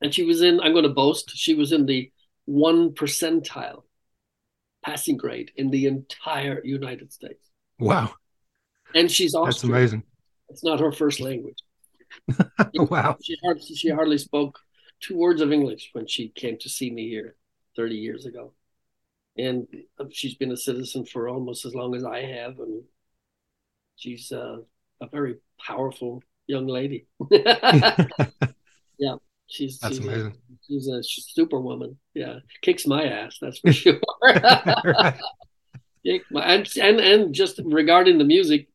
And 0.00 0.14
she 0.14 0.22
was 0.22 0.40
in, 0.40 0.60
I'm 0.60 0.72
going 0.72 0.84
to 0.84 0.88
boast, 0.88 1.32
she 1.34 1.54
was 1.54 1.72
in 1.72 1.86
the 1.86 2.12
one 2.44 2.90
percentile 2.90 3.82
passing 4.84 5.16
grade 5.16 5.50
in 5.56 5.70
the 5.70 5.86
entire 5.86 6.60
United 6.64 7.12
States. 7.12 7.51
Wow. 7.82 8.14
And 8.94 9.10
she's 9.10 9.34
Austrian. 9.34 9.50
That's 9.50 9.64
amazing. 9.64 10.02
It's 10.48 10.64
not 10.64 10.80
her 10.80 10.92
first 10.92 11.20
language. 11.20 11.58
wow. 12.74 13.16
She 13.22 13.36
hardly, 13.42 13.74
she 13.74 13.88
hardly 13.88 14.18
spoke 14.18 14.58
two 15.00 15.16
words 15.16 15.40
of 15.40 15.52
English 15.52 15.90
when 15.92 16.06
she 16.06 16.28
came 16.28 16.58
to 16.58 16.68
see 16.68 16.90
me 16.90 17.08
here 17.08 17.36
30 17.76 17.96
years 17.96 18.26
ago. 18.26 18.52
And 19.36 19.66
she's 20.10 20.34
been 20.34 20.52
a 20.52 20.56
citizen 20.56 21.06
for 21.06 21.28
almost 21.28 21.64
as 21.64 21.74
long 21.74 21.94
as 21.94 22.04
I 22.04 22.20
have. 22.20 22.58
And 22.58 22.82
she's 23.96 24.30
uh, 24.30 24.58
a 25.00 25.06
very 25.08 25.36
powerful 25.58 26.22
young 26.46 26.66
lady. 26.66 27.06
yeah, 27.30 29.16
she's 29.46 29.78
that's 29.78 29.96
she's 29.96 30.06
amazing. 30.06 30.32
A, 30.32 30.66
she's 30.68 30.86
a 30.88 31.02
superwoman. 31.02 31.96
Yeah, 32.14 32.40
kicks 32.60 32.86
my 32.86 33.04
ass. 33.04 33.38
That's 33.40 33.58
for 33.58 33.72
sure. 33.72 33.98
right. 34.22 35.18
and 36.04 36.68
and 36.80 37.00
and 37.00 37.34
just 37.34 37.60
regarding 37.64 38.18
the 38.18 38.24
music, 38.24 38.68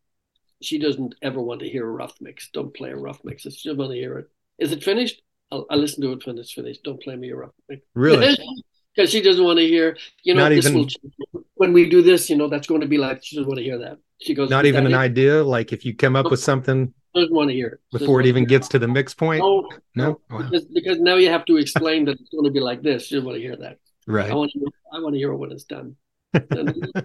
she 0.61 0.79
doesn't 0.79 1.15
ever 1.21 1.41
want 1.41 1.61
to 1.61 1.69
hear 1.69 1.85
a 1.87 1.91
rough 1.91 2.15
mix. 2.21 2.49
Don't 2.51 2.73
play 2.73 2.91
a 2.91 2.97
rough 2.97 3.19
mix. 3.23 3.43
She 3.43 3.49
just 3.49 3.77
want 3.77 3.91
to 3.91 3.97
hear 3.97 4.17
it. 4.19 4.27
Is 4.59 4.71
it 4.71 4.83
finished? 4.83 5.21
I'll, 5.51 5.65
I'll, 5.69 5.77
listen 5.77 6.01
to 6.01 6.11
it 6.11 6.25
when 6.25 6.37
it's 6.37 6.51
finished. 6.51 6.83
Don't 6.83 7.01
play 7.01 7.15
me 7.15 7.29
a 7.29 7.35
rough 7.35 7.53
mix. 7.69 7.85
Really? 7.95 8.37
Because 8.95 9.11
she 9.11 9.21
doesn't 9.21 9.43
want 9.45 9.59
to 9.59 9.67
hear. 9.67 9.95
You 10.23 10.33
know, 10.33 10.41
Not 10.41 10.49
this 10.49 10.65
even- 10.65 10.89
will, 11.31 11.43
when 11.53 11.71
we 11.71 11.87
do 11.87 12.01
this, 12.01 12.31
you 12.31 12.35
know, 12.35 12.47
that's 12.47 12.65
going 12.65 12.81
to 12.81 12.87
be 12.87 12.97
like 12.97 13.23
she 13.23 13.35
doesn't 13.35 13.47
want 13.47 13.59
to 13.59 13.63
hear 13.63 13.77
that. 13.77 13.99
She 14.19 14.33
goes. 14.33 14.49
Not 14.49 14.65
even 14.65 14.87
an 14.87 14.93
it?" 14.93 14.97
idea. 14.97 15.43
Like 15.43 15.71
if 15.71 15.85
you 15.85 15.95
come 15.95 16.15
up 16.15 16.31
with 16.31 16.39
something 16.39 16.91
Doesn't 17.13 17.31
want 17.31 17.51
to 17.51 17.53
hear 17.53 17.67
it. 17.67 17.79
Before 17.91 18.19
it 18.21 18.25
even 18.25 18.45
gets 18.45 18.67
to 18.69 18.79
the 18.79 18.87
mix 18.87 19.13
point. 19.13 19.41
No, 19.41 19.69
No? 19.93 20.03
no, 20.03 20.21
Wow. 20.31 20.49
because, 20.49 20.65
because 20.65 20.99
now 20.99 21.15
you 21.15 21.29
have 21.29 21.45
to 21.45 21.57
explain 21.57 22.05
that 22.05 22.19
it's 22.19 22.29
going 22.31 22.45
to 22.45 22.51
be 22.51 22.59
like 22.59 22.81
this. 22.81 23.05
She 23.05 23.15
doesn't 23.15 23.27
want 23.27 23.35
to 23.37 23.41
hear 23.41 23.55
that. 23.57 23.77
Right. 24.07 24.31
I 24.31 24.33
want 24.33 24.51
to. 24.53 24.65
I 24.91 24.99
want 24.99 25.13
to 25.13 25.19
hear 25.19 25.31
it 25.31 25.37
when 25.37 25.51
it's 25.51 25.65
done. 25.65 25.95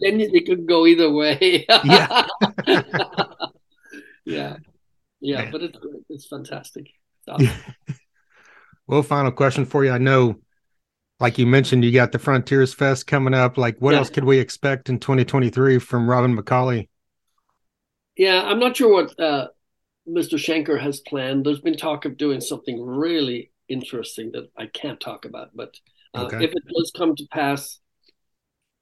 Then 0.01 0.21
it 0.21 0.47
could 0.47 0.67
go 0.67 0.87
either 0.87 1.11
way. 1.11 1.67
Yeah. 1.83 2.09
yeah, 4.25 4.57
yeah, 5.21 5.45
Man. 5.45 5.53
but 5.53 5.63
it's 5.63 5.79
it's 6.11 6.27
fantastic. 6.27 6.89
So, 7.27 7.39
Yeah. 7.39 7.57
Well, 8.87 9.03
final 9.03 9.33
question 9.33 9.65
for 9.65 9.85
you. 9.85 9.91
I 9.91 9.99
know, 9.99 10.41
like 11.21 11.39
you 11.39 11.47
mentioned, 11.47 11.85
you 11.85 11.93
got 11.93 12.13
the 12.13 12.19
Frontiers 12.21 12.75
Fest 12.75 13.07
coming 13.07 13.35
up. 13.35 13.59
Like, 13.59 13.79
what 13.81 13.95
Yeah. 13.95 13.97
else 13.97 14.11
could 14.11 14.25
we 14.25 14.39
expect 14.39 14.89
in 14.89 15.01
2023 15.01 15.79
from 15.81 16.11
Robin 16.11 16.37
McAuley? 16.37 16.89
yeah, 18.17 18.43
I'm 18.45 18.59
not 18.59 18.77
sure 18.77 18.93
what 18.93 19.19
uh, 19.19 19.49
Mr. 20.07 20.37
Schenker 20.37 20.81
has 20.81 21.01
planned. 21.01 21.45
There's 21.47 21.61
been 21.61 21.77
talk 21.77 22.05
of 22.05 22.17
doing 22.17 22.41
something 22.41 22.81
really 22.81 23.53
interesting 23.69 24.33
that 24.33 24.51
I 24.57 24.67
can't 24.67 25.01
talk 25.01 25.25
about, 25.25 25.51
but 25.55 25.75
uh, 26.15 26.33
Okay. 26.33 26.39
if 26.39 26.51
it 26.53 26.63
does 26.75 26.93
come 26.97 27.17
to 27.17 27.27
pass, 27.33 27.79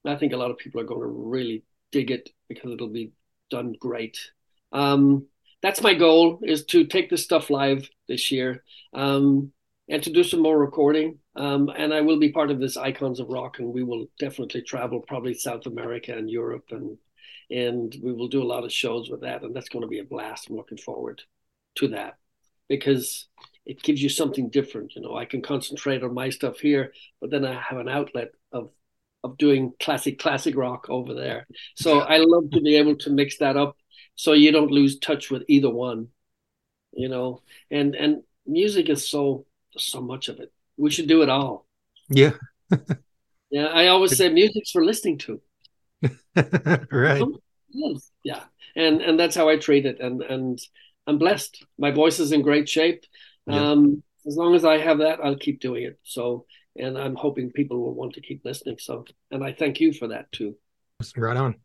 I 0.07 0.16
think 0.16 0.32
a 0.32 0.36
lot 0.36 0.51
of 0.51 0.59
people 0.59 0.80
are 0.80 0.84
going 0.84 1.01
to 1.01 1.07
really 1.07 1.64
dig 1.92 2.11
it 2.11 2.30
because 2.48 2.72
it'll 2.72 2.88
be 2.88 3.12
done 3.51 3.74
great. 3.78 4.18
Um, 4.72 5.26
that's 5.62 5.82
my 5.82 5.94
goal 5.94 6.40
is 6.42 6.64
to 6.66 6.84
take 6.86 7.11
this 7.11 7.24
stuff 7.24 7.51
live 7.51 7.88
this 8.09 8.32
year 8.32 8.64
um, 8.94 9.53
and 9.88 10.03
to 10.03 10.11
do 10.11 10.24
some 10.24 10.40
more 10.40 10.59
recording. 10.59 11.18
Um, 11.36 11.70
and 11.76 11.92
I 11.92 12.01
will 12.01 12.18
be 12.18 12.32
part 12.32 12.51
of 12.51 12.61
this 12.61 12.76
Icons 12.76 13.20
of 13.20 13.28
Rock, 13.28 13.59
and 13.59 13.72
we 13.72 13.82
will 13.82 14.07
definitely 14.18 14.62
travel 14.62 15.01
probably 15.01 15.34
South 15.34 15.66
America 15.66 16.12
and 16.16 16.30
Europe, 16.30 16.66
and 16.70 16.96
and 17.51 17.96
we 18.03 18.12
will 18.12 18.28
do 18.28 18.42
a 18.42 18.44
lot 18.44 18.64
of 18.64 18.72
shows 18.72 19.11
with 19.11 19.22
that, 19.22 19.42
and 19.42 19.55
that's 19.55 19.68
going 19.68 19.82
to 19.82 19.88
be 19.88 19.98
a 19.98 20.05
blast. 20.05 20.48
I'm 20.48 20.57
looking 20.57 20.78
forward 20.78 21.22
to 21.76 21.88
that 21.88 22.16
because 22.68 23.26
it 23.66 23.82
gives 23.82 24.03
you 24.03 24.09
something 24.09 24.48
different. 24.51 24.94
You 24.94 25.03
know, 25.03 25.16
I 25.16 25.24
can 25.24 25.42
concentrate 25.42 26.03
on 26.03 26.14
my 26.14 26.30
stuff 26.30 26.61
here, 26.61 26.92
but 27.20 27.30
then 27.30 27.44
I 27.44 27.61
have 27.61 27.78
an 27.78 27.88
outlet 27.88 28.30
of 29.22 29.38
doing 29.38 29.72
classic 29.80 30.18
classic 30.18 30.56
rock 30.56 30.86
over 30.88 31.14
there. 31.14 31.46
So 31.76 32.00
I 32.00 32.18
love 32.18 32.50
to 32.52 32.60
be 32.60 32.76
able 32.76 32.96
to 32.96 33.10
mix 33.10 33.38
that 33.38 33.56
up 33.56 33.76
so 34.14 34.32
you 34.32 34.52
don't 34.52 34.70
lose 34.70 34.98
touch 34.98 35.30
with 35.30 35.44
either 35.48 35.70
one. 35.70 36.08
You 36.92 37.08
know, 37.08 37.42
and 37.70 37.94
and 37.94 38.22
music 38.46 38.88
is 38.88 39.08
so 39.08 39.46
so 39.76 40.00
much 40.00 40.28
of 40.28 40.40
it. 40.40 40.52
We 40.76 40.90
should 40.90 41.08
do 41.08 41.22
it 41.22 41.28
all. 41.28 41.66
Yeah. 42.08 42.32
Yeah, 43.50 43.66
I 43.66 43.88
always 43.88 44.16
say 44.16 44.28
music's 44.28 44.70
for 44.70 44.84
listening 44.84 45.18
to. 45.18 45.40
right. 46.92 47.22
Yeah, 48.22 48.42
and 48.76 49.02
and 49.02 49.18
that's 49.18 49.34
how 49.34 49.48
I 49.48 49.56
treat 49.56 49.86
it, 49.86 50.00
and 50.00 50.22
and 50.22 50.58
I'm 51.06 51.18
blessed. 51.18 51.64
My 51.76 51.90
voice 51.90 52.20
is 52.20 52.32
in 52.32 52.42
great 52.42 52.68
shape. 52.68 53.04
Yeah. 53.46 53.70
Um, 53.70 54.02
as 54.26 54.36
long 54.36 54.54
as 54.54 54.64
I 54.64 54.78
have 54.78 54.98
that, 54.98 55.18
I'll 55.22 55.36
keep 55.36 55.60
doing 55.60 55.84
it. 55.84 55.98
So, 56.04 56.46
and 56.76 56.98
I'm 56.98 57.14
hoping 57.14 57.50
people 57.50 57.80
will 57.80 57.94
want 57.94 58.14
to 58.14 58.20
keep 58.20 58.44
listening. 58.44 58.76
So, 58.78 59.04
and 59.30 59.44
I 59.44 59.52
thank 59.52 59.80
you 59.80 59.92
for 59.92 60.08
that 60.08 60.30
too. 60.32 60.56
Right 61.16 61.36
on. 61.36 61.56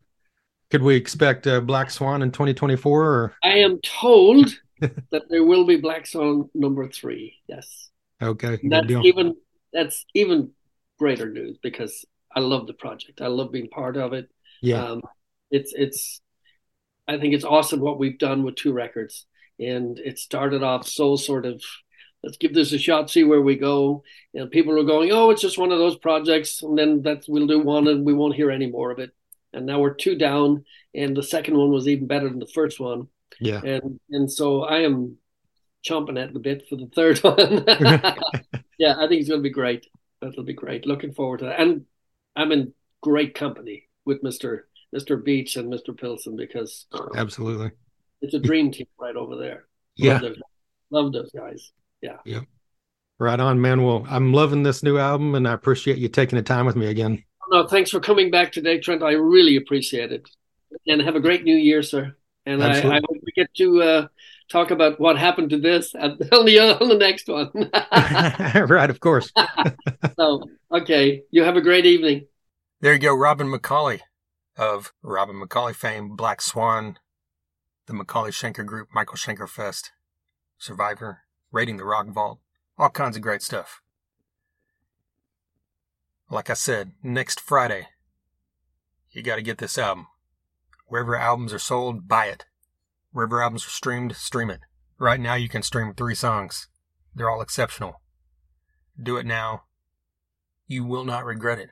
Could 0.72 0.82
we 0.82 0.96
expect 0.96 1.46
uh, 1.46 1.62
Black 1.62 1.92
Swan 1.92 2.22
in 2.22 2.32
2024 2.32 3.06
or 3.06 3.36
I 3.44 3.60
am 3.60 3.80
told 3.82 4.54
that 4.80 5.24
there 5.30 5.44
will 5.44 5.66
be 5.66 5.78
Black 5.78 6.08
Swan 6.08 6.50
number 6.54 6.90
three. 6.90 7.36
Yes, 7.48 7.90
okay, 8.22 8.60
that's 8.64 8.88
deal. 8.88 9.06
even 9.06 9.36
that's 9.72 10.06
even 10.14 10.52
greater 10.98 11.30
news 11.30 11.58
because 11.62 12.06
I 12.34 12.40
love 12.40 12.68
the 12.68 12.74
project. 12.74 13.22
I 13.22 13.28
love 13.28 13.52
being 13.52 13.70
part 13.70 13.98
of 13.98 14.14
it. 14.14 14.30
Yeah. 14.62 14.84
Um, 14.84 15.02
it's 15.52 15.74
it's 15.76 16.22
I 17.08 17.18
think 17.20 17.34
it's 17.34 17.46
awesome 17.46 17.80
what 17.80 18.00
we've 18.00 18.20
done 18.20 18.44
with 18.44 18.56
two 18.56 18.74
records, 18.74 19.28
and 19.60 20.00
it 20.00 20.18
started 20.18 20.64
off 20.64 20.88
so 20.88 21.16
sort 21.16 21.46
of 21.46 21.62
let's 22.26 22.38
give 22.38 22.54
this 22.54 22.74
a 22.74 22.80
shot, 22.80 23.10
see 23.10 23.24
where 23.24 23.42
we 23.42 23.56
go. 23.56 24.04
And 24.34 24.50
people 24.50 24.78
are 24.78 24.84
going, 24.84 25.12
oh, 25.12 25.30
it's 25.30 25.42
just 25.42 25.60
one 25.60 25.72
of 25.72 25.78
those 25.78 25.98
projects, 25.98 26.64
and 26.64 26.78
then 26.78 27.02
that's 27.04 27.30
we'll 27.30 27.48
do 27.48 27.60
one, 27.60 27.88
and 27.88 28.04
we 28.04 28.14
won't 28.14 28.36
hear 28.36 28.52
any 28.52 28.66
more 28.66 28.92
of 28.92 29.00
it. 29.00 29.12
And 29.54 29.66
now 29.66 29.80
we're 29.80 29.94
two 29.94 30.18
down, 30.18 30.66
and 30.94 31.16
the 31.16 31.24
second 31.24 31.56
one 31.56 31.72
was 31.72 31.88
even 31.88 32.08
better 32.08 32.28
than 32.28 32.40
the 32.40 32.48
first 32.48 32.80
one, 32.80 33.08
yeah. 33.40 33.62
and 33.64 34.00
and 34.10 34.30
so 34.30 34.64
I 34.64 34.80
am 34.80 35.18
chomping 35.88 36.22
at 36.22 36.34
the 36.34 36.40
bit 36.40 36.68
for 36.68 36.76
the 36.76 36.88
third 36.88 37.20
one. 37.24 37.64
yeah, 38.80 38.96
I 38.98 39.08
think 39.08 39.22
it's 39.22 39.30
going 39.30 39.40
to 39.40 39.50
be 39.50 39.52
great. 39.52 39.86
That'll 40.22 40.44
be 40.44 40.54
great. 40.54 40.88
Looking 40.88 41.14
forward 41.14 41.40
to 41.40 41.46
that, 41.46 41.62
and 41.62 41.86
I'm 42.36 42.52
in 42.52 42.74
great 43.02 43.36
company 43.36 43.88
with 44.04 44.24
Mister 44.24 44.68
Mister 44.92 45.16
Beach 45.16 45.56
and 45.56 45.70
Mister 45.70 45.94
Pilson 45.94 46.36
because 46.36 46.88
Absolutely. 47.16 47.72
it's 48.22 48.34
a 48.34 48.40
dream 48.40 48.72
team 48.72 48.88
right 49.00 49.16
over 49.16 49.38
there. 49.38 49.66
Yeah. 49.96 50.14
Love 50.14 50.22
those, 50.22 50.42
love 50.90 51.14
those 51.14 51.32
guys. 51.32 51.72
Right 53.18 53.40
on, 53.40 53.62
man. 53.62 53.84
Well, 53.84 54.06
I'm 54.10 54.34
loving 54.34 54.64
this 54.64 54.84
new 54.84 54.98
album 54.98 55.36
and 55.36 55.48
I 55.48 55.54
appreciate 55.54 55.98
you 55.98 56.10
taking 56.10 56.38
the 56.38 56.44
time 56.44 56.66
with 56.66 56.76
me 56.76 56.88
again. 56.88 57.24
No, 57.50 57.66
thanks 57.68 57.92
for 57.92 58.00
coming 58.00 58.30
back 58.30 58.52
today, 58.52 58.80
Trent. 58.80 59.04
I 59.04 59.14
really 59.14 59.56
appreciate 59.56 60.12
it. 60.12 60.30
And 60.88 61.02
have 61.02 61.16
a 61.16 61.22
great 61.22 61.44
new 61.44 61.56
year, 61.56 61.82
sir. 61.82 62.16
And 62.46 62.64
I, 62.64 62.78
I 62.80 62.96
hope 62.96 63.18
we 63.24 63.32
get 63.36 63.54
to 63.56 63.82
uh, 63.82 64.08
talk 64.50 64.72
about 64.72 65.00
what 65.00 65.18
happened 65.18 65.50
to 65.52 65.60
this 65.60 65.96
at, 65.96 66.12
on, 66.34 66.46
the, 66.46 66.60
on 66.60 66.90
the 66.90 66.98
next 66.98 67.28
one. 67.28 67.50
right, 68.70 68.90
of 68.90 69.00
course. 69.00 69.32
so, 70.18 70.44
okay. 70.72 71.24
You 71.32 71.44
have 71.44 71.56
a 71.56 71.62
great 71.62 71.86
evening. 71.86 72.28
There 72.82 72.94
you 72.94 73.00
go, 73.00 73.16
Robin 73.16 73.48
McAuley 73.48 74.02
of 74.58 74.94
Robin 75.02 75.36
McAuley 75.36 75.76
fame, 75.76 76.16
Black 76.16 76.42
Swan, 76.42 76.98
the 77.88 77.94
McAuley 77.94 78.30
Schenker 78.30 78.66
Group, 78.66 78.90
Michael 78.94 79.18
Schenker 79.18 79.50
Fest, 79.50 79.92
Survivor, 80.58 81.22
Raiding 81.56 81.78
the 81.78 81.86
Rock 81.86 82.08
Vault, 82.08 82.40
all 82.78 82.90
kinds 82.90 83.16
of 83.16 83.22
great 83.22 83.42
stuff. 83.42 83.82
Like 86.30 86.50
I 86.50 86.54
said, 86.54 86.92
next 87.02 87.40
Friday, 87.40 87.88
you 89.12 89.22
got 89.24 89.38
to 89.38 89.42
get 89.42 89.60
this 89.60 89.78
album. 89.78 90.08
Wherever 90.88 91.16
albums 91.16 91.54
are 91.54 91.60
sold, 91.60 92.10
buy 92.10 92.26
it. 92.26 92.44
Wherever 93.14 93.42
albums 93.42 93.66
are 93.66 93.70
streamed, 93.70 94.18
stream 94.18 94.50
it. 94.50 94.60
Right 95.00 95.18
now, 95.18 95.36
you 95.36 95.48
can 95.48 95.62
stream 95.62 95.94
three 95.94 96.14
songs. 96.14 96.68
They're 97.16 97.30
all 97.30 97.42
exceptional. 97.42 98.02
Do 99.02 99.16
it 99.16 99.26
now. 99.26 99.64
You 100.68 100.84
will 100.84 101.06
not 101.06 101.24
regret 101.24 101.60
it. 101.60 101.70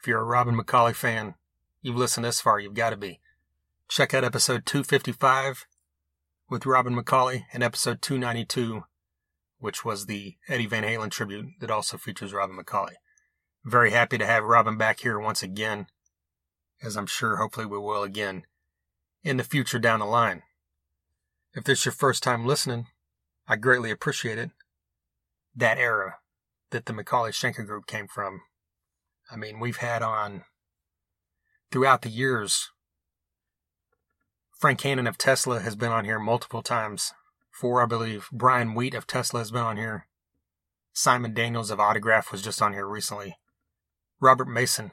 If 0.00 0.06
you're 0.06 0.20
a 0.20 0.24
Robin 0.24 0.56
McAuley 0.56 0.94
fan, 0.94 1.34
you've 1.82 1.96
listened 1.96 2.24
this 2.24 2.40
far, 2.40 2.60
you've 2.60 2.74
got 2.74 2.90
to 2.90 2.96
be. 2.96 3.18
Check 3.88 4.14
out 4.14 4.22
episode 4.22 4.66
255 4.66 5.66
with 6.48 6.64
Robin 6.64 6.94
McAuley 6.94 7.46
and 7.52 7.64
episode 7.64 8.00
292, 8.02 8.84
which 9.60 9.84
was 9.84 10.06
the 10.06 10.36
Eddie 10.48 10.66
Van 10.66 10.82
Halen 10.82 11.10
tribute 11.10 11.46
that 11.60 11.70
also 11.70 11.96
features 11.96 12.32
Robin 12.32 12.56
McAuley. 12.56 12.94
Very 13.64 13.90
happy 13.90 14.18
to 14.18 14.26
have 14.26 14.42
Robin 14.42 14.76
back 14.76 15.00
here 15.00 15.18
once 15.18 15.42
again, 15.42 15.86
as 16.82 16.96
I'm 16.96 17.06
sure 17.06 17.36
hopefully 17.36 17.66
we 17.66 17.78
will 17.78 18.02
again 18.02 18.44
in 19.22 19.36
the 19.36 19.44
future 19.44 19.78
down 19.78 20.00
the 20.00 20.06
line. 20.06 20.42
If 21.52 21.64
this 21.64 21.80
is 21.80 21.84
your 21.86 21.92
first 21.92 22.22
time 22.22 22.46
listening, 22.46 22.86
I 23.46 23.56
greatly 23.56 23.90
appreciate 23.90 24.38
it. 24.38 24.50
That 25.54 25.78
era 25.78 26.16
that 26.70 26.86
the 26.86 26.92
McAuley 26.92 27.30
Schenker 27.30 27.66
group 27.66 27.86
came 27.86 28.06
from. 28.06 28.40
I 29.30 29.36
mean, 29.36 29.60
we've 29.60 29.78
had 29.78 30.02
on 30.02 30.44
throughout 31.70 32.02
the 32.02 32.08
years. 32.08 32.70
Frank 34.58 34.80
Hannon 34.80 35.06
of 35.06 35.18
Tesla 35.18 35.60
has 35.60 35.76
been 35.76 35.92
on 35.92 36.04
here 36.04 36.18
multiple 36.18 36.62
times. 36.62 37.12
Four, 37.60 37.82
I 37.82 37.84
believe. 37.84 38.30
Brian 38.32 38.72
Wheat 38.72 38.94
of 38.94 39.06
Tesla 39.06 39.40
has 39.40 39.50
been 39.50 39.60
on 39.60 39.76
here. 39.76 40.06
Simon 40.94 41.34
Daniels 41.34 41.70
of 41.70 41.78
Autograph 41.78 42.32
was 42.32 42.40
just 42.40 42.62
on 42.62 42.72
here 42.72 42.88
recently. 42.88 43.36
Robert 44.18 44.48
Mason 44.48 44.92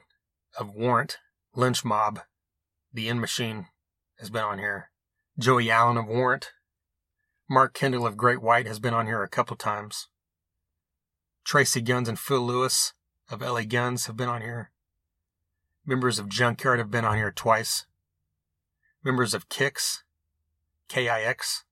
of 0.58 0.74
Warrant, 0.74 1.16
Lynch 1.56 1.82
Mob, 1.82 2.20
The 2.92 3.08
End 3.08 3.22
Machine 3.22 3.68
has 4.18 4.28
been 4.28 4.42
on 4.42 4.58
here. 4.58 4.90
Joey 5.38 5.70
Allen 5.70 5.96
of 5.96 6.08
Warrant. 6.08 6.50
Mark 7.48 7.72
Kendall 7.72 8.06
of 8.06 8.18
Great 8.18 8.42
White 8.42 8.66
has 8.66 8.78
been 8.78 8.92
on 8.92 9.06
here 9.06 9.22
a 9.22 9.30
couple 9.30 9.56
times. 9.56 10.08
Tracii 11.46 11.82
Guns 11.82 12.06
and 12.06 12.18
Phil 12.18 12.42
Lewis 12.42 12.92
of 13.30 13.40
LA 13.40 13.62
Guns 13.62 14.04
have 14.04 14.16
been 14.18 14.28
on 14.28 14.42
here. 14.42 14.72
Members 15.86 16.18
of 16.18 16.28
Junkyard 16.28 16.80
have 16.80 16.90
been 16.90 17.06
on 17.06 17.16
here 17.16 17.32
twice. 17.32 17.86
Members 19.02 19.32
of 19.32 19.48
Kix 19.48 20.02
K-I-X. 20.90 21.64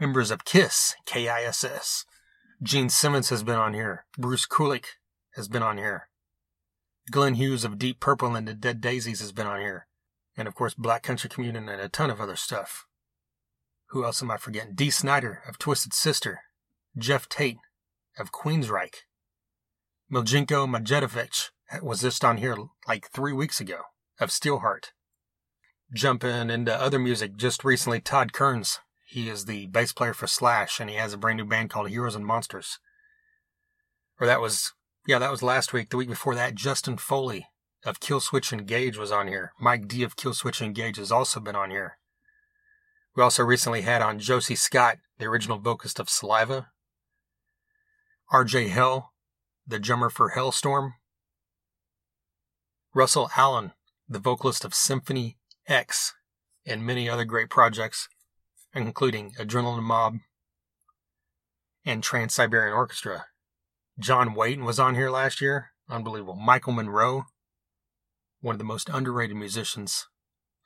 Members 0.00 0.30
of 0.30 0.46
KISS, 0.46 0.96
K-I-S-S. 1.04 2.06
Gene 2.62 2.88
Simmons 2.88 3.28
has 3.28 3.42
been 3.42 3.56
on 3.56 3.74
here. 3.74 4.06
Bruce 4.16 4.46
Kulick 4.46 4.86
has 5.34 5.46
been 5.46 5.62
on 5.62 5.76
here. 5.76 6.08
Glenn 7.10 7.34
Hughes 7.34 7.64
of 7.64 7.78
Deep 7.78 8.00
Purple 8.00 8.34
and 8.34 8.48
the 8.48 8.54
Dead 8.54 8.80
Daisies 8.80 9.20
has 9.20 9.30
been 9.30 9.46
on 9.46 9.60
here. 9.60 9.86
And 10.38 10.48
of 10.48 10.54
course, 10.54 10.72
Black 10.72 11.02
Country 11.02 11.28
Communion 11.28 11.68
and 11.68 11.82
a 11.82 11.90
ton 11.90 12.08
of 12.08 12.18
other 12.18 12.36
stuff. 12.36 12.86
Who 13.88 14.02
else 14.02 14.22
am 14.22 14.30
I 14.30 14.38
forgetting? 14.38 14.74
Dee 14.74 14.88
Snider 14.88 15.42
of 15.46 15.58
Twisted 15.58 15.92
Sister. 15.92 16.40
Geoff 16.96 17.28
Tate 17.28 17.58
of 18.18 18.32
Queensryche. 18.32 19.02
Miljenko 20.10 20.66
Matijevic 20.66 21.50
was 21.82 22.00
just 22.00 22.24
on 22.24 22.38
here 22.38 22.56
like 22.88 23.10
three 23.10 23.34
weeks 23.34 23.60
ago 23.60 23.82
of 24.18 24.30
Steelheart. 24.30 24.92
Jumping 25.92 26.48
into 26.48 26.74
other 26.74 26.98
music, 26.98 27.36
just 27.36 27.64
recently, 27.64 28.00
Todd 28.00 28.32
Kerns. 28.32 28.80
He 29.10 29.28
is 29.28 29.46
the 29.46 29.66
bass 29.66 29.92
player 29.92 30.14
for 30.14 30.28
Slash, 30.28 30.78
and 30.78 30.88
he 30.88 30.94
has 30.94 31.12
a 31.12 31.18
brand 31.18 31.38
new 31.38 31.44
band 31.44 31.68
called 31.68 31.88
Heroes 31.88 32.14
and 32.14 32.24
Monsters. 32.24 32.78
Or 34.20 34.26
that 34.28 34.40
was, 34.40 34.72
yeah, 35.04 35.18
that 35.18 35.32
was 35.32 35.42
last 35.42 35.72
week. 35.72 35.90
The 35.90 35.96
week 35.96 36.08
before 36.08 36.36
that, 36.36 36.54
Justin 36.54 36.96
Foley 36.96 37.48
of 37.84 37.98
Killswitch 37.98 38.52
Engage 38.52 38.96
was 38.96 39.10
on 39.10 39.26
here. 39.26 39.52
Mike 39.58 39.88
D 39.88 40.04
of 40.04 40.14
Killswitch 40.14 40.62
Engage 40.62 40.96
has 40.96 41.10
also 41.10 41.40
been 41.40 41.56
on 41.56 41.72
here. 41.72 41.98
We 43.16 43.24
also 43.24 43.42
recently 43.42 43.80
had 43.80 44.00
on 44.00 44.20
Josie 44.20 44.54
Scott, 44.54 44.98
the 45.18 45.26
original 45.26 45.58
vocalist 45.58 45.98
of 45.98 46.08
Saliva. 46.08 46.68
RJ 48.32 48.68
Hell, 48.68 49.12
the 49.66 49.80
drummer 49.80 50.08
for 50.08 50.34
Hellstorm, 50.36 50.92
Russell 52.94 53.28
Allen, 53.36 53.72
the 54.08 54.20
vocalist 54.20 54.64
of 54.64 54.72
Symphony 54.72 55.36
X, 55.66 56.14
and 56.64 56.86
many 56.86 57.08
other 57.08 57.24
great 57.24 57.50
projects, 57.50 58.08
including 58.74 59.32
Adrenaline 59.32 59.82
Mob 59.82 60.18
and 61.84 62.02
Trans 62.02 62.34
Siberian 62.34 62.74
Orchestra. 62.74 63.26
John 63.98 64.34
Wayton 64.34 64.64
was 64.64 64.78
on 64.78 64.94
here 64.94 65.10
last 65.10 65.40
year. 65.40 65.70
Unbelievable. 65.88 66.36
Michael 66.36 66.72
Monroe, 66.72 67.24
one 68.40 68.54
of 68.54 68.58
the 68.58 68.64
most 68.64 68.88
underrated 68.88 69.36
musicians 69.36 70.06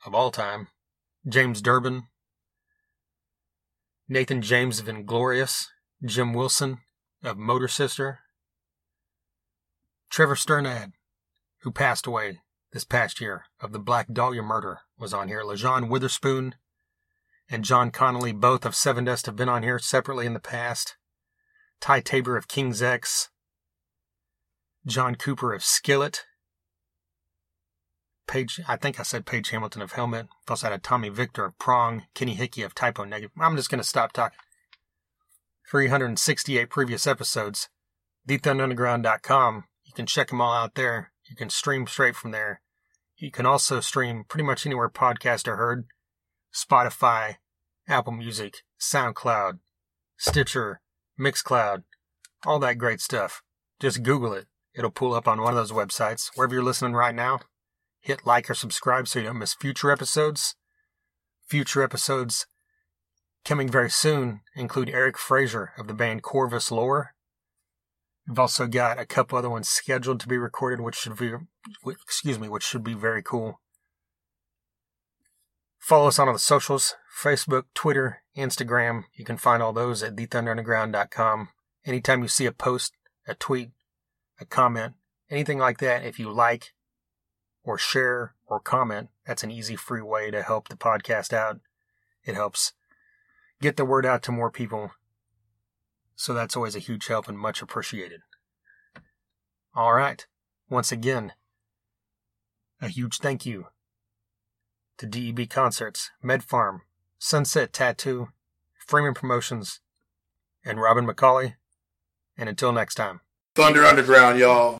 of 0.05 0.13
all 0.13 0.31
time. 0.31 0.67
James 1.27 1.61
Durbin, 1.61 2.03
Nathan 4.07 4.43
James 4.43 4.79
of 4.79 4.87
Inglorious, 4.87 5.71
Jim 6.03 6.33
Wilson 6.33 6.77
of 7.23 7.37
Motor 7.37 7.67
Sister, 7.67 8.19
Trevor 10.11 10.35
Strnad, 10.35 10.91
who 11.61 11.71
passed 11.71 12.05
away 12.05 12.41
this 12.71 12.83
past 12.85 13.19
year 13.19 13.45
of 13.59 13.71
the 13.71 13.79
Black 13.79 14.13
Dahlia 14.13 14.43
murder, 14.43 14.81
was 14.99 15.13
on 15.13 15.27
here. 15.27 15.41
Lajon 15.41 15.89
Witherspoon 15.89 16.55
and 17.49 17.63
John 17.63 17.91
Connolly, 17.91 18.31
both 18.31 18.65
of 18.65 18.73
Sevendust, 18.73 19.25
have 19.25 19.35
been 19.35 19.49
on 19.49 19.63
here 19.63 19.79
separately 19.79 20.25
in 20.25 20.33
the 20.33 20.39
past. 20.39 20.95
Ty 21.79 22.01
Tabor 22.01 22.37
of 22.37 22.47
King's 22.47 22.81
X, 22.81 23.29
John 24.85 25.15
Cooper 25.15 25.53
of 25.53 25.63
Skillet, 25.63 26.25
Page, 28.27 28.59
I 28.67 28.75
think 28.75 28.99
I 28.99 29.03
said 29.03 29.25
Page 29.25 29.49
Hamilton 29.49 29.81
of 29.81 29.91
Helmet. 29.91 30.25
We 30.25 30.51
also 30.51 30.67
had 30.67 30.73
a 30.73 30.81
Tommy 30.81 31.09
Victor 31.09 31.45
of 31.45 31.57
Prong, 31.59 32.07
Kenny 32.15 32.33
Hickey 32.33 32.63
of 32.63 32.73
Type 32.73 32.99
O 32.99 33.03
Negative. 33.03 33.31
I'm 33.39 33.55
just 33.55 33.69
going 33.69 33.79
to 33.79 33.87
stop 33.87 34.13
talking. 34.13 34.37
368 35.69 36.69
previous 36.69 37.05
episodes. 37.05 37.69
TheThunderUnderground.com. 38.27 39.65
You 39.83 39.93
can 39.93 40.05
check 40.05 40.29
them 40.29 40.41
all 40.41 40.53
out 40.53 40.75
there. 40.75 41.11
You 41.29 41.35
can 41.35 41.49
stream 41.49 41.85
straight 41.87 42.15
from 42.15 42.31
there. 42.31 42.61
You 43.17 43.31
can 43.31 43.45
also 43.45 43.79
stream 43.79 44.25
pretty 44.27 44.43
much 44.43 44.65
anywhere 44.65 44.89
podcasts 44.89 45.47
are 45.47 45.57
heard. 45.57 45.85
Spotify, 46.55 47.35
Apple 47.87 48.13
Music, 48.13 48.63
SoundCloud, 48.79 49.59
Stitcher, 50.17 50.79
Mixcloud, 51.19 51.83
all 52.45 52.59
that 52.59 52.77
great 52.77 53.01
stuff. 53.01 53.41
Just 53.79 54.03
Google 54.03 54.33
it. 54.33 54.47
It'll 54.73 54.91
pull 54.91 55.13
up 55.13 55.27
on 55.27 55.41
one 55.41 55.55
of 55.55 55.57
those 55.57 55.71
websites. 55.71 56.29
Wherever 56.35 56.53
you're 56.55 56.63
listening 56.63 56.93
right 56.93 57.15
now, 57.15 57.39
hit 57.99 58.25
like 58.25 58.49
or 58.49 58.53
subscribe 58.53 59.07
so 59.07 59.19
you 59.19 59.25
don't 59.25 59.39
miss 59.39 59.53
future 59.53 59.91
episodes. 59.91 60.55
Future 61.47 61.83
episodes 61.83 62.47
coming 63.43 63.69
very 63.69 63.89
soon 63.89 64.41
include 64.55 64.89
Eric 64.89 65.17
Fraser 65.17 65.71
of 65.77 65.87
the 65.87 65.93
band 65.93 66.23
Corvus 66.23 66.71
Lore. 66.71 67.13
We've 68.27 68.39
also 68.39 68.65
got 68.65 68.99
a 68.99 69.05
couple 69.05 69.37
other 69.37 69.49
ones 69.49 69.69
scheduled 69.69 70.19
to 70.21 70.27
be 70.27 70.37
recorded, 70.37 70.81
which 70.81 70.95
should 70.95 71.17
be, 71.17 71.33
excuse 71.87 72.39
me, 72.39 72.49
which 72.49 72.63
should 72.63 72.83
be 72.83 72.95
very 72.95 73.21
cool. 73.21 73.59
Follow 75.85 76.07
us 76.07 76.17
on 76.17 76.27
all 76.27 76.33
the 76.33 76.39
socials 76.39 76.95
Facebook, 77.15 77.65
Twitter, 77.75 78.23
Instagram. 78.35 79.03
You 79.13 79.23
can 79.23 79.37
find 79.37 79.61
all 79.61 79.71
those 79.71 80.01
at 80.01 80.15
thethunderunderground.com. 80.15 81.49
Anytime 81.85 82.23
you 82.23 82.27
see 82.27 82.47
a 82.47 82.51
post, 82.51 82.93
a 83.27 83.35
tweet, 83.35 83.69
a 84.41 84.45
comment, 84.45 84.95
anything 85.29 85.59
like 85.59 85.77
that, 85.77 86.03
if 86.03 86.17
you 86.17 86.31
like 86.31 86.73
or 87.63 87.77
share 87.77 88.33
or 88.47 88.59
comment, 88.59 89.09
that's 89.27 89.43
an 89.43 89.51
easy, 89.51 89.75
free 89.75 90.01
way 90.01 90.31
to 90.31 90.41
help 90.41 90.69
the 90.69 90.75
podcast 90.75 91.33
out. 91.33 91.59
It 92.23 92.33
helps 92.33 92.73
get 93.61 93.77
the 93.77 93.85
word 93.85 94.07
out 94.07 94.23
to 94.23 94.31
more 94.31 94.49
people. 94.49 94.89
So 96.15 96.33
that's 96.33 96.57
always 96.57 96.75
a 96.75 96.79
huge 96.79 97.05
help 97.05 97.27
and 97.27 97.37
much 97.37 97.61
appreciated. 97.61 98.21
All 99.75 99.93
right. 99.93 100.25
Once 100.67 100.91
again, 100.91 101.33
a 102.81 102.87
huge 102.87 103.19
thank 103.19 103.45
you 103.45 103.67
to 104.97 105.05
DEB 105.05 105.49
Concerts, 105.49 106.11
Med 106.21 106.41
Pharm, 106.41 106.81
Sunset 107.19 107.73
Tattoo, 107.73 108.29
Freeman 108.77 109.13
Promotions, 109.13 109.79
and 110.63 110.79
Robin 110.81 111.05
McAuley. 111.05 111.55
And 112.37 112.49
until 112.49 112.71
next 112.71 112.95
time. 112.95 113.21
Thunder 113.55 113.85
Underground, 113.85 114.37
y'all. 114.39 114.79